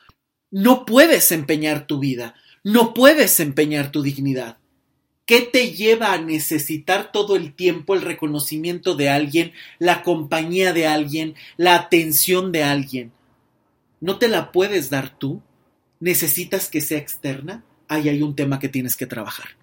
no 0.51 0.85
puedes 0.85 1.33
empeñar 1.33 1.87
tu 1.87 1.99
vida, 1.99 2.37
no 2.63 2.95
puedes 2.95 3.41
empeñar 3.41 3.91
tu 3.91 4.03
dignidad. 4.03 4.59
¿Qué 5.27 5.41
te 5.41 5.73
lleva 5.73 6.13
a 6.13 6.19
necesitar 6.19 7.11
todo 7.11 7.35
el 7.35 7.55
tiempo 7.55 7.95
el 7.95 8.03
reconocimiento 8.03 8.95
de 8.95 9.09
alguien, 9.09 9.53
la 9.79 10.03
compañía 10.03 10.73
de 10.73 10.87
alguien, 10.87 11.35
la 11.57 11.75
atención 11.75 12.53
de 12.53 12.63
alguien? 12.63 13.13
¿No 14.05 14.19
te 14.19 14.29
la 14.29 14.53
puedes 14.53 14.91
dar 14.91 15.19
tú? 15.19 15.41
¿Necesitas 15.99 16.69
que 16.69 16.83
sea 16.83 16.99
externa? 16.99 17.65
Ahí 17.89 18.11
hay 18.11 18.21
un 18.21 18.37
tema 18.37 18.59
que 18.59 18.69
tienes 18.69 18.97
que 18.97 19.07
trabajar. 19.07 19.57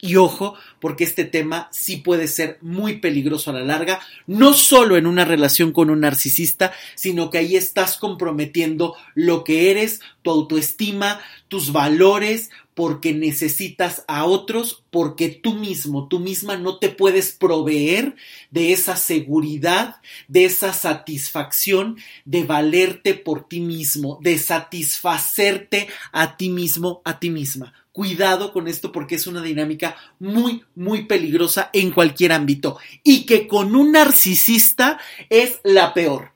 Y 0.00 0.16
ojo, 0.16 0.54
porque 0.80 1.04
este 1.04 1.26
tema 1.26 1.68
sí 1.70 1.98
puede 1.98 2.26
ser 2.28 2.56
muy 2.62 2.96
peligroso 2.96 3.50
a 3.50 3.52
la 3.52 3.60
larga, 3.60 4.00
no 4.26 4.54
solo 4.54 4.96
en 4.96 5.06
una 5.06 5.26
relación 5.26 5.70
con 5.70 5.90
un 5.90 6.00
narcisista, 6.00 6.72
sino 6.94 7.28
que 7.28 7.36
ahí 7.36 7.56
estás 7.56 7.98
comprometiendo 7.98 8.96
lo 9.14 9.44
que 9.44 9.70
eres, 9.70 10.00
tu 10.22 10.30
autoestima, 10.30 11.20
tus 11.48 11.70
valores, 11.70 12.48
porque 12.74 13.14
necesitas 13.14 14.04
a 14.08 14.24
otros, 14.24 14.84
porque 14.90 15.28
tú 15.28 15.54
mismo, 15.54 16.08
tú 16.08 16.18
misma 16.18 16.56
no 16.56 16.78
te 16.78 16.88
puedes 16.88 17.32
proveer 17.32 18.16
de 18.50 18.72
esa 18.72 18.96
seguridad, 18.96 19.96
de 20.28 20.44
esa 20.44 20.72
satisfacción, 20.72 21.96
de 22.24 22.44
valerte 22.44 23.14
por 23.14 23.48
ti 23.48 23.60
mismo, 23.60 24.18
de 24.22 24.38
satisfacerte 24.38 25.88
a 26.12 26.36
ti 26.36 26.50
mismo, 26.50 27.00
a 27.04 27.20
ti 27.20 27.30
misma. 27.30 27.72
Cuidado 27.92 28.52
con 28.52 28.66
esto 28.66 28.90
porque 28.90 29.14
es 29.14 29.28
una 29.28 29.40
dinámica 29.40 29.96
muy, 30.18 30.64
muy 30.74 31.04
peligrosa 31.04 31.70
en 31.72 31.92
cualquier 31.92 32.32
ámbito 32.32 32.76
y 33.04 33.24
que 33.24 33.46
con 33.46 33.76
un 33.76 33.92
narcisista 33.92 34.98
es 35.30 35.60
la 35.62 35.94
peor. 35.94 36.32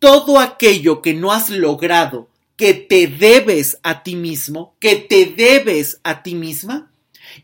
Todo 0.00 0.40
aquello 0.40 1.00
que 1.00 1.14
no 1.14 1.30
has 1.30 1.48
logrado, 1.48 2.28
que 2.56 2.74
te 2.74 3.06
debes 3.06 3.78
a 3.82 4.02
ti 4.02 4.16
mismo, 4.16 4.76
que 4.78 4.96
te 4.96 5.26
debes 5.26 6.00
a 6.04 6.22
ti 6.22 6.34
misma, 6.34 6.92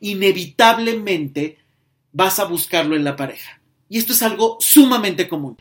inevitablemente 0.00 1.58
vas 2.12 2.38
a 2.38 2.44
buscarlo 2.44 2.96
en 2.96 3.04
la 3.04 3.16
pareja. 3.16 3.60
Y 3.88 3.98
esto 3.98 4.12
es 4.12 4.22
algo 4.22 4.56
sumamente 4.60 5.28
común. 5.28 5.56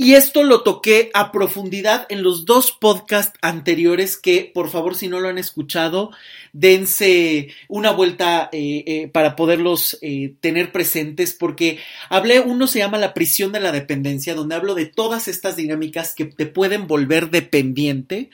Y 0.00 0.14
esto 0.14 0.44
lo 0.44 0.62
toqué 0.62 1.10
a 1.12 1.32
profundidad 1.32 2.06
en 2.08 2.22
los 2.22 2.44
dos 2.44 2.70
podcasts 2.70 3.36
anteriores 3.42 4.16
que, 4.16 4.48
por 4.54 4.70
favor, 4.70 4.94
si 4.94 5.08
no 5.08 5.18
lo 5.18 5.28
han 5.28 5.38
escuchado, 5.38 6.12
dense 6.52 7.48
una 7.66 7.90
vuelta 7.90 8.48
eh, 8.52 8.84
eh, 8.86 9.08
para 9.08 9.34
poderlos 9.34 9.98
eh, 10.00 10.34
tener 10.40 10.70
presentes, 10.70 11.32
porque 11.32 11.80
hablé, 12.10 12.38
uno 12.38 12.68
se 12.68 12.78
llama 12.78 12.96
La 12.96 13.12
prisión 13.12 13.50
de 13.50 13.58
la 13.58 13.72
dependencia, 13.72 14.36
donde 14.36 14.54
hablo 14.54 14.76
de 14.76 14.86
todas 14.86 15.26
estas 15.26 15.56
dinámicas 15.56 16.14
que 16.14 16.26
te 16.26 16.46
pueden 16.46 16.86
volver 16.86 17.30
dependiente. 17.30 18.30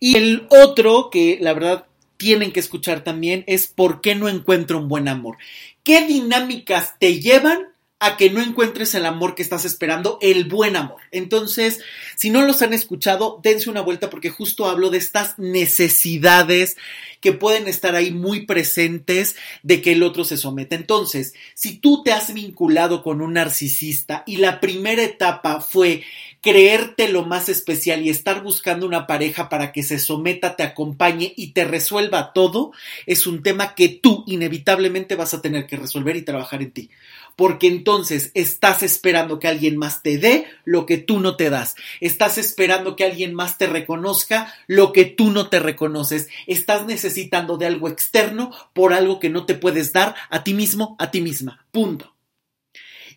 Y 0.00 0.16
el 0.16 0.48
otro, 0.50 1.10
que 1.10 1.38
la 1.40 1.52
verdad 1.52 1.86
tienen 2.16 2.50
que 2.50 2.58
escuchar 2.58 3.04
también, 3.04 3.44
es 3.46 3.68
¿Por 3.68 4.00
qué 4.00 4.16
no 4.16 4.28
encuentro 4.28 4.78
un 4.78 4.88
buen 4.88 5.06
amor? 5.06 5.36
¿Qué 5.84 6.08
dinámicas 6.08 6.98
te 6.98 7.20
llevan 7.20 7.68
a 8.00 8.16
que 8.16 8.30
no 8.30 8.42
encuentres 8.42 8.94
el 8.94 9.06
amor 9.06 9.34
que 9.34 9.42
estás 9.42 9.64
esperando, 9.64 10.18
el 10.20 10.44
buen 10.44 10.76
amor. 10.76 11.00
Entonces, 11.10 11.80
si 12.16 12.30
no 12.30 12.42
los 12.42 12.60
han 12.60 12.74
escuchado, 12.74 13.40
dense 13.42 13.70
una 13.70 13.80
vuelta 13.80 14.10
porque 14.10 14.30
justo 14.30 14.66
hablo 14.66 14.90
de 14.90 14.98
estas 14.98 15.38
necesidades 15.38 16.76
que 17.20 17.32
pueden 17.32 17.68
estar 17.68 17.94
ahí 17.94 18.10
muy 18.10 18.44
presentes 18.44 19.36
de 19.62 19.80
que 19.80 19.92
el 19.92 20.02
otro 20.02 20.24
se 20.24 20.36
someta. 20.36 20.76
Entonces, 20.76 21.32
si 21.54 21.78
tú 21.78 22.02
te 22.02 22.12
has 22.12 22.34
vinculado 22.34 23.02
con 23.02 23.22
un 23.22 23.32
narcisista 23.32 24.24
y 24.26 24.36
la 24.36 24.60
primera 24.60 25.02
etapa 25.02 25.60
fue 25.60 26.04
creerte 26.44 27.08
lo 27.08 27.24
más 27.24 27.48
especial 27.48 28.02
y 28.02 28.10
estar 28.10 28.42
buscando 28.42 28.84
una 28.84 29.06
pareja 29.06 29.48
para 29.48 29.72
que 29.72 29.82
se 29.82 29.98
someta, 29.98 30.56
te 30.56 30.62
acompañe 30.62 31.32
y 31.38 31.52
te 31.52 31.64
resuelva 31.64 32.34
todo, 32.34 32.72
es 33.06 33.26
un 33.26 33.42
tema 33.42 33.74
que 33.74 33.88
tú 33.88 34.24
inevitablemente 34.26 35.16
vas 35.16 35.32
a 35.32 35.40
tener 35.40 35.66
que 35.66 35.78
resolver 35.78 36.16
y 36.16 36.22
trabajar 36.22 36.60
en 36.60 36.70
ti. 36.70 36.90
Porque 37.34 37.66
entonces 37.66 38.30
estás 38.34 38.82
esperando 38.82 39.40
que 39.40 39.48
alguien 39.48 39.78
más 39.78 40.02
te 40.02 40.18
dé 40.18 40.44
lo 40.66 40.84
que 40.84 40.98
tú 40.98 41.18
no 41.18 41.36
te 41.36 41.48
das. 41.48 41.76
Estás 42.02 42.36
esperando 42.36 42.94
que 42.94 43.04
alguien 43.04 43.32
más 43.32 43.56
te 43.56 43.66
reconozca 43.66 44.52
lo 44.66 44.92
que 44.92 45.06
tú 45.06 45.30
no 45.30 45.48
te 45.48 45.60
reconoces. 45.60 46.28
Estás 46.46 46.84
necesitando 46.84 47.56
de 47.56 47.64
algo 47.64 47.88
externo 47.88 48.50
por 48.74 48.92
algo 48.92 49.18
que 49.18 49.30
no 49.30 49.46
te 49.46 49.54
puedes 49.54 49.94
dar 49.94 50.14
a 50.28 50.44
ti 50.44 50.52
mismo, 50.52 50.94
a 50.98 51.10
ti 51.10 51.22
misma. 51.22 51.64
Punto. 51.72 52.14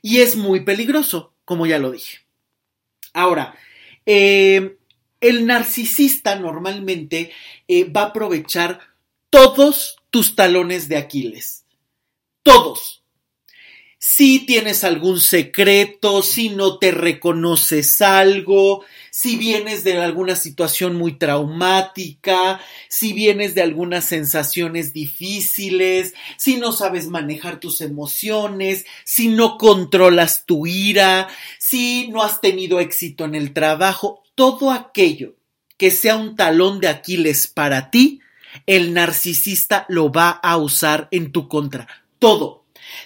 Y 0.02 0.22
es 0.22 0.38
muy 0.38 0.62
peligroso, 0.62 1.34
como 1.44 1.66
ya 1.66 1.78
lo 1.78 1.92
dije. 1.92 2.27
Ahora, 3.18 3.58
eh, 4.06 4.78
el 5.22 5.48
narcisista 5.48 6.36
normalmente 6.36 7.32
eh, 7.68 7.86
va 7.86 8.02
a 8.02 8.06
aprovechar 8.10 8.80
todos 9.32 9.96
tus 10.12 10.36
talones 10.36 10.88
de 10.88 10.98
Aquiles. 10.98 11.66
Todos. 12.44 13.04
Si 13.98 14.46
tienes 14.46 14.84
algún 14.84 15.20
secreto, 15.20 16.22
si 16.22 16.50
no 16.50 16.78
te 16.78 16.92
reconoces 16.92 18.02
algo, 18.02 18.86
si 19.18 19.36
vienes 19.36 19.84
de 19.84 19.98
alguna 19.98 20.36
situación 20.36 20.96
muy 20.96 21.18
traumática, 21.18 22.62
si 22.88 23.14
vienes 23.14 23.56
de 23.56 23.64
algunas 23.64 24.06
sensaciones 24.06 24.94
difíciles, 24.94 26.14
si 26.38 26.58
no 26.58 26.72
sabes 26.72 27.08
manejar 27.08 27.60
tus 27.60 27.82
emociones, 27.82 28.86
si 29.06 29.30
no 29.30 29.58
controlas 29.58 30.46
tu 30.46 30.68
ira, 30.68 31.30
si 31.58 32.10
no 32.10 32.22
has 32.22 32.42
tenido 32.42 32.80
éxito 32.80 33.26
en 33.26 33.34
el 33.34 33.54
trabajo, 33.54 34.22
todo 34.36 34.70
aquello 34.70 35.34
que 35.78 35.90
sea 35.90 36.16
un 36.16 36.36
talón 36.36 36.80
de 36.80 36.88
Aquiles 36.88 37.48
para 37.48 37.90
ti, 37.90 38.22
el 38.68 38.94
narcisista 38.94 39.88
lo 39.90 40.12
va 40.12 40.30
a 40.30 40.58
usar 40.58 41.08
en 41.10 41.32
tu 41.32 41.48
contra. 41.48 41.88
Todo 42.20 42.66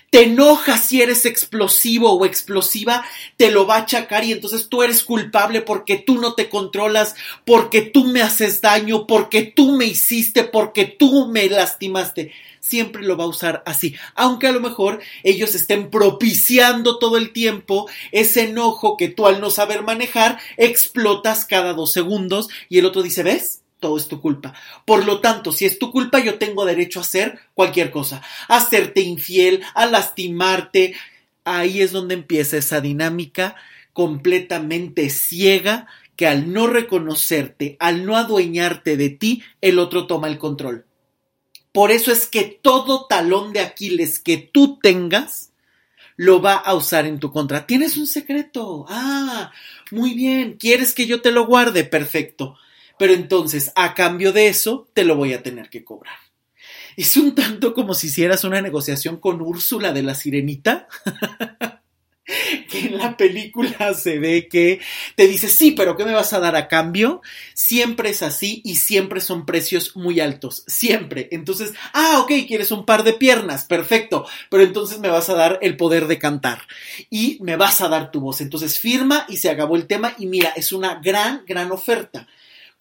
te 0.09 0.23
enojas 0.23 0.85
si 0.85 1.01
eres 1.01 1.25
explosivo 1.25 2.11
o 2.11 2.25
explosiva, 2.25 3.05
te 3.37 3.49
lo 3.49 3.65
va 3.65 3.75
a 3.75 3.81
achacar 3.81 4.25
y 4.25 4.33
entonces 4.33 4.67
tú 4.67 4.83
eres 4.83 5.03
culpable 5.03 5.61
porque 5.61 5.97
tú 5.97 6.19
no 6.19 6.33
te 6.33 6.49
controlas, 6.49 7.15
porque 7.45 7.81
tú 7.81 8.05
me 8.05 8.21
haces 8.21 8.61
daño, 8.61 9.07
porque 9.07 9.43
tú 9.43 9.71
me 9.71 9.85
hiciste, 9.85 10.43
porque 10.43 10.85
tú 10.85 11.27
me 11.27 11.49
lastimaste. 11.49 12.33
Siempre 12.59 13.03
lo 13.03 13.17
va 13.17 13.23
a 13.23 13.27
usar 13.27 13.63
así, 13.65 13.95
aunque 14.15 14.47
a 14.47 14.51
lo 14.51 14.59
mejor 14.59 14.99
ellos 15.23 15.55
estén 15.55 15.89
propiciando 15.89 16.99
todo 16.99 17.17
el 17.17 17.33
tiempo 17.33 17.89
ese 18.11 18.43
enojo 18.43 18.97
que 18.97 19.07
tú 19.07 19.25
al 19.25 19.41
no 19.41 19.49
saber 19.49 19.81
manejar 19.81 20.39
explotas 20.57 21.45
cada 21.45 21.73
dos 21.73 21.91
segundos 21.91 22.49
y 22.69 22.77
el 22.77 22.85
otro 22.85 23.01
dice, 23.01 23.23
¿ves? 23.23 23.60
Todo 23.81 23.97
es 23.97 24.07
tu 24.07 24.21
culpa. 24.21 24.53
Por 24.85 25.05
lo 25.05 25.19
tanto, 25.19 25.51
si 25.51 25.65
es 25.65 25.77
tu 25.77 25.91
culpa, 25.91 26.19
yo 26.19 26.35
tengo 26.35 26.63
derecho 26.63 26.99
a 26.99 27.01
hacer 27.01 27.39
cualquier 27.53 27.91
cosa, 27.91 28.21
a 28.47 28.57
hacerte 28.57 29.01
infiel, 29.01 29.61
a 29.73 29.87
lastimarte. 29.87 30.95
Ahí 31.43 31.81
es 31.81 31.91
donde 31.91 32.13
empieza 32.13 32.55
esa 32.55 32.79
dinámica 32.79 33.55
completamente 33.91 35.09
ciega 35.09 35.87
que 36.15 36.27
al 36.27 36.53
no 36.53 36.67
reconocerte, 36.67 37.75
al 37.79 38.05
no 38.05 38.15
adueñarte 38.15 38.95
de 38.95 39.09
ti, 39.09 39.43
el 39.59 39.79
otro 39.79 40.07
toma 40.07 40.27
el 40.27 40.37
control. 40.37 40.85
Por 41.73 41.91
eso 41.91 42.11
es 42.11 42.27
que 42.27 42.43
todo 42.61 43.07
talón 43.07 43.51
de 43.53 43.61
Aquiles 43.61 44.19
que 44.19 44.37
tú 44.37 44.77
tengas, 44.81 45.51
lo 46.17 46.41
va 46.41 46.53
a 46.53 46.75
usar 46.75 47.07
en 47.07 47.19
tu 47.19 47.31
contra. 47.31 47.65
Tienes 47.65 47.97
un 47.97 48.05
secreto. 48.05 48.85
Ah, 48.89 49.51
muy 49.89 50.13
bien. 50.13 50.57
¿Quieres 50.59 50.93
que 50.93 51.07
yo 51.07 51.21
te 51.21 51.31
lo 51.31 51.47
guarde? 51.47 51.83
Perfecto 51.83 52.57
pero 53.01 53.13
entonces 53.13 53.71
a 53.73 53.95
cambio 53.95 54.31
de 54.31 54.47
eso 54.47 54.87
te 54.93 55.03
lo 55.03 55.15
voy 55.15 55.33
a 55.33 55.41
tener 55.41 55.71
que 55.71 55.83
cobrar. 55.83 56.19
Es 56.95 57.17
un 57.17 57.33
tanto 57.33 57.73
como 57.73 57.95
si 57.95 58.05
hicieras 58.05 58.43
una 58.43 58.61
negociación 58.61 59.17
con 59.17 59.41
Úrsula 59.41 59.91
de 59.91 60.03
la 60.03 60.13
Sirenita. 60.13 60.87
que 62.69 62.79
en 62.79 62.99
la 62.99 63.17
película 63.17 63.95
se 63.95 64.19
ve 64.19 64.47
que 64.47 64.81
te 65.15 65.25
dice, 65.25 65.47
sí, 65.47 65.71
pero 65.71 65.97
¿qué 65.97 66.05
me 66.05 66.13
vas 66.13 66.31
a 66.33 66.39
dar 66.39 66.55
a 66.55 66.67
cambio? 66.67 67.23
Siempre 67.55 68.11
es 68.11 68.21
así 68.21 68.61
y 68.63 68.75
siempre 68.75 69.19
son 69.19 69.47
precios 69.47 69.95
muy 69.95 70.19
altos, 70.19 70.63
siempre. 70.67 71.27
Entonces, 71.31 71.73
ah, 71.93 72.19
ok, 72.21 72.45
quieres 72.47 72.69
un 72.69 72.85
par 72.85 73.01
de 73.01 73.13
piernas, 73.13 73.65
perfecto, 73.65 74.27
pero 74.51 74.61
entonces 74.61 74.99
me 74.99 75.09
vas 75.09 75.27
a 75.31 75.33
dar 75.33 75.57
el 75.63 75.75
poder 75.75 76.05
de 76.05 76.19
cantar 76.19 76.67
y 77.09 77.39
me 77.41 77.55
vas 77.55 77.81
a 77.81 77.89
dar 77.89 78.11
tu 78.11 78.19
voz. 78.19 78.41
Entonces 78.41 78.77
firma 78.77 79.25
y 79.27 79.37
se 79.37 79.49
acabó 79.49 79.75
el 79.75 79.87
tema 79.87 80.13
y 80.19 80.27
mira, 80.27 80.53
es 80.55 80.71
una 80.71 81.01
gran, 81.01 81.43
gran 81.47 81.71
oferta 81.71 82.27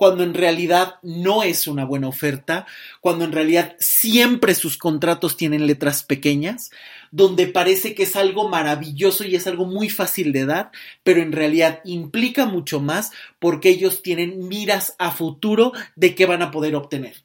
cuando 0.01 0.25
en 0.25 0.33
realidad 0.33 0.95
no 1.03 1.43
es 1.43 1.67
una 1.67 1.85
buena 1.85 2.09
oferta, 2.09 2.67
cuando 3.03 3.27
en 3.27 3.33
realidad 3.33 3.77
siempre 3.79 4.55
sus 4.55 4.79
contratos 4.79 5.37
tienen 5.37 5.67
letras 5.67 6.05
pequeñas, 6.05 6.71
donde 7.11 7.47
parece 7.49 7.95
que 7.95 8.05
es 8.05 8.17
algo 8.17 8.49
maravilloso 8.49 9.25
y 9.25 9.37
es 9.37 9.47
algo 9.47 9.67
muy 9.67 9.91
fácil 9.91 10.33
de 10.33 10.47
dar, 10.47 10.71
pero 11.03 11.21
en 11.21 11.33
realidad 11.33 11.81
implica 11.85 12.47
mucho 12.47 12.81
más 12.81 13.11
porque 13.39 13.69
ellos 13.69 14.01
tienen 14.01 14.49
miras 14.49 14.95
a 14.99 15.11
futuro 15.11 15.73
de 15.97 16.15
qué 16.15 16.25
van 16.25 16.41
a 16.41 16.51
poder 16.51 16.77
obtener. 16.77 17.17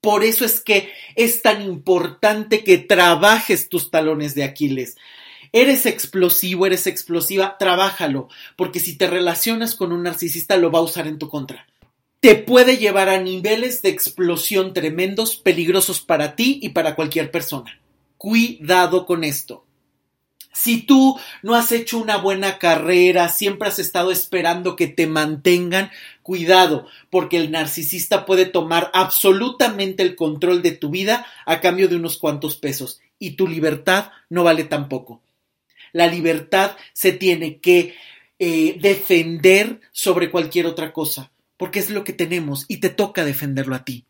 Por 0.00 0.24
eso 0.24 0.46
es 0.46 0.62
que 0.62 0.90
es 1.16 1.42
tan 1.42 1.60
importante 1.60 2.64
que 2.64 2.78
trabajes 2.78 3.68
tus 3.68 3.90
talones 3.90 4.34
de 4.34 4.44
Aquiles. 4.44 4.96
Eres 5.52 5.86
explosivo, 5.86 6.66
eres 6.66 6.86
explosiva, 6.86 7.56
trabájalo, 7.58 8.28
porque 8.56 8.80
si 8.80 8.96
te 8.96 9.06
relacionas 9.06 9.74
con 9.74 9.92
un 9.92 10.02
narcisista 10.02 10.56
lo 10.56 10.70
va 10.70 10.80
a 10.80 10.82
usar 10.82 11.06
en 11.06 11.18
tu 11.18 11.28
contra. 11.28 11.66
Te 12.20 12.34
puede 12.34 12.78
llevar 12.78 13.08
a 13.08 13.20
niveles 13.20 13.80
de 13.82 13.90
explosión 13.90 14.72
tremendos, 14.72 15.36
peligrosos 15.36 16.00
para 16.00 16.34
ti 16.34 16.58
y 16.62 16.70
para 16.70 16.94
cualquier 16.96 17.30
persona. 17.30 17.80
Cuidado 18.16 19.06
con 19.06 19.22
esto. 19.22 19.64
Si 20.52 20.82
tú 20.82 21.16
no 21.44 21.54
has 21.54 21.70
hecho 21.70 21.98
una 21.98 22.16
buena 22.16 22.58
carrera, 22.58 23.28
siempre 23.28 23.68
has 23.68 23.78
estado 23.78 24.10
esperando 24.10 24.74
que 24.74 24.88
te 24.88 25.06
mantengan, 25.06 25.92
cuidado, 26.24 26.88
porque 27.10 27.36
el 27.36 27.52
narcisista 27.52 28.26
puede 28.26 28.44
tomar 28.44 28.90
absolutamente 28.92 30.02
el 30.02 30.16
control 30.16 30.62
de 30.62 30.72
tu 30.72 30.90
vida 30.90 31.24
a 31.46 31.60
cambio 31.60 31.86
de 31.86 31.94
unos 31.94 32.18
cuantos 32.18 32.56
pesos 32.56 33.00
y 33.20 33.36
tu 33.36 33.46
libertad 33.46 34.10
no 34.28 34.42
vale 34.42 34.64
tampoco. 34.64 35.20
La 35.92 36.06
libertad 36.06 36.76
se 36.92 37.12
tiene 37.12 37.58
que 37.58 37.94
eh, 38.38 38.78
defender 38.80 39.80
sobre 39.92 40.30
cualquier 40.30 40.66
otra 40.66 40.92
cosa, 40.92 41.32
porque 41.56 41.78
es 41.78 41.90
lo 41.90 42.04
que 42.04 42.12
tenemos 42.12 42.64
y 42.68 42.78
te 42.78 42.90
toca 42.90 43.24
defenderlo 43.24 43.74
a 43.74 43.84
ti. 43.84 44.04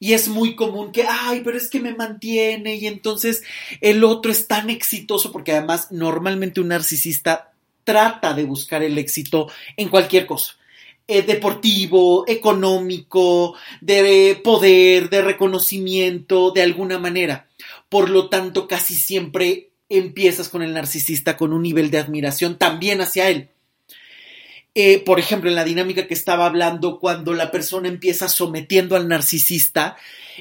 Y 0.00 0.12
es 0.12 0.28
muy 0.28 0.56
común 0.56 0.92
que, 0.92 1.04
ay, 1.08 1.42
pero 1.44 1.56
es 1.56 1.70
que 1.70 1.80
me 1.80 1.94
mantiene 1.94 2.76
y 2.76 2.86
entonces 2.86 3.42
el 3.80 4.04
otro 4.04 4.32
es 4.32 4.48
tan 4.48 4.68
exitoso, 4.68 5.32
porque 5.32 5.52
además 5.52 5.92
normalmente 5.92 6.60
un 6.60 6.68
narcisista 6.68 7.52
trata 7.84 8.34
de 8.34 8.44
buscar 8.44 8.82
el 8.82 8.98
éxito 8.98 9.50
en 9.76 9.88
cualquier 9.88 10.26
cosa 10.26 10.56
eh, 11.06 11.20
deportivo, 11.20 12.24
económico, 12.26 13.54
de 13.82 14.40
poder, 14.42 15.10
de 15.10 15.20
reconocimiento, 15.20 16.50
de 16.50 16.62
alguna 16.62 16.98
manera. 16.98 17.46
Por 17.90 18.08
lo 18.08 18.30
tanto, 18.30 18.66
casi 18.66 18.94
siempre 18.94 19.70
empiezas 19.88 20.48
con 20.48 20.62
el 20.62 20.74
narcisista 20.74 21.36
con 21.36 21.52
un 21.52 21.62
nivel 21.62 21.90
de 21.90 21.98
admiración 21.98 22.58
también 22.58 23.00
hacia 23.00 23.28
él. 23.28 23.50
Eh, 24.76 24.98
por 25.04 25.20
ejemplo, 25.20 25.48
en 25.48 25.54
la 25.54 25.62
dinámica 25.62 26.08
que 26.08 26.14
estaba 26.14 26.46
hablando, 26.46 26.98
cuando 26.98 27.32
la 27.32 27.52
persona 27.52 27.88
empieza 27.88 28.28
sometiendo 28.28 28.96
al 28.96 29.06
narcisista, 29.06 29.96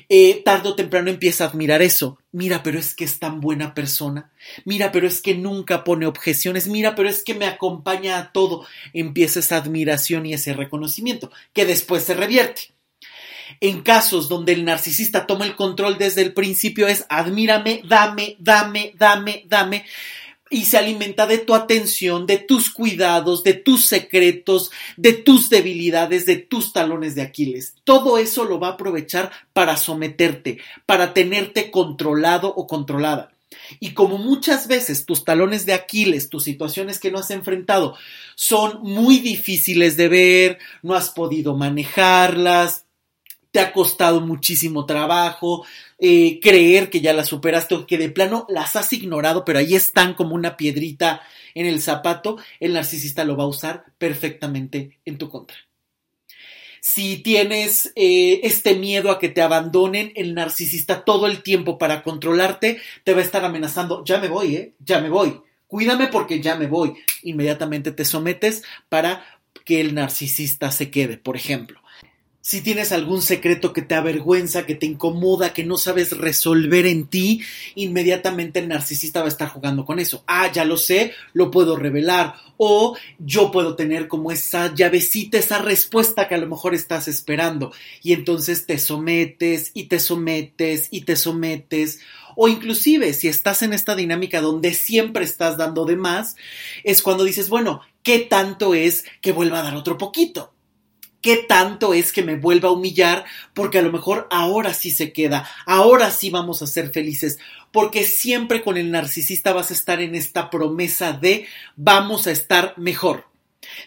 eh, 0.10 0.42
tarde 0.44 0.70
o 0.70 0.76
temprano 0.76 1.12
empieza 1.12 1.44
a 1.44 1.50
admirar 1.50 1.84
eso. 1.84 2.18
Mira, 2.32 2.64
pero 2.64 2.80
es 2.80 2.96
que 2.96 3.04
es 3.04 3.20
tan 3.20 3.42
buena 3.42 3.76
persona. 3.76 4.32
Mira, 4.66 4.92
pero 4.92 5.06
es 5.08 5.22
que 5.22 5.36
nunca 5.36 5.84
pone 5.84 6.08
objeciones. 6.08 6.68
Mira, 6.68 6.96
pero 6.96 7.10
es 7.10 7.24
que 7.24 7.36
me 7.36 7.46
acompaña 7.46 8.18
a 8.18 8.32
todo. 8.32 8.66
Empieza 8.94 9.40
esa 9.40 9.58
admiración 9.58 10.26
y 10.26 10.34
ese 10.34 10.54
reconocimiento, 10.54 11.32
que 11.54 11.66
después 11.66 12.04
se 12.04 12.16
revierte. 12.16 12.74
En 13.60 13.82
casos 13.82 14.30
donde 14.30 14.54
el 14.54 14.66
narcisista 14.66 15.26
toma 15.26 15.46
el 15.46 15.56
control 15.56 15.98
desde 15.98 16.22
el 16.22 16.34
principio 16.34 16.88
es 16.88 17.06
admírame, 17.10 17.82
dame, 17.86 18.36
dame, 18.40 18.94
dame, 18.98 19.44
dame 19.48 19.86
y 20.54 20.66
se 20.66 20.78
alimenta 20.78 21.26
de 21.26 21.40
tu 21.40 21.56
atención, 21.56 22.28
de 22.28 22.38
tus 22.38 22.70
cuidados, 22.70 23.44
de 23.44 23.56
tus 23.56 23.86
secretos, 23.86 24.70
de 24.98 25.14
tus 25.14 25.50
debilidades, 25.50 26.28
de 26.28 26.36
tus 26.36 26.74
talones 26.74 27.16
de 27.16 27.24
Aquiles. 27.24 27.74
Todo 27.84 28.20
eso 28.20 28.44
lo 28.46 28.60
va 28.60 28.68
a 28.68 28.72
aprovechar 28.74 29.32
para 29.54 29.78
someterte, 29.78 30.60
para 30.86 31.16
tenerte 31.16 31.72
controlado 31.72 32.54
o 32.56 32.68
controlada. 32.68 33.32
Y 33.80 33.94
como 33.94 34.20
muchas 34.20 34.68
veces 34.68 35.06
tus 35.08 35.24
talones 35.24 35.66
de 35.66 35.74
Aquiles, 35.74 36.30
tus 36.30 36.44
situaciones 36.44 37.00
que 37.00 37.10
no 37.10 37.18
has 37.18 37.32
enfrentado, 37.32 37.96
son 38.36 38.80
muy 38.84 39.20
difíciles 39.20 39.98
de 39.98 40.08
ver, 40.08 40.60
no 40.84 40.94
has 40.94 41.10
podido 41.10 41.56
manejarlas, 41.56 42.83
te 43.54 43.60
ha 43.60 43.72
costado 43.72 44.20
muchísimo 44.20 44.88
trabajo, 44.88 45.64
eh, 46.00 46.40
creer 46.42 46.90
que 46.90 47.02
ya 47.02 47.14
las 47.14 47.28
superaste 47.28 47.76
o 47.76 47.86
que 47.86 48.00
de 48.00 48.10
plano 48.10 48.48
las 48.50 48.76
has 48.76 48.92
ignorado, 48.94 49.46
pero 49.46 49.60
ahí 49.60 49.76
están 49.76 50.16
como 50.16 50.34
una 50.34 50.58
piedrita 50.58 51.22
en 51.54 51.68
el 51.68 51.80
zapato, 51.80 52.38
el 52.60 52.74
narcisista 52.74 53.24
lo 53.24 53.38
va 53.38 53.44
a 53.44 53.48
usar 53.48 53.86
perfectamente 54.00 54.98
en 55.06 55.20
tu 55.20 55.30
contra. 55.30 55.56
Si 56.82 57.18
tienes 57.18 57.94
eh, 57.96 58.40
este 58.42 58.74
miedo 58.74 59.12
a 59.12 59.20
que 59.20 59.30
te 59.30 59.44
abandonen, 59.44 60.12
el 60.16 60.34
narcisista 60.34 61.06
todo 61.06 61.28
el 61.28 61.44
tiempo 61.44 61.78
para 61.78 62.02
controlarte 62.02 62.82
te 63.04 63.14
va 63.14 63.20
a 63.20 63.24
estar 63.24 63.46
amenazando, 63.46 64.04
ya 64.04 64.18
me 64.18 64.30
voy, 64.30 64.56
¿eh? 64.56 64.74
Ya 64.80 65.00
me 65.00 65.10
voy. 65.10 65.40
Cuídame 65.68 66.08
porque 66.08 66.42
ya 66.42 66.56
me 66.56 66.66
voy. 66.66 66.96
Inmediatamente 67.22 67.92
te 67.92 68.04
sometes 68.04 68.64
para 68.90 69.24
que 69.64 69.80
el 69.80 69.94
narcisista 69.94 70.72
se 70.72 70.90
quede, 70.90 71.18
por 71.18 71.36
ejemplo. 71.36 71.83
Si 72.46 72.60
tienes 72.60 72.92
algún 72.92 73.22
secreto 73.22 73.72
que 73.72 73.84
te 73.84 73.96
avergüenza, 73.96 74.66
que 74.66 74.76
te 74.76 74.86
incomoda, 74.86 75.54
que 75.54 75.64
no 75.64 75.78
sabes 75.78 76.12
resolver 76.12 76.86
en 76.86 77.08
ti, 77.08 77.42
inmediatamente 77.74 78.60
el 78.60 78.68
narcisista 78.68 79.22
va 79.22 79.28
a 79.28 79.30
estar 79.30 79.48
jugando 79.48 79.86
con 79.86 79.98
eso. 79.98 80.26
Ah, 80.28 80.52
ya 80.52 80.66
lo 80.66 80.76
sé, 80.76 81.14
lo 81.32 81.50
puedo 81.50 81.78
revelar. 81.78 82.36
O 82.58 82.98
yo 83.18 83.50
puedo 83.50 83.78
tener 83.78 84.10
como 84.10 84.30
esa 84.30 84.76
llavecita, 84.76 85.38
esa 85.38 85.60
respuesta 85.60 86.28
que 86.28 86.36
a 86.36 86.38
lo 86.38 86.48
mejor 86.48 86.76
estás 86.76 87.08
esperando. 87.08 87.72
Y 88.02 88.12
entonces 88.12 88.66
te 88.66 88.78
sometes 88.78 89.72
y 89.74 89.86
te 89.86 90.02
sometes 90.02 90.90
y 90.92 91.06
te 91.06 91.16
sometes. 91.16 92.02
O 92.36 92.50
inclusive 92.50 93.14
si 93.14 93.30
estás 93.30 93.62
en 93.62 93.72
esta 93.72 93.96
dinámica 93.96 94.42
donde 94.42 94.74
siempre 94.74 95.24
estás 95.24 95.56
dando 95.56 95.86
de 95.86 95.96
más, 95.96 96.36
es 96.84 97.02
cuando 97.02 97.24
dices, 97.24 97.48
bueno, 97.48 97.80
¿qué 98.04 98.20
tanto 98.20 98.74
es 98.74 99.06
que 99.22 99.32
vuelva 99.32 99.62
a 99.62 99.64
dar 99.64 99.76
otro 99.78 99.98
poquito? 99.98 100.53
Qué 101.24 101.38
tanto 101.38 101.96
es 101.96 102.12
que 102.12 102.22
me 102.22 102.36
vuelva 102.36 102.70
a 102.70 102.74
humillar, 102.74 103.26
porque 103.56 103.80
a 103.80 103.82
lo 103.82 103.92
mejor 103.92 104.28
ahora 104.30 104.76
sí 104.76 104.92
se 104.92 105.12
queda, 105.12 105.50
ahora 105.66 106.12
sí 106.12 106.30
vamos 106.30 106.62
a 106.62 106.68
ser 106.68 106.92
felices, 106.92 107.40
porque 107.72 108.04
siempre 108.04 108.62
con 108.62 108.78
el 108.78 108.92
narcisista 108.92 109.54
vas 109.54 109.72
a 109.72 109.74
estar 109.74 110.02
en 110.02 110.14
esta 110.14 110.52
promesa 110.52 111.14
de 111.14 111.48
vamos 111.76 112.28
a 112.28 112.32
estar 112.32 112.76
mejor. 112.78 113.26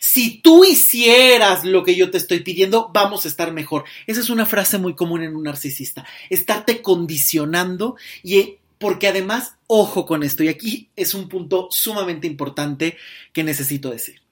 Si 0.00 0.38
tú 0.38 0.64
hicieras 0.64 1.64
lo 1.64 1.84
que 1.84 1.94
yo 1.94 2.10
te 2.10 2.16
estoy 2.16 2.40
pidiendo, 2.40 2.90
vamos 2.92 3.26
a 3.26 3.28
estar 3.28 3.52
mejor. 3.52 3.84
Esa 4.06 4.20
es 4.20 4.30
una 4.30 4.46
frase 4.46 4.78
muy 4.78 4.94
común 4.94 5.22
en 5.22 5.36
un 5.36 5.44
narcisista, 5.44 6.06
estarte 6.30 6.80
condicionando 6.80 7.96
y 8.22 8.56
porque 8.78 9.08
además, 9.08 9.56
ojo 9.66 10.06
con 10.06 10.22
esto, 10.22 10.42
y 10.42 10.48
aquí 10.48 10.88
es 10.96 11.12
un 11.12 11.28
punto 11.28 11.68
sumamente 11.70 12.26
importante 12.26 12.96
que 13.32 13.44
necesito 13.44 13.90
decir 13.90 14.25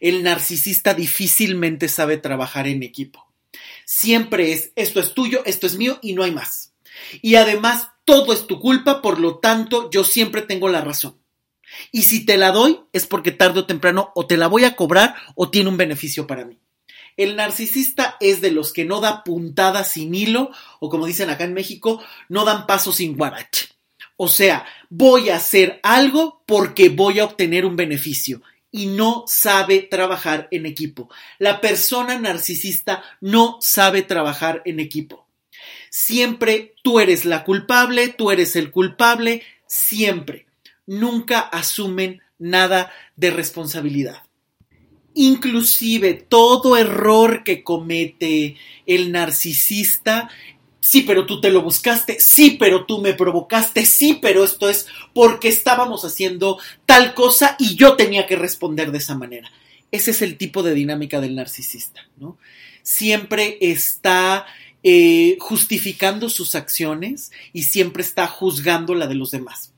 el 0.00 0.22
narcisista 0.22 0.94
difícilmente 0.94 1.88
sabe 1.88 2.16
trabajar 2.16 2.66
en 2.66 2.82
equipo. 2.82 3.26
Siempre 3.84 4.52
es, 4.52 4.72
esto 4.76 5.00
es 5.00 5.14
tuyo, 5.14 5.42
esto 5.44 5.66
es 5.66 5.76
mío 5.76 5.98
y 6.02 6.14
no 6.14 6.22
hay 6.22 6.32
más. 6.32 6.72
Y 7.22 7.36
además, 7.36 7.88
todo 8.04 8.32
es 8.32 8.46
tu 8.46 8.60
culpa, 8.60 9.02
por 9.02 9.20
lo 9.20 9.38
tanto, 9.38 9.90
yo 9.90 10.04
siempre 10.04 10.42
tengo 10.42 10.68
la 10.68 10.80
razón. 10.80 11.16
Y 11.92 12.02
si 12.02 12.24
te 12.24 12.36
la 12.36 12.50
doy, 12.50 12.80
es 12.92 13.06
porque 13.06 13.30
tarde 13.30 13.60
o 13.60 13.66
temprano 13.66 14.10
o 14.14 14.26
te 14.26 14.36
la 14.36 14.48
voy 14.48 14.64
a 14.64 14.74
cobrar 14.74 15.14
o 15.34 15.50
tiene 15.50 15.68
un 15.68 15.76
beneficio 15.76 16.26
para 16.26 16.44
mí. 16.44 16.58
El 17.16 17.36
narcisista 17.36 18.16
es 18.20 18.40
de 18.40 18.50
los 18.50 18.72
que 18.72 18.84
no 18.84 19.00
da 19.00 19.24
puntada 19.24 19.84
sin 19.84 20.14
hilo, 20.14 20.50
o 20.78 20.88
como 20.88 21.06
dicen 21.06 21.28
acá 21.28 21.44
en 21.44 21.54
México, 21.54 22.02
no 22.28 22.44
dan 22.44 22.66
paso 22.66 22.92
sin 22.92 23.16
guarache. 23.16 23.68
O 24.16 24.28
sea, 24.28 24.66
voy 24.88 25.30
a 25.30 25.36
hacer 25.36 25.80
algo 25.82 26.42
porque 26.46 26.88
voy 26.88 27.20
a 27.20 27.24
obtener 27.24 27.64
un 27.64 27.76
beneficio 27.76 28.42
y 28.72 28.86
no 28.86 29.24
sabe 29.26 29.82
trabajar 29.82 30.48
en 30.50 30.66
equipo. 30.66 31.08
La 31.38 31.60
persona 31.60 32.18
narcisista 32.18 33.02
no 33.20 33.58
sabe 33.60 34.02
trabajar 34.02 34.62
en 34.64 34.80
equipo. 34.80 35.26
Siempre 35.90 36.74
tú 36.82 37.00
eres 37.00 37.24
la 37.24 37.44
culpable, 37.44 38.08
tú 38.08 38.30
eres 38.30 38.54
el 38.56 38.70
culpable, 38.70 39.42
siempre. 39.66 40.46
Nunca 40.86 41.40
asumen 41.40 42.22
nada 42.38 42.92
de 43.16 43.30
responsabilidad. 43.30 44.22
Inclusive 45.14 46.14
todo 46.14 46.76
error 46.76 47.42
que 47.42 47.64
comete 47.64 48.56
el 48.86 49.10
narcisista 49.10 50.30
Sí, 50.90 51.02
pero 51.02 51.24
tú 51.24 51.40
te 51.40 51.52
lo 51.52 51.62
buscaste. 51.62 52.16
Sí, 52.18 52.56
pero 52.58 52.84
tú 52.84 53.00
me 53.00 53.14
provocaste. 53.14 53.86
Sí, 53.86 54.18
pero 54.20 54.42
esto 54.42 54.68
es 54.68 54.88
porque 55.14 55.46
estábamos 55.46 56.04
haciendo 56.04 56.58
tal 56.84 57.14
cosa 57.14 57.54
y 57.60 57.76
yo 57.76 57.94
tenía 57.94 58.26
que 58.26 58.34
responder 58.34 58.90
de 58.90 58.98
esa 58.98 59.14
manera. 59.14 59.52
Ese 59.92 60.10
es 60.10 60.20
el 60.20 60.36
tipo 60.36 60.64
de 60.64 60.74
dinámica 60.74 61.20
del 61.20 61.36
narcisista, 61.36 62.00
¿no? 62.16 62.38
Siempre 62.82 63.56
está 63.60 64.46
eh, 64.82 65.36
justificando 65.38 66.28
sus 66.28 66.56
acciones 66.56 67.30
y 67.52 67.62
siempre 67.62 68.02
está 68.02 68.26
juzgando 68.26 68.96
la 68.96 69.06
de 69.06 69.14
los 69.14 69.30
demás. 69.30 69.72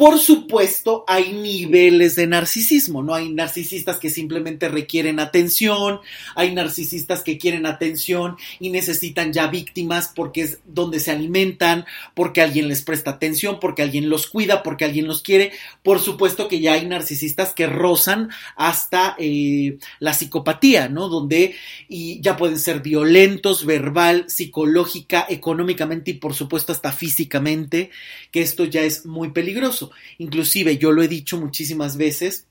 Por 0.00 0.18
supuesto, 0.18 1.04
hay 1.06 1.34
niveles 1.34 2.16
de 2.16 2.26
narcisismo, 2.26 3.02
¿no? 3.02 3.12
Hay 3.12 3.28
narcisistas 3.28 3.98
que 3.98 4.08
simplemente 4.08 4.70
requieren 4.70 5.20
atención, 5.20 6.00
hay 6.34 6.54
narcisistas 6.54 7.22
que 7.22 7.36
quieren 7.36 7.66
atención 7.66 8.36
y 8.58 8.70
necesitan 8.70 9.34
ya 9.34 9.48
víctimas 9.48 10.10
porque 10.16 10.40
es 10.40 10.60
donde 10.64 11.00
se 11.00 11.10
alimentan, 11.10 11.84
porque 12.14 12.40
alguien 12.40 12.66
les 12.66 12.80
presta 12.80 13.10
atención, 13.10 13.58
porque 13.60 13.82
alguien 13.82 14.08
los 14.08 14.26
cuida, 14.26 14.62
porque 14.62 14.86
alguien 14.86 15.06
los 15.06 15.20
quiere. 15.20 15.52
Por 15.82 16.00
supuesto 16.00 16.48
que 16.48 16.60
ya 16.60 16.72
hay 16.72 16.86
narcisistas 16.86 17.52
que 17.52 17.66
rozan 17.66 18.30
hasta 18.56 19.16
eh, 19.18 19.76
la 19.98 20.14
psicopatía, 20.14 20.88
¿no? 20.88 21.10
Donde 21.10 21.56
y 21.90 22.22
ya 22.22 22.38
pueden 22.38 22.58
ser 22.58 22.80
violentos, 22.80 23.66
verbal, 23.66 24.24
psicológica, 24.28 25.26
económicamente 25.28 26.12
y 26.12 26.14
por 26.14 26.32
supuesto 26.32 26.72
hasta 26.72 26.90
físicamente, 26.90 27.90
que 28.30 28.40
esto 28.40 28.64
ya 28.64 28.80
es 28.80 29.04
muy 29.04 29.32
peligroso. 29.32 29.89
Inclusive 30.18 30.78
yo 30.78 30.92
lo 30.92 31.02
he 31.02 31.08
dicho 31.08 31.38
muchísimas 31.38 31.96
veces, 31.96 32.46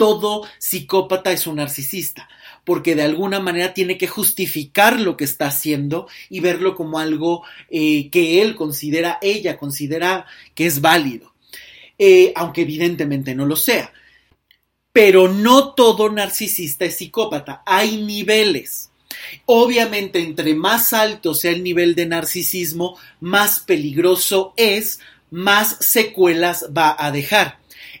todo 0.00 0.46
psicópata 0.58 1.30
es 1.30 1.46
un 1.46 1.56
narcisista, 1.56 2.26
porque 2.64 2.94
de 2.94 3.02
alguna 3.02 3.38
manera 3.38 3.74
tiene 3.74 3.98
que 3.98 4.06
justificar 4.08 4.98
lo 4.98 5.14
que 5.14 5.24
está 5.24 5.48
haciendo 5.48 6.08
y 6.30 6.40
verlo 6.40 6.74
como 6.74 6.98
algo 6.98 7.44
eh, 7.68 8.08
que 8.08 8.40
él 8.40 8.56
considera, 8.56 9.18
ella 9.20 9.58
considera 9.58 10.24
que 10.54 10.64
es 10.64 10.80
válido, 10.80 11.34
eh, 11.98 12.32
aunque 12.34 12.62
evidentemente 12.62 13.34
no 13.34 13.44
lo 13.44 13.56
sea. 13.56 13.92
Pero 14.90 15.28
no 15.28 15.74
todo 15.74 16.08
narcisista 16.08 16.86
es 16.86 16.96
psicópata, 16.96 17.62
hay 17.66 17.98
niveles. 18.02 18.90
Obviamente, 19.44 20.20
entre 20.20 20.54
más 20.54 20.94
alto 20.94 21.34
sea 21.34 21.50
el 21.50 21.62
nivel 21.62 21.94
de 21.94 22.06
narcisismo, 22.06 22.98
más 23.20 23.60
peligroso 23.60 24.54
es 24.56 25.00
más 25.30 25.76
secuelas 25.80 26.66
va 26.76 26.94
a 26.98 27.10
dejar. 27.10 27.58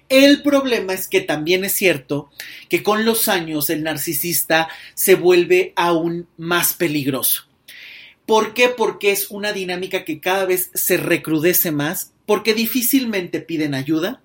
El 0.08 0.42
problema 0.42 0.92
es 0.92 1.06
que 1.06 1.20
también 1.20 1.64
es 1.64 1.72
cierto 1.72 2.30
que 2.68 2.82
con 2.82 3.04
los 3.04 3.28
años 3.28 3.70
el 3.70 3.84
narcisista 3.84 4.68
se 4.94 5.14
vuelve 5.14 5.72
aún 5.76 6.26
más 6.36 6.74
peligroso. 6.74 7.44
¿Por 8.26 8.54
qué? 8.54 8.68
Porque 8.68 9.12
es 9.12 9.30
una 9.30 9.52
dinámica 9.52 10.04
que 10.04 10.20
cada 10.20 10.46
vez 10.46 10.70
se 10.74 10.96
recrudece 10.96 11.70
más, 11.72 12.12
porque 12.26 12.54
difícilmente 12.54 13.40
piden 13.40 13.74
ayuda, 13.74 14.20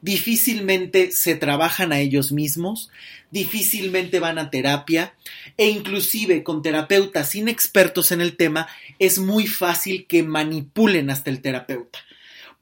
difícilmente 0.00 1.12
se 1.12 1.34
trabajan 1.34 1.92
a 1.92 2.00
ellos 2.00 2.32
mismos, 2.32 2.90
difícilmente 3.30 4.20
van 4.20 4.38
a 4.38 4.50
terapia 4.50 5.14
e 5.56 5.68
inclusive 5.68 6.42
con 6.42 6.62
terapeutas 6.62 7.34
inexpertos 7.34 8.12
en 8.12 8.20
el 8.20 8.36
tema 8.36 8.68
es 8.98 9.18
muy 9.18 9.46
fácil 9.46 10.06
que 10.06 10.22
manipulen 10.22 11.10
hasta 11.10 11.30
el 11.30 11.40
terapeuta. 11.40 11.98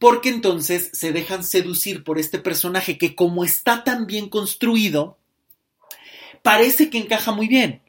Porque 0.01 0.30
entonces 0.30 0.90
se 0.94 1.12
dejan 1.12 1.44
seducir 1.44 2.05
por 2.05 2.18
este 2.18 2.38
personaje 2.38 2.96
que 2.96 3.14
como 3.14 3.44
está 3.44 3.84
tan 3.84 4.07
bien 4.07 4.30
construido, 4.30 5.18
parece 6.42 6.88
que 6.88 6.96
encaja 6.96 7.32
muy 7.32 7.48
bien. 7.48 7.82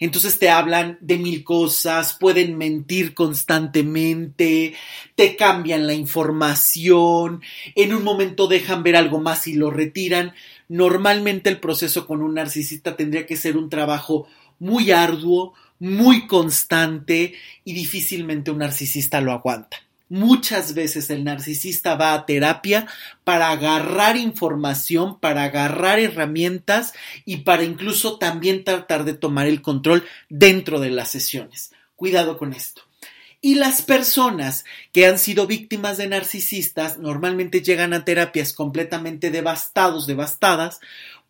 Entonces 0.00 0.38
te 0.38 0.48
hablan 0.48 0.96
de 1.02 1.18
mil 1.18 1.44
cosas, 1.44 2.16
pueden 2.18 2.56
mentir 2.56 3.12
constantemente, 3.12 4.74
te 5.14 5.36
cambian 5.36 5.86
la 5.86 5.92
información, 5.92 7.42
en 7.74 7.94
un 7.94 8.02
momento 8.02 8.46
dejan 8.46 8.82
ver 8.82 8.96
algo 8.96 9.20
más 9.20 9.46
y 9.46 9.52
lo 9.52 9.70
retiran. 9.70 10.32
Normalmente 10.68 11.50
el 11.50 11.60
proceso 11.60 12.06
con 12.06 12.22
un 12.22 12.34
narcisista 12.34 12.96
tendría 12.96 13.26
que 13.26 13.36
ser 13.36 13.58
un 13.58 13.68
trabajo 13.68 14.26
muy 14.58 14.90
arduo, 14.90 15.52
muy 15.80 16.26
constante 16.26 17.34
y 17.62 17.74
difícilmente 17.74 18.50
un 18.50 18.58
narcisista 18.58 19.20
lo 19.20 19.32
aguanta. 19.32 19.87
Muchas 20.08 20.74
veces 20.74 21.10
el 21.10 21.24
narcisista 21.24 21.94
va 21.94 22.14
a 22.14 22.24
terapia 22.24 22.86
para 23.24 23.50
agarrar 23.50 24.16
información, 24.16 25.20
para 25.20 25.44
agarrar 25.44 25.98
herramientas 25.98 26.94
y 27.26 27.38
para 27.38 27.64
incluso 27.64 28.18
también 28.18 28.64
tratar 28.64 29.04
de 29.04 29.14
tomar 29.14 29.46
el 29.46 29.60
control 29.60 30.04
dentro 30.30 30.80
de 30.80 30.90
las 30.90 31.10
sesiones. 31.10 31.72
Cuidado 31.94 32.38
con 32.38 32.54
esto. 32.54 32.82
Y 33.40 33.54
las 33.54 33.82
personas 33.82 34.64
que 34.92 35.06
han 35.06 35.18
sido 35.18 35.46
víctimas 35.46 35.96
de 35.96 36.08
narcisistas 36.08 36.98
normalmente 36.98 37.62
llegan 37.62 37.92
a 37.92 38.04
terapias 38.04 38.52
completamente 38.52 39.30
devastados, 39.30 40.08
devastadas, 40.08 40.80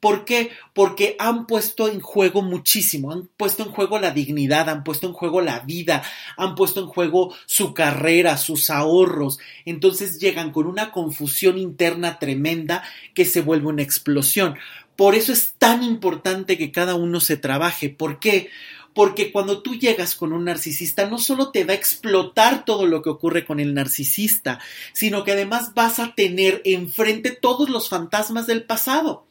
¿Por 0.01 0.25
qué? 0.25 0.53
Porque 0.75 1.17
han 1.19 1.47
puesto 1.49 1.89
en 1.89 1.99
juego 2.01 2.41
muchísimo, 2.41 3.11
han 3.11 3.29
puesto 3.37 3.65
en 3.65 3.71
juego 3.71 3.99
la 3.99 4.13
dignidad, 4.13 4.69
han 4.69 4.85
puesto 4.85 5.09
en 5.09 5.13
juego 5.13 5.41
la 5.41 5.61
vida, 5.61 6.05
han 6.37 6.55
puesto 6.55 6.81
en 6.81 6.87
juego 6.87 7.35
su 7.47 7.75
carrera, 7.75 8.37
sus 8.37 8.71
ahorros. 8.71 9.41
Entonces 9.65 10.21
llegan 10.21 10.53
con 10.53 10.69
una 10.69 10.93
confusión 10.93 11.59
interna 11.59 12.21
tremenda 12.21 12.85
que 13.13 13.25
se 13.25 13.41
vuelve 13.41 13.67
una 13.67 13.83
explosión. 13.83 14.57
Por 14.95 15.17
eso 15.17 15.33
es 15.33 15.55
tan 15.59 15.83
importante 15.83 16.57
que 16.57 16.71
cada 16.71 16.95
uno 16.95 17.19
se 17.19 17.37
trabaje. 17.37 17.89
¿Por 17.89 18.21
qué? 18.21 18.51
Porque 18.95 19.33
cuando 19.33 19.63
tú 19.63 19.75
llegas 19.75 20.15
con 20.15 20.33
un 20.33 20.45
narcisista, 20.45 21.09
no 21.09 21.19
solo 21.19 21.51
te 21.51 21.65
va 21.65 21.73
a 21.73 21.77
explotar 21.77 22.65
todo 22.65 22.87
lo 22.87 23.03
que 23.03 23.11
ocurre 23.11 23.45
con 23.45 23.59
el 23.59 23.75
narcisista, 23.75 24.61
sino 24.93 25.25
que 25.25 25.33
además 25.33 25.75
vas 25.75 25.99
a 25.99 26.15
tener 26.15 26.63
enfrente 26.65 27.33
todos 27.33 27.69
los 27.69 27.89
fantasmas 27.89 28.47
del 28.47 28.63
pasado 28.63 29.28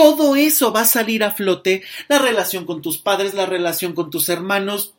todo 0.00 0.34
eso 0.34 0.72
va 0.72 0.80
a 0.80 0.86
salir 0.86 1.22
a 1.22 1.30
flote, 1.30 1.82
la 2.08 2.18
relación 2.18 2.64
con 2.64 2.80
tus 2.80 2.96
padres, 2.96 3.34
la 3.34 3.44
relación 3.44 3.92
con 3.92 4.10
tus 4.10 4.30
hermanos, 4.30 4.94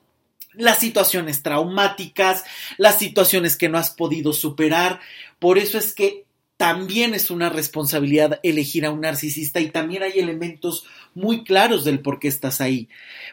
las 0.53 0.77
situaciones 0.77 1.41
traumáticas, 1.41 2.43
las 2.77 2.99
situaciones 2.99 3.57
que 3.57 3.67
no 3.67 3.79
has 3.79 3.89
podido 3.89 4.31
superar. 4.31 4.99
Por 5.39 5.57
eso 5.57 5.79
es 5.79 5.95
que 5.95 6.25
también 6.55 7.15
es 7.15 7.31
una 7.31 7.49
responsabilidad 7.49 8.39
elegir 8.43 8.85
a 8.85 8.91
un 8.91 9.01
narcisista 9.01 9.59
y 9.59 9.71
también 9.71 10.03
hay 10.03 10.19
elementos 10.19 10.85
muy 11.15 11.43
claros 11.43 11.83
del 11.83 12.01
por 12.01 12.19
qué 12.19 12.27
estás 12.27 12.61
ahí. 12.61 12.87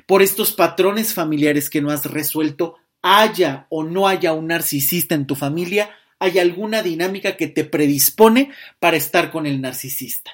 Por 0.07 0.23
estos 0.23 0.53
patrones 0.53 1.12
familiares 1.12 1.69
que 1.69 1.83
no 1.83 1.91
has 1.91 2.07
resuelto, 2.07 2.77
haya 3.03 3.66
o 3.69 3.85
no 3.85 4.09
haya 4.09 4.33
un 4.33 4.47
narcisista 4.47 5.14
en 5.14 5.27
tu 5.27 5.35
familia, 5.35 5.91
hay 6.19 6.39
alguna 6.39 6.83
dinámica 6.83 7.37
que 7.37 7.47
te 7.47 7.64
predispone 7.64 8.53
para 8.79 8.97
estar 8.97 9.31
con 9.31 9.45
el 9.45 9.61
narcisista. 9.61 10.33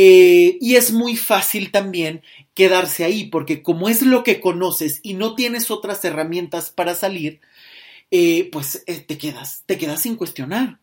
Eh, 0.00 0.58
y 0.60 0.76
es 0.76 0.92
muy 0.92 1.16
fácil 1.16 1.72
también 1.72 2.22
quedarse 2.54 3.02
ahí, 3.02 3.24
porque 3.24 3.64
como 3.64 3.88
es 3.88 4.00
lo 4.02 4.22
que 4.22 4.40
conoces 4.40 5.00
y 5.02 5.14
no 5.14 5.34
tienes 5.34 5.72
otras 5.72 6.04
herramientas 6.04 6.70
para 6.70 6.94
salir, 6.94 7.40
eh, 8.12 8.48
pues 8.52 8.84
eh, 8.86 9.00
te 9.00 9.18
quedas, 9.18 9.64
te 9.66 9.76
quedas 9.76 10.02
sin 10.02 10.16
cuestionar. 10.16 10.80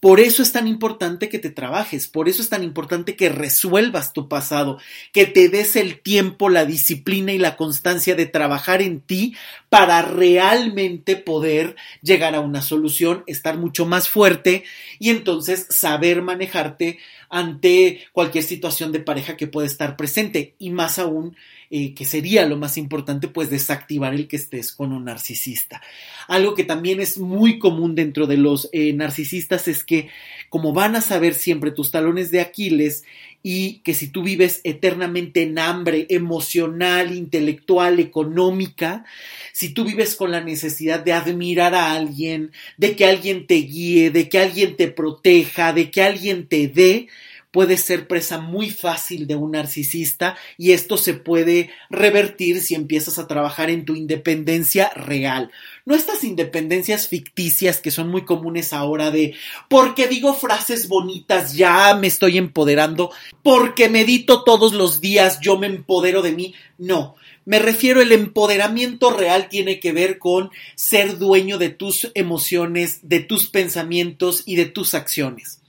Por 0.00 0.20
eso 0.20 0.42
es 0.42 0.52
tan 0.52 0.68
importante 0.68 1.28
que 1.28 1.38
te 1.38 1.50
trabajes, 1.50 2.06
por 2.06 2.28
eso 2.28 2.40
es 2.40 2.48
tan 2.48 2.62
importante 2.62 3.16
que 3.16 3.28
resuelvas 3.28 4.12
tu 4.12 4.28
pasado, 4.28 4.78
que 5.12 5.26
te 5.26 5.48
des 5.48 5.74
el 5.76 6.00
tiempo, 6.00 6.48
la 6.48 6.64
disciplina 6.64 7.32
y 7.32 7.38
la 7.38 7.56
constancia 7.56 8.14
de 8.14 8.26
trabajar 8.26 8.80
en 8.80 9.00
ti 9.00 9.34
para 9.68 10.02
realmente 10.02 11.16
poder 11.16 11.76
llegar 12.02 12.34
a 12.34 12.40
una 12.40 12.62
solución, 12.62 13.24
estar 13.26 13.58
mucho 13.58 13.86
más 13.86 14.08
fuerte 14.08 14.64
y 14.98 15.10
entonces 15.10 15.66
saber 15.68 16.22
manejarte 16.22 16.98
ante 17.28 18.06
cualquier 18.12 18.44
situación 18.44 18.92
de 18.92 19.00
pareja 19.00 19.36
que 19.36 19.46
pueda 19.46 19.66
estar 19.66 19.96
presente 19.96 20.54
y 20.58 20.70
más 20.70 20.98
aún 20.98 21.36
eh, 21.70 21.94
que 21.94 22.04
sería 22.04 22.46
lo 22.46 22.56
más 22.56 22.78
importante, 22.78 23.28
pues 23.28 23.50
desactivar 23.50 24.14
el 24.14 24.26
que 24.26 24.36
estés 24.36 24.72
con 24.72 24.92
un 24.92 25.04
narcisista. 25.04 25.82
Algo 26.26 26.54
que 26.54 26.64
también 26.64 27.00
es 27.00 27.18
muy 27.18 27.58
común 27.58 27.94
dentro 27.94 28.26
de 28.26 28.36
los 28.36 28.68
eh, 28.72 28.92
narcisistas 28.92 29.68
es 29.68 29.84
que 29.84 30.08
como 30.48 30.72
van 30.72 30.96
a 30.96 31.00
saber 31.00 31.34
siempre 31.34 31.70
tus 31.70 31.90
talones 31.90 32.30
de 32.30 32.40
Aquiles 32.40 33.04
y 33.42 33.80
que 33.80 33.94
si 33.94 34.08
tú 34.08 34.22
vives 34.22 34.60
eternamente 34.64 35.42
en 35.42 35.58
hambre 35.58 36.06
emocional, 36.08 37.14
intelectual, 37.14 38.00
económica, 38.00 39.04
si 39.52 39.68
tú 39.70 39.84
vives 39.84 40.16
con 40.16 40.30
la 40.30 40.40
necesidad 40.40 41.00
de 41.00 41.12
admirar 41.12 41.74
a 41.74 41.92
alguien, 41.92 42.50
de 42.76 42.96
que 42.96 43.04
alguien 43.04 43.46
te 43.46 43.56
guíe, 43.56 44.10
de 44.10 44.28
que 44.28 44.38
alguien 44.38 44.76
te 44.76 44.88
proteja, 44.88 45.72
de 45.72 45.90
que 45.90 46.02
alguien 46.02 46.46
te 46.48 46.68
dé, 46.68 47.08
puedes 47.50 47.80
ser 47.80 48.06
presa 48.06 48.38
muy 48.38 48.70
fácil 48.70 49.26
de 49.26 49.34
un 49.34 49.52
narcisista 49.52 50.36
y 50.56 50.72
esto 50.72 50.96
se 50.96 51.14
puede 51.14 51.70
revertir 51.90 52.60
si 52.60 52.74
empiezas 52.74 53.18
a 53.18 53.26
trabajar 53.26 53.70
en 53.70 53.84
tu 53.84 53.94
independencia 53.94 54.90
real. 54.94 55.50
No 55.84 55.94
estas 55.94 56.24
independencias 56.24 57.08
ficticias 57.08 57.80
que 57.80 57.90
son 57.90 58.08
muy 58.08 58.24
comunes 58.24 58.72
ahora 58.72 59.10
de 59.10 59.34
porque 59.68 60.08
digo 60.08 60.34
frases 60.34 60.88
bonitas 60.88 61.54
ya 61.54 61.94
me 61.94 62.06
estoy 62.06 62.36
empoderando, 62.36 63.10
porque 63.42 63.88
medito 63.88 64.44
todos 64.44 64.74
los 64.74 65.00
días 65.00 65.38
yo 65.40 65.58
me 65.58 65.66
empodero 65.66 66.22
de 66.22 66.32
mí. 66.32 66.54
No, 66.76 67.16
me 67.46 67.58
refiero, 67.58 68.02
el 68.02 68.12
empoderamiento 68.12 69.10
real 69.10 69.48
tiene 69.48 69.80
que 69.80 69.92
ver 69.92 70.18
con 70.18 70.50
ser 70.74 71.16
dueño 71.16 71.56
de 71.56 71.70
tus 71.70 72.10
emociones, 72.14 73.08
de 73.08 73.20
tus 73.20 73.46
pensamientos 73.46 74.42
y 74.44 74.56
de 74.56 74.66
tus 74.66 74.92
acciones 74.92 75.62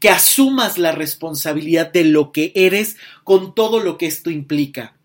que 0.00 0.10
asumas 0.10 0.78
la 0.78 0.92
responsabilidad 0.92 1.92
de 1.92 2.04
lo 2.04 2.32
que 2.32 2.52
eres 2.54 2.96
con 3.24 3.54
todo 3.54 3.80
lo 3.80 3.98
que 3.98 4.06
esto 4.06 4.30
implica. 4.30 4.96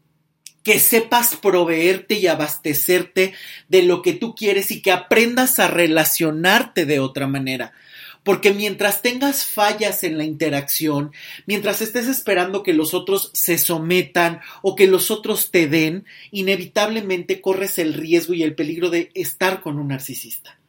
Que 0.64 0.80
sepas 0.80 1.36
proveerte 1.36 2.16
y 2.16 2.28
abastecerte 2.28 3.34
de 3.68 3.84
lo 3.84 4.02
que 4.02 4.14
tú 4.14 4.36
quieres 4.36 4.72
y 4.72 4.82
que 4.82 4.92
aprendas 4.92 5.60
a 5.60 5.68
relacionarte 5.68 6.86
de 6.86 7.00
otra 7.00 7.28
manera. 7.28 7.74
Porque 8.24 8.54
mientras 8.54 9.02
tengas 9.02 9.46
fallas 9.46 10.04
en 10.04 10.20
la 10.20 10.24
interacción, 10.24 11.12
mientras 11.48 11.82
estés 11.82 12.08
esperando 12.08 12.62
que 12.62 12.74
los 12.74 12.94
otros 12.94 13.32
se 13.34 13.58
sometan 13.58 14.42
o 14.62 14.76
que 14.76 14.86
los 14.86 15.10
otros 15.10 15.50
te 15.50 15.68
den, 15.68 16.06
inevitablemente 16.30 17.42
corres 17.42 17.80
el 17.80 17.96
riesgo 17.96 18.36
y 18.36 18.44
el 18.44 18.54
peligro 18.54 18.92
de 18.92 19.10
estar 19.16 19.62
con 19.62 19.80
un 19.80 19.88
narcisista. 19.88 20.61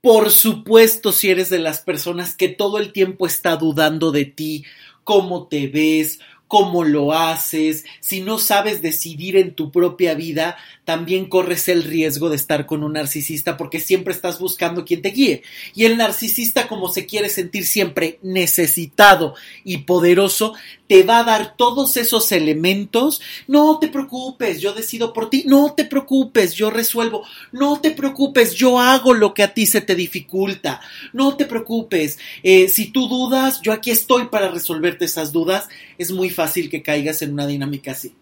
Por 0.00 0.30
supuesto, 0.30 1.12
si 1.12 1.30
eres 1.30 1.50
de 1.50 1.58
las 1.58 1.80
personas 1.80 2.34
que 2.34 2.48
todo 2.48 2.78
el 2.78 2.92
tiempo 2.92 3.26
está 3.26 3.56
dudando 3.56 4.12
de 4.12 4.24
ti, 4.24 4.64
cómo 5.04 5.46
te 5.46 5.68
ves, 5.68 6.20
cómo 6.50 6.82
lo 6.82 7.12
haces, 7.12 7.84
si 8.00 8.22
no 8.22 8.36
sabes 8.36 8.82
decidir 8.82 9.36
en 9.36 9.54
tu 9.54 9.70
propia 9.70 10.14
vida, 10.14 10.56
también 10.84 11.28
corres 11.28 11.68
el 11.68 11.84
riesgo 11.84 12.28
de 12.28 12.34
estar 12.34 12.66
con 12.66 12.82
un 12.82 12.94
narcisista 12.94 13.56
porque 13.56 13.78
siempre 13.78 14.12
estás 14.12 14.40
buscando 14.40 14.84
quien 14.84 15.00
te 15.00 15.10
guíe. 15.10 15.44
Y 15.76 15.84
el 15.84 15.96
narcisista, 15.96 16.66
como 16.66 16.88
se 16.88 17.06
quiere 17.06 17.28
sentir 17.28 17.64
siempre 17.64 18.18
necesitado 18.22 19.36
y 19.62 19.78
poderoso, 19.78 20.54
te 20.88 21.04
va 21.04 21.20
a 21.20 21.22
dar 21.24 21.54
todos 21.56 21.96
esos 21.96 22.32
elementos. 22.32 23.20
No 23.46 23.78
te 23.78 23.86
preocupes, 23.86 24.60
yo 24.60 24.72
decido 24.72 25.12
por 25.12 25.30
ti. 25.30 25.44
No 25.46 25.74
te 25.76 25.84
preocupes, 25.84 26.54
yo 26.54 26.68
resuelvo. 26.68 27.22
No 27.52 27.80
te 27.80 27.92
preocupes, 27.92 28.56
yo 28.56 28.80
hago 28.80 29.14
lo 29.14 29.32
que 29.32 29.44
a 29.44 29.54
ti 29.54 29.66
se 29.66 29.82
te 29.82 29.94
dificulta. 29.94 30.80
No 31.12 31.36
te 31.36 31.44
preocupes, 31.44 32.18
eh, 32.42 32.66
si 32.66 32.86
tú 32.86 33.06
dudas, 33.06 33.60
yo 33.62 33.72
aquí 33.72 33.92
estoy 33.92 34.24
para 34.26 34.48
resolverte 34.48 35.04
esas 35.04 35.30
dudas. 35.30 35.68
Es 36.00 36.10
muy 36.10 36.30
fácil 36.30 36.70
que 36.70 36.82
caigas 36.82 37.20
en 37.22 37.32
una 37.34 37.46
dinámica 37.46 37.92
así 37.92 38.14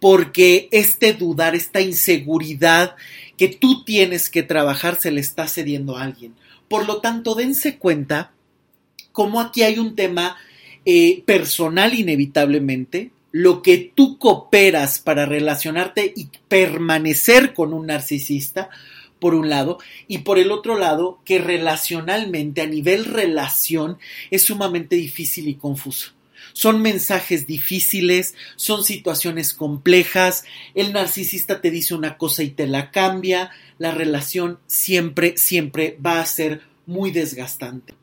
porque 0.00 0.68
este 0.72 1.12
dudar, 1.12 1.54
esta 1.54 1.80
inseguridad 1.80 2.96
que 3.36 3.48
tú 3.48 3.84
tienes 3.84 4.28
que 4.28 4.42
trabajar 4.42 4.98
se 4.98 5.10
le 5.10 5.20
está 5.20 5.46
cediendo 5.46 5.96
a 5.96 6.02
alguien. 6.02 6.34
Por 6.68 6.86
lo 6.86 7.00
tanto, 7.00 7.34
dense 7.34 7.78
cuenta 7.78 8.32
cómo 9.12 9.40
aquí 9.40 9.62
hay 9.62 9.78
un 9.78 9.94
tema 9.94 10.36
eh, 10.84 11.22
personal 11.26 11.94
inevitablemente, 11.94 13.10
lo 13.32 13.62
que 13.62 13.92
tú 13.94 14.18
cooperas 14.18 14.98
para 14.98 15.26
relacionarte 15.26 16.12
y 16.16 16.28
permanecer 16.48 17.54
con 17.54 17.72
un 17.72 17.86
narcisista, 17.86 18.70
por 19.20 19.34
un 19.34 19.50
lado, 19.50 19.78
y 20.08 20.18
por 20.18 20.38
el 20.38 20.50
otro 20.50 20.78
lado, 20.78 21.20
que 21.24 21.38
relacionalmente, 21.38 22.62
a 22.62 22.66
nivel 22.66 23.04
relación, 23.04 23.98
es 24.30 24.44
sumamente 24.44 24.96
difícil 24.96 25.48
y 25.48 25.54
confuso. 25.56 26.12
Son 26.52 26.82
mensajes 26.82 27.46
difíciles, 27.46 28.34
son 28.56 28.84
situaciones 28.84 29.54
complejas, 29.54 30.44
el 30.74 30.92
narcisista 30.92 31.60
te 31.60 31.70
dice 31.70 31.94
una 31.94 32.16
cosa 32.18 32.42
y 32.42 32.50
te 32.50 32.66
la 32.66 32.90
cambia, 32.90 33.50
la 33.78 33.92
relación 33.92 34.58
siempre, 34.66 35.34
siempre 35.36 35.98
va 36.04 36.20
a 36.20 36.26
ser 36.26 36.62
muy 36.86 37.10
desgastante. 37.10 37.94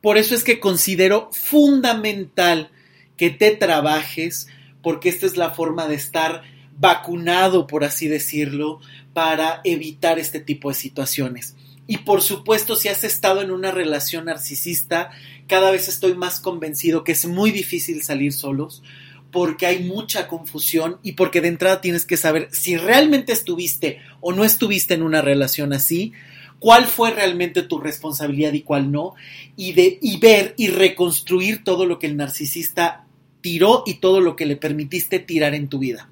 Por 0.00 0.18
eso 0.18 0.34
es 0.34 0.44
que 0.44 0.60
considero 0.60 1.30
fundamental 1.32 2.70
que 3.16 3.30
te 3.30 3.52
trabajes, 3.52 4.48
porque 4.82 5.08
esta 5.08 5.26
es 5.26 5.36
la 5.36 5.50
forma 5.50 5.86
de 5.86 5.94
estar 5.94 6.42
vacunado, 6.78 7.66
por 7.66 7.84
así 7.84 8.08
decirlo, 8.08 8.80
para 9.12 9.60
evitar 9.64 10.18
este 10.18 10.40
tipo 10.40 10.68
de 10.68 10.74
situaciones. 10.74 11.54
Y 11.86 11.98
por 11.98 12.22
supuesto, 12.22 12.76
si 12.76 12.88
has 12.88 13.04
estado 13.04 13.42
en 13.42 13.50
una 13.50 13.70
relación 13.70 14.26
narcisista, 14.26 15.10
cada 15.46 15.70
vez 15.70 15.88
estoy 15.88 16.14
más 16.14 16.40
convencido 16.40 17.04
que 17.04 17.12
es 17.12 17.26
muy 17.26 17.50
difícil 17.50 18.02
salir 18.02 18.32
solos 18.32 18.82
porque 19.30 19.66
hay 19.66 19.82
mucha 19.82 20.28
confusión 20.28 20.98
y 21.02 21.12
porque 21.12 21.40
de 21.40 21.48
entrada 21.48 21.80
tienes 21.80 22.06
que 22.06 22.16
saber 22.16 22.48
si 22.52 22.76
realmente 22.76 23.32
estuviste 23.32 24.00
o 24.20 24.32
no 24.32 24.44
estuviste 24.44 24.94
en 24.94 25.02
una 25.02 25.22
relación 25.22 25.72
así, 25.72 26.12
cuál 26.60 26.86
fue 26.86 27.10
realmente 27.10 27.62
tu 27.62 27.78
responsabilidad 27.78 28.52
y 28.52 28.62
cuál 28.62 28.92
no, 28.92 29.14
y, 29.56 29.72
de, 29.72 29.98
y 30.00 30.18
ver 30.18 30.54
y 30.56 30.68
reconstruir 30.68 31.64
todo 31.64 31.84
lo 31.84 31.98
que 31.98 32.06
el 32.06 32.16
narcisista 32.16 33.06
tiró 33.40 33.82
y 33.86 33.94
todo 33.94 34.20
lo 34.20 34.36
que 34.36 34.46
le 34.46 34.56
permitiste 34.56 35.18
tirar 35.18 35.52
en 35.54 35.68
tu 35.68 35.80
vida. 35.80 36.08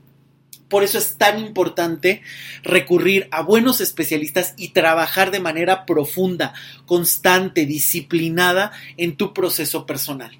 Por 0.73 0.85
eso 0.85 0.97
es 0.97 1.19
tan 1.19 1.39
importante 1.39 2.23
recurrir 2.63 3.29
a 3.31 3.43
buenos 3.43 3.83
especialistas 3.83 4.55
y 4.57 4.69
trabajar 4.69 5.31
de 5.31 5.39
manera 5.39 5.85
profunda, 5.85 6.55
constante, 6.87 7.67
disciplinada 7.67 8.73
en 8.97 9.17
tu 9.17 9.35
proceso 9.35 9.85
personal. 9.85 10.39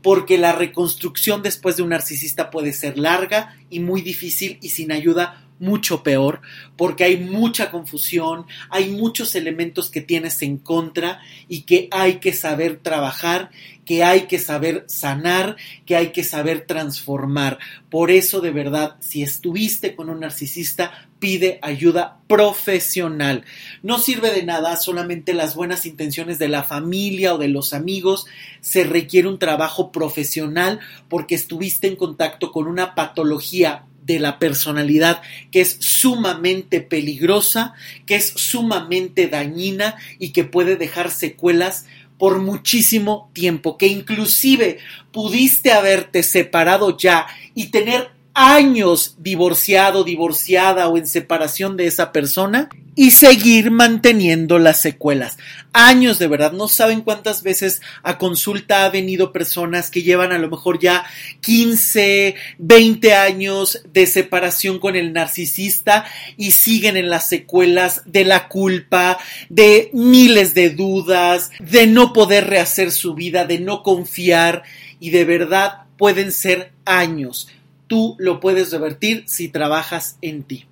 Porque 0.00 0.38
la 0.38 0.52
reconstrucción 0.52 1.42
después 1.42 1.76
de 1.76 1.82
un 1.82 1.88
narcisista 1.88 2.52
puede 2.52 2.72
ser 2.74 2.96
larga 2.96 3.56
y 3.70 3.80
muy 3.80 4.02
difícil 4.02 4.56
y 4.60 4.68
sin 4.68 4.92
ayuda 4.92 5.48
mucho 5.62 6.02
peor, 6.02 6.40
porque 6.76 7.04
hay 7.04 7.18
mucha 7.18 7.70
confusión, 7.70 8.46
hay 8.68 8.90
muchos 8.90 9.36
elementos 9.36 9.90
que 9.90 10.00
tienes 10.00 10.42
en 10.42 10.58
contra 10.58 11.20
y 11.48 11.62
que 11.62 11.88
hay 11.92 12.14
que 12.14 12.32
saber 12.32 12.80
trabajar, 12.82 13.50
que 13.84 14.02
hay 14.02 14.22
que 14.22 14.40
saber 14.40 14.84
sanar, 14.88 15.56
que 15.86 15.94
hay 15.94 16.08
que 16.08 16.24
saber 16.24 16.66
transformar. 16.66 17.60
Por 17.90 18.10
eso, 18.10 18.40
de 18.40 18.50
verdad, 18.50 18.96
si 18.98 19.22
estuviste 19.22 19.94
con 19.94 20.10
un 20.10 20.20
narcisista, 20.20 21.08
pide 21.20 21.60
ayuda 21.62 22.18
profesional. 22.26 23.44
No 23.84 24.00
sirve 24.00 24.32
de 24.32 24.42
nada 24.42 24.74
solamente 24.76 25.32
las 25.32 25.54
buenas 25.54 25.86
intenciones 25.86 26.40
de 26.40 26.48
la 26.48 26.64
familia 26.64 27.34
o 27.34 27.38
de 27.38 27.46
los 27.46 27.72
amigos, 27.72 28.26
se 28.60 28.82
requiere 28.82 29.28
un 29.28 29.38
trabajo 29.38 29.92
profesional 29.92 30.80
porque 31.08 31.36
estuviste 31.36 31.86
en 31.86 31.94
contacto 31.94 32.50
con 32.50 32.66
una 32.66 32.96
patología 32.96 33.84
de 34.04 34.18
la 34.18 34.38
personalidad 34.38 35.22
que 35.50 35.60
es 35.60 35.76
sumamente 35.80 36.80
peligrosa, 36.80 37.74
que 38.06 38.16
es 38.16 38.32
sumamente 38.36 39.28
dañina 39.28 39.96
y 40.18 40.30
que 40.30 40.44
puede 40.44 40.76
dejar 40.76 41.10
secuelas 41.10 41.86
por 42.18 42.38
muchísimo 42.38 43.30
tiempo, 43.32 43.76
que 43.76 43.88
inclusive 43.88 44.78
pudiste 45.10 45.72
haberte 45.72 46.22
separado 46.22 46.96
ya 46.96 47.26
y 47.54 47.66
tener 47.66 48.10
años 48.34 49.16
divorciado, 49.18 50.04
divorciada 50.04 50.88
o 50.88 50.96
en 50.96 51.06
separación 51.06 51.76
de 51.76 51.86
esa 51.86 52.12
persona 52.12 52.68
y 52.94 53.12
seguir 53.12 53.70
manteniendo 53.70 54.58
las 54.58 54.80
secuelas. 54.80 55.38
Años 55.72 56.18
de 56.18 56.28
verdad, 56.28 56.52
no 56.52 56.68
saben 56.68 57.00
cuántas 57.00 57.42
veces 57.42 57.80
a 58.02 58.18
consulta 58.18 58.84
ha 58.84 58.90
venido 58.90 59.32
personas 59.32 59.90
que 59.90 60.02
llevan 60.02 60.32
a 60.32 60.38
lo 60.38 60.50
mejor 60.50 60.78
ya 60.78 61.04
15, 61.40 62.34
20 62.58 63.14
años 63.14 63.82
de 63.92 64.06
separación 64.06 64.78
con 64.78 64.96
el 64.96 65.12
narcisista 65.14 66.04
y 66.36 66.52
siguen 66.52 66.98
en 66.98 67.08
las 67.08 67.28
secuelas 67.28 68.02
de 68.04 68.24
la 68.24 68.48
culpa, 68.48 69.18
de 69.48 69.90
miles 69.94 70.52
de 70.52 70.70
dudas, 70.70 71.50
de 71.60 71.86
no 71.86 72.12
poder 72.12 72.48
rehacer 72.48 72.92
su 72.92 73.14
vida, 73.14 73.46
de 73.46 73.58
no 73.58 73.82
confiar 73.82 74.64
y 75.00 75.10
de 75.10 75.24
verdad 75.24 75.84
pueden 75.96 76.30
ser 76.30 76.72
años. 76.84 77.48
Tú 77.92 78.16
lo 78.18 78.40
puedes 78.40 78.72
revertir 78.72 79.24
si 79.26 79.48
trabajas 79.48 80.16
en 80.22 80.44
ti. 80.44 80.64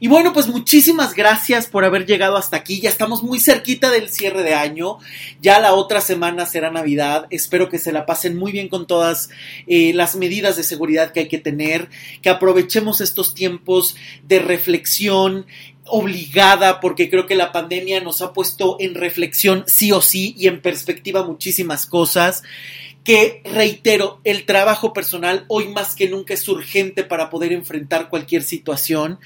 Y 0.00 0.08
bueno, 0.08 0.34
pues 0.34 0.48
muchísimas 0.48 1.14
gracias 1.14 1.66
por 1.66 1.86
haber 1.86 2.04
llegado 2.04 2.36
hasta 2.36 2.58
aquí. 2.58 2.78
Ya 2.78 2.90
estamos 2.90 3.22
muy 3.22 3.40
cerquita 3.40 3.90
del 3.90 4.10
cierre 4.10 4.42
de 4.42 4.52
año. 4.52 4.98
Ya 5.40 5.60
la 5.60 5.72
otra 5.72 6.02
semana 6.02 6.44
será 6.44 6.70
Navidad. 6.70 7.26
Espero 7.30 7.70
que 7.70 7.78
se 7.78 7.90
la 7.90 8.04
pasen 8.04 8.36
muy 8.36 8.52
bien 8.52 8.68
con 8.68 8.86
todas 8.86 9.30
eh, 9.66 9.94
las 9.94 10.14
medidas 10.14 10.58
de 10.58 10.62
seguridad 10.62 11.12
que 11.12 11.20
hay 11.20 11.28
que 11.28 11.38
tener. 11.38 11.88
Que 12.20 12.28
aprovechemos 12.28 13.00
estos 13.00 13.32
tiempos 13.32 13.96
de 14.24 14.40
reflexión 14.40 15.46
obligada 15.86 16.80
porque 16.80 17.08
creo 17.08 17.24
que 17.24 17.34
la 17.34 17.50
pandemia 17.50 18.02
nos 18.02 18.20
ha 18.20 18.34
puesto 18.34 18.76
en 18.78 18.94
reflexión 18.94 19.64
sí 19.66 19.90
o 19.90 20.02
sí 20.02 20.34
y 20.36 20.48
en 20.48 20.60
perspectiva 20.60 21.22
muchísimas 21.22 21.86
cosas 21.86 22.42
que 23.08 23.40
reitero, 23.42 24.20
el 24.24 24.44
trabajo 24.44 24.92
personal 24.92 25.46
hoy 25.48 25.68
más 25.68 25.94
que 25.94 26.10
nunca 26.10 26.34
es 26.34 26.46
urgente 26.46 27.04
para 27.04 27.30
poder 27.30 27.54
enfrentar 27.54 28.10
cualquier 28.10 28.42
situación. 28.42 29.18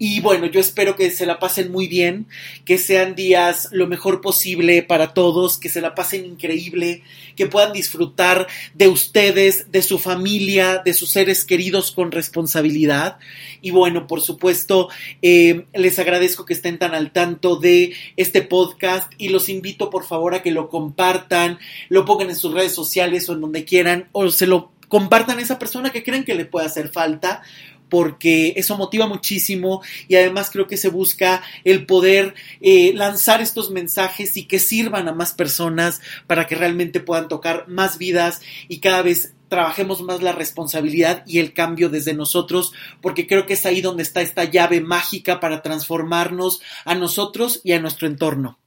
Y 0.00 0.18
bueno, 0.18 0.46
yo 0.46 0.58
espero 0.58 0.96
que 0.96 1.12
se 1.12 1.26
la 1.26 1.38
pasen 1.38 1.70
muy 1.70 1.86
bien, 1.86 2.26
que 2.64 2.76
sean 2.76 3.14
días 3.14 3.68
lo 3.70 3.86
mejor 3.86 4.20
posible 4.20 4.82
para 4.82 5.14
todos, 5.14 5.58
que 5.58 5.68
se 5.68 5.80
la 5.80 5.94
pasen 5.94 6.24
increíble, 6.24 7.04
que 7.36 7.46
puedan 7.46 7.72
disfrutar 7.72 8.48
de 8.74 8.88
ustedes, 8.88 9.70
de 9.70 9.82
su 9.82 10.00
familia, 10.00 10.82
de 10.84 10.92
sus 10.92 11.10
seres 11.10 11.44
queridos 11.44 11.92
con 11.92 12.10
responsabilidad. 12.10 13.18
Y 13.60 13.70
bueno, 13.70 14.08
por 14.08 14.22
supuesto, 14.22 14.88
eh, 15.22 15.66
les 15.72 16.00
agradezco 16.00 16.44
que 16.44 16.54
estén 16.54 16.80
tan 16.80 16.94
al 16.94 17.12
tanto 17.12 17.54
de 17.54 17.92
este 18.16 18.42
podcast 18.42 19.12
y 19.18 19.28
los 19.28 19.48
invito 19.48 19.88
por 19.88 20.04
favor 20.04 20.34
a 20.34 20.42
que 20.42 20.50
lo 20.50 20.68
compartan, 20.68 21.60
lo 21.88 22.04
pongan 22.04 22.30
en 22.30 22.36
sus 22.36 22.52
redes 22.52 22.74
sociales 22.74 23.19
o 23.28 23.34
en 23.34 23.40
donde 23.40 23.64
quieran 23.64 24.08
o 24.12 24.30
se 24.30 24.46
lo 24.46 24.72
compartan 24.88 25.38
a 25.38 25.42
esa 25.42 25.58
persona 25.58 25.90
que 25.90 26.02
creen 26.02 26.24
que 26.24 26.34
le 26.34 26.44
puede 26.44 26.66
hacer 26.66 26.88
falta 26.88 27.42
porque 27.90 28.54
eso 28.56 28.78
motiva 28.78 29.06
muchísimo 29.06 29.82
y 30.08 30.16
además 30.16 30.48
creo 30.50 30.66
que 30.66 30.78
se 30.78 30.88
busca 30.88 31.42
el 31.64 31.84
poder 31.84 32.34
eh, 32.62 32.92
lanzar 32.94 33.42
estos 33.42 33.70
mensajes 33.70 34.36
y 34.36 34.44
que 34.44 34.58
sirvan 34.58 35.08
a 35.08 35.12
más 35.12 35.32
personas 35.34 36.00
para 36.26 36.46
que 36.46 36.54
realmente 36.54 37.00
puedan 37.00 37.28
tocar 37.28 37.68
más 37.68 37.98
vidas 37.98 38.40
y 38.68 38.78
cada 38.78 39.02
vez 39.02 39.34
trabajemos 39.48 40.00
más 40.00 40.22
la 40.22 40.32
responsabilidad 40.32 41.24
y 41.26 41.40
el 41.40 41.52
cambio 41.52 41.90
desde 41.90 42.14
nosotros, 42.14 42.72
porque 43.02 43.26
creo 43.26 43.46
que 43.46 43.54
es 43.54 43.66
ahí 43.66 43.82
donde 43.82 44.04
está 44.04 44.22
esta 44.22 44.44
llave 44.44 44.80
mágica 44.80 45.40
para 45.40 45.60
transformarnos 45.60 46.60
a 46.84 46.94
nosotros 46.94 47.60
y 47.64 47.72
a 47.72 47.80
nuestro 47.80 48.06
entorno. 48.06 48.60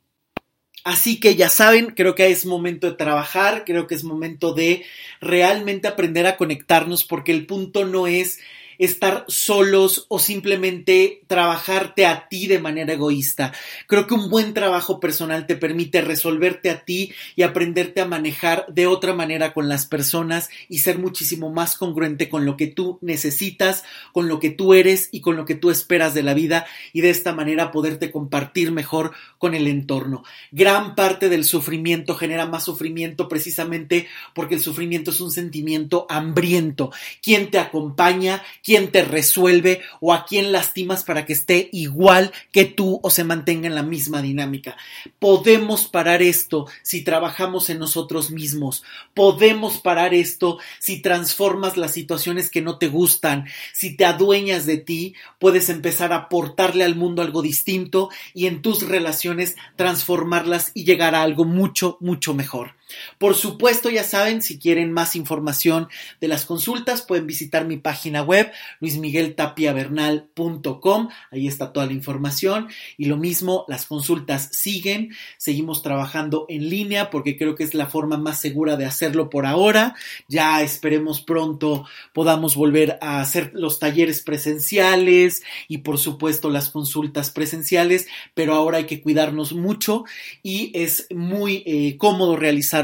Así 0.84 1.20
que 1.20 1.36
ya 1.36 1.48
saben, 1.48 1.88
creo 1.96 2.14
que 2.14 2.28
es 2.28 2.46
momento 2.46 2.90
de 2.90 2.98
trabajar, 2.98 3.64
creo 3.66 3.88
que 3.88 3.96
es 3.96 4.04
momento 4.04 4.54
de 4.54 4.86
realmente 5.22 5.88
aprender 5.88 6.28
a 6.28 6.36
conectarnos 6.36 7.06
porque 7.06 7.32
el 7.32 7.46
punto 7.46 7.86
no 7.86 8.06
es 8.06 8.40
estar 8.86 9.26
solos 9.28 10.06
o 10.10 10.20
simplemente 10.20 11.22
trabajarte 11.28 12.06
a 12.06 12.28
ti 12.28 12.48
de 12.48 12.60
manera 12.60 12.94
egoísta. 12.94 13.54
Creo 13.88 14.08
que 14.08 14.14
un 14.14 14.30
buen 14.30 14.54
trabajo 14.54 15.00
personal 15.00 15.48
te 15.48 15.56
permite 15.56 16.02
resolverte 16.02 16.70
a 16.70 16.84
ti 16.84 17.14
y 17.36 17.44
aprenderte 17.44 18.02
a 18.02 18.06
manejar 18.06 18.66
de 18.68 18.88
otra 18.88 19.14
manera 19.14 19.54
con 19.54 19.70
las 19.70 19.86
personas 19.86 20.50
y 20.68 20.80
ser 20.80 21.00
muchísimo 21.00 21.50
más 21.50 21.78
congruente 21.78 22.30
con 22.30 22.46
lo 22.46 22.58
que 22.58 22.68
tú 22.68 23.00
necesitas, 23.02 23.84
con 24.12 24.28
lo 24.28 24.40
que 24.40 24.50
tú 24.50 24.74
eres 24.74 25.10
y 25.12 25.22
con 25.22 25.36
lo 25.36 25.46
que 25.46 25.56
tú 25.56 25.70
esperas 25.70 26.14
de 26.14 26.24
la 26.24 26.34
vida 26.34 26.66
y 26.92 27.02
de 27.02 27.10
esta 27.10 27.34
manera 27.34 27.72
poderte 27.72 28.12
compartir 28.12 28.72
mejor 28.72 29.14
con 29.38 29.56
el 29.56 29.68
entorno. 29.68 30.24
Gran 30.52 30.96
parte 30.96 31.30
del 31.30 31.46
sufrimiento 31.46 32.16
genera 32.16 32.46
más 32.46 32.66
sufrimiento 32.66 33.28
precisamente 33.28 34.08
porque 34.34 34.56
el 34.56 34.62
sufrimiento 34.62 35.12
es 35.12 35.22
un 35.22 35.32
sentimiento 35.32 36.06
hambriento. 36.10 36.92
¿Quién 37.22 37.50
te 37.50 37.60
acompaña? 37.60 38.44
Quién 38.74 38.90
te 38.90 39.04
resuelve 39.04 39.82
o 40.00 40.14
a 40.14 40.26
quién 40.26 40.52
lastimas 40.52 41.04
para 41.04 41.28
que 41.28 41.34
esté 41.34 41.70
igual 41.74 42.32
que 42.52 42.66
tú 42.66 43.00
o 43.04 43.12
se 43.12 43.24
mantenga 43.24 43.68
en 43.68 43.76
la 43.76 43.84
misma 43.84 44.24
dinámica. 44.24 44.76
Podemos 45.20 45.86
parar 45.86 46.24
esto 46.24 46.66
si 46.82 47.04
trabajamos 47.04 47.70
en 47.70 47.78
nosotros 47.78 48.32
mismos. 48.32 48.84
Podemos 49.14 49.78
parar 49.78 50.16
esto 50.16 50.58
si 50.80 51.04
transformas 51.04 51.78
las 51.78 51.92
situaciones 51.92 52.50
que 52.50 52.64
no 52.64 52.80
te 52.80 52.88
gustan. 52.88 53.46
Si 53.74 53.96
te 53.96 54.06
adueñas 54.06 54.66
de 54.66 54.78
ti, 54.78 55.14
puedes 55.38 55.70
empezar 55.70 56.12
a 56.12 56.16
aportarle 56.16 56.84
al 56.84 56.96
mundo 56.96 57.22
algo 57.22 57.44
distinto 57.44 58.10
y 58.34 58.48
en 58.48 58.64
tus 58.64 58.82
relaciones 58.82 59.56
transformarlas 59.76 60.72
y 60.74 60.84
llegar 60.84 61.14
a 61.14 61.22
algo 61.22 61.46
mucho, 61.46 61.98
mucho 62.00 62.34
mejor. 62.34 62.72
Por 63.18 63.36
supuesto, 63.36 63.90
ya 63.90 64.04
saben, 64.04 64.42
si 64.42 64.60
quieren 64.60 64.92
más 64.92 65.16
información 65.16 65.88
de 66.20 66.28
las 66.28 66.44
consultas, 66.46 67.02
pueden 67.02 67.26
visitar 67.28 67.66
mi 67.66 67.78
página 67.78 68.24
web, 68.24 68.52
luismigueltapiavernal.com. 68.80 71.10
Ahí 71.32 71.48
está 71.48 71.72
toda 71.74 71.86
la 71.86 71.94
información. 71.94 72.68
Y 72.98 73.06
lo 73.06 73.18
mismo, 73.18 73.66
las 73.68 73.86
consultas 73.86 74.50
siguen. 74.52 75.14
Seguimos 75.38 75.82
trabajando 75.82 76.46
en 76.50 76.70
línea 76.70 77.10
porque 77.10 77.38
creo 77.38 77.56
que 77.56 77.64
es 77.64 77.74
la 77.74 77.88
forma 77.88 78.18
más 78.18 78.42
segura 78.42 78.76
de 78.78 78.86
hacerlo 78.86 79.30
por 79.30 79.46
ahora. 79.46 79.96
Ya 80.28 80.62
esperemos 80.62 81.22
pronto 81.22 81.86
podamos 82.14 82.56
volver 82.56 82.98
a 83.02 83.22
hacer 83.22 83.52
los 83.54 83.80
talleres 83.80 84.22
presenciales 84.22 85.44
y 85.68 85.80
por 85.80 85.98
supuesto 85.98 86.50
las 86.50 86.70
consultas 86.70 87.30
presenciales, 87.30 88.08
pero 88.34 88.54
ahora 88.54 88.78
hay 88.78 88.86
que 88.86 89.02
cuidarnos 89.02 89.54
mucho 89.54 90.06
y 90.42 90.72
es 90.74 91.08
muy 91.14 91.64
eh, 91.66 91.98
cómodo 91.98 92.36
realizar 92.36 92.83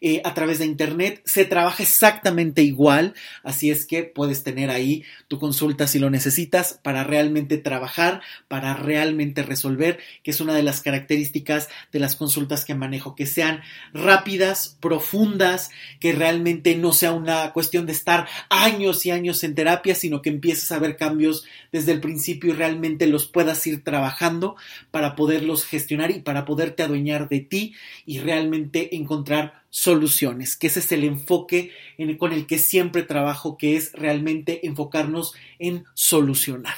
eh, 0.00 0.20
a 0.24 0.34
través 0.34 0.58
de 0.58 0.66
Internet. 0.66 1.22
Se 1.24 1.44
trabaja 1.44 1.82
exactamente 1.82 2.62
igual, 2.62 3.14
así 3.42 3.70
es 3.70 3.86
que 3.86 4.02
puedes 4.02 4.42
tener 4.42 4.70
ahí 4.70 5.04
tu 5.28 5.38
consulta 5.38 5.86
si 5.86 5.98
lo 5.98 6.10
necesitas 6.10 6.78
para 6.82 7.04
realmente 7.04 7.58
trabajar, 7.58 8.20
para 8.48 8.74
realmente 8.74 9.42
resolver, 9.42 9.98
que 10.22 10.30
es 10.30 10.40
una 10.40 10.54
de 10.54 10.62
las 10.62 10.80
características 10.80 11.68
de 11.92 11.98
las 11.98 12.16
consultas 12.16 12.64
que 12.64 12.74
manejo, 12.74 13.14
que 13.14 13.26
sean 13.26 13.62
rápidas, 13.92 14.76
profundas, 14.80 15.70
que 16.00 16.12
realmente 16.12 16.76
no 16.76 16.92
sea 16.92 17.12
una 17.12 17.52
cuestión 17.52 17.86
de 17.86 17.92
estar 17.92 18.26
años 18.48 19.06
y 19.06 19.10
años 19.10 19.44
en 19.44 19.54
terapia, 19.54 19.94
sino 19.94 20.22
que 20.22 20.30
empieces 20.30 20.72
a 20.72 20.78
ver 20.78 20.96
cambios 20.96 21.44
desde 21.72 21.92
el 21.92 22.00
principio 22.00 22.50
y 22.50 22.56
realmente 22.56 23.06
los 23.06 23.26
puedas 23.26 23.66
ir 23.66 23.84
trabajando 23.84 24.56
para 24.90 25.16
poderlos 25.16 25.64
gestionar 25.64 26.10
y 26.10 26.20
para 26.20 26.44
poderte 26.44 26.82
adueñar 26.82 27.28
de 27.28 27.40
ti 27.40 27.74
y 28.06 28.18
realmente 28.18 28.96
encontrar 28.96 29.29
soluciones, 29.70 30.56
que 30.56 30.66
ese 30.66 30.80
es 30.80 30.90
el 30.92 31.04
enfoque 31.04 31.72
con 32.18 32.32
el 32.32 32.46
que 32.46 32.58
siempre 32.58 33.02
trabajo, 33.02 33.56
que 33.56 33.76
es 33.76 33.92
realmente 33.92 34.66
enfocarnos 34.66 35.34
en 35.58 35.84
solucionar. 35.94 36.74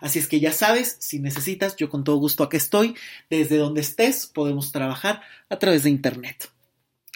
Así 0.00 0.18
es 0.18 0.28
que 0.28 0.40
ya 0.40 0.52
sabes, 0.52 0.96
si 1.00 1.18
necesitas, 1.18 1.76
yo 1.76 1.88
con 1.88 2.04
todo 2.04 2.16
gusto 2.16 2.44
aquí 2.44 2.58
estoy, 2.58 2.94
desde 3.30 3.56
donde 3.56 3.80
estés 3.80 4.26
podemos 4.26 4.72
trabajar 4.72 5.22
a 5.48 5.58
través 5.58 5.84
de 5.84 5.90
Internet. 5.90 6.50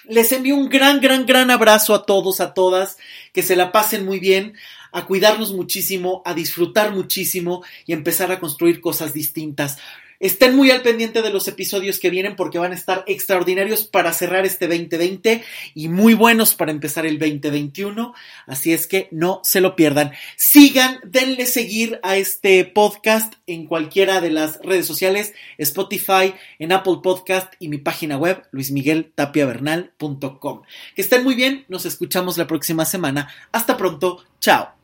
Les 0.08 0.32
envío 0.32 0.56
un 0.56 0.70
gran, 0.70 1.00
gran, 1.00 1.26
gran 1.26 1.50
abrazo 1.50 1.94
a 1.94 2.06
todos, 2.06 2.40
a 2.40 2.54
todas, 2.54 2.96
que 3.34 3.42
se 3.42 3.56
la 3.56 3.72
pasen 3.72 4.06
muy 4.06 4.18
bien, 4.18 4.54
a 4.90 5.04
cuidarnos 5.04 5.52
muchísimo, 5.52 6.22
a 6.24 6.32
disfrutar 6.32 6.92
muchísimo 6.92 7.62
y 7.84 7.92
empezar 7.92 8.32
a 8.32 8.40
construir 8.40 8.80
cosas 8.80 9.12
distintas. 9.12 9.78
Estén 10.20 10.56
muy 10.56 10.70
al 10.70 10.82
pendiente 10.82 11.22
de 11.22 11.30
los 11.30 11.46
episodios 11.46 12.00
que 12.00 12.10
vienen 12.10 12.34
porque 12.34 12.58
van 12.58 12.72
a 12.72 12.74
estar 12.74 13.04
extraordinarios 13.06 13.84
para 13.84 14.12
cerrar 14.12 14.44
este 14.46 14.66
2020 14.66 15.44
y 15.74 15.88
muy 15.88 16.14
buenos 16.14 16.54
para 16.54 16.72
empezar 16.72 17.06
el 17.06 17.18
2021. 17.18 18.14
Así 18.46 18.72
es 18.72 18.88
que 18.88 19.08
no 19.12 19.40
se 19.44 19.60
lo 19.60 19.76
pierdan. 19.76 20.12
Sigan, 20.36 20.98
denle 21.04 21.46
seguir 21.46 22.00
a 22.02 22.16
este 22.16 22.64
podcast 22.64 23.34
en 23.46 23.66
cualquiera 23.66 24.20
de 24.20 24.30
las 24.30 24.58
redes 24.62 24.86
sociales, 24.86 25.34
Spotify, 25.58 26.34
en 26.58 26.72
Apple 26.72 26.98
Podcast 27.02 27.52
y 27.60 27.68
mi 27.68 27.78
página 27.78 28.16
web, 28.16 28.42
luismigueltapiavernal.com. 28.50 30.62
Que 30.96 31.02
estén 31.02 31.22
muy 31.22 31.36
bien, 31.36 31.64
nos 31.68 31.86
escuchamos 31.86 32.36
la 32.38 32.48
próxima 32.48 32.84
semana. 32.84 33.32
Hasta 33.52 33.76
pronto, 33.76 34.24
chao. 34.40 34.77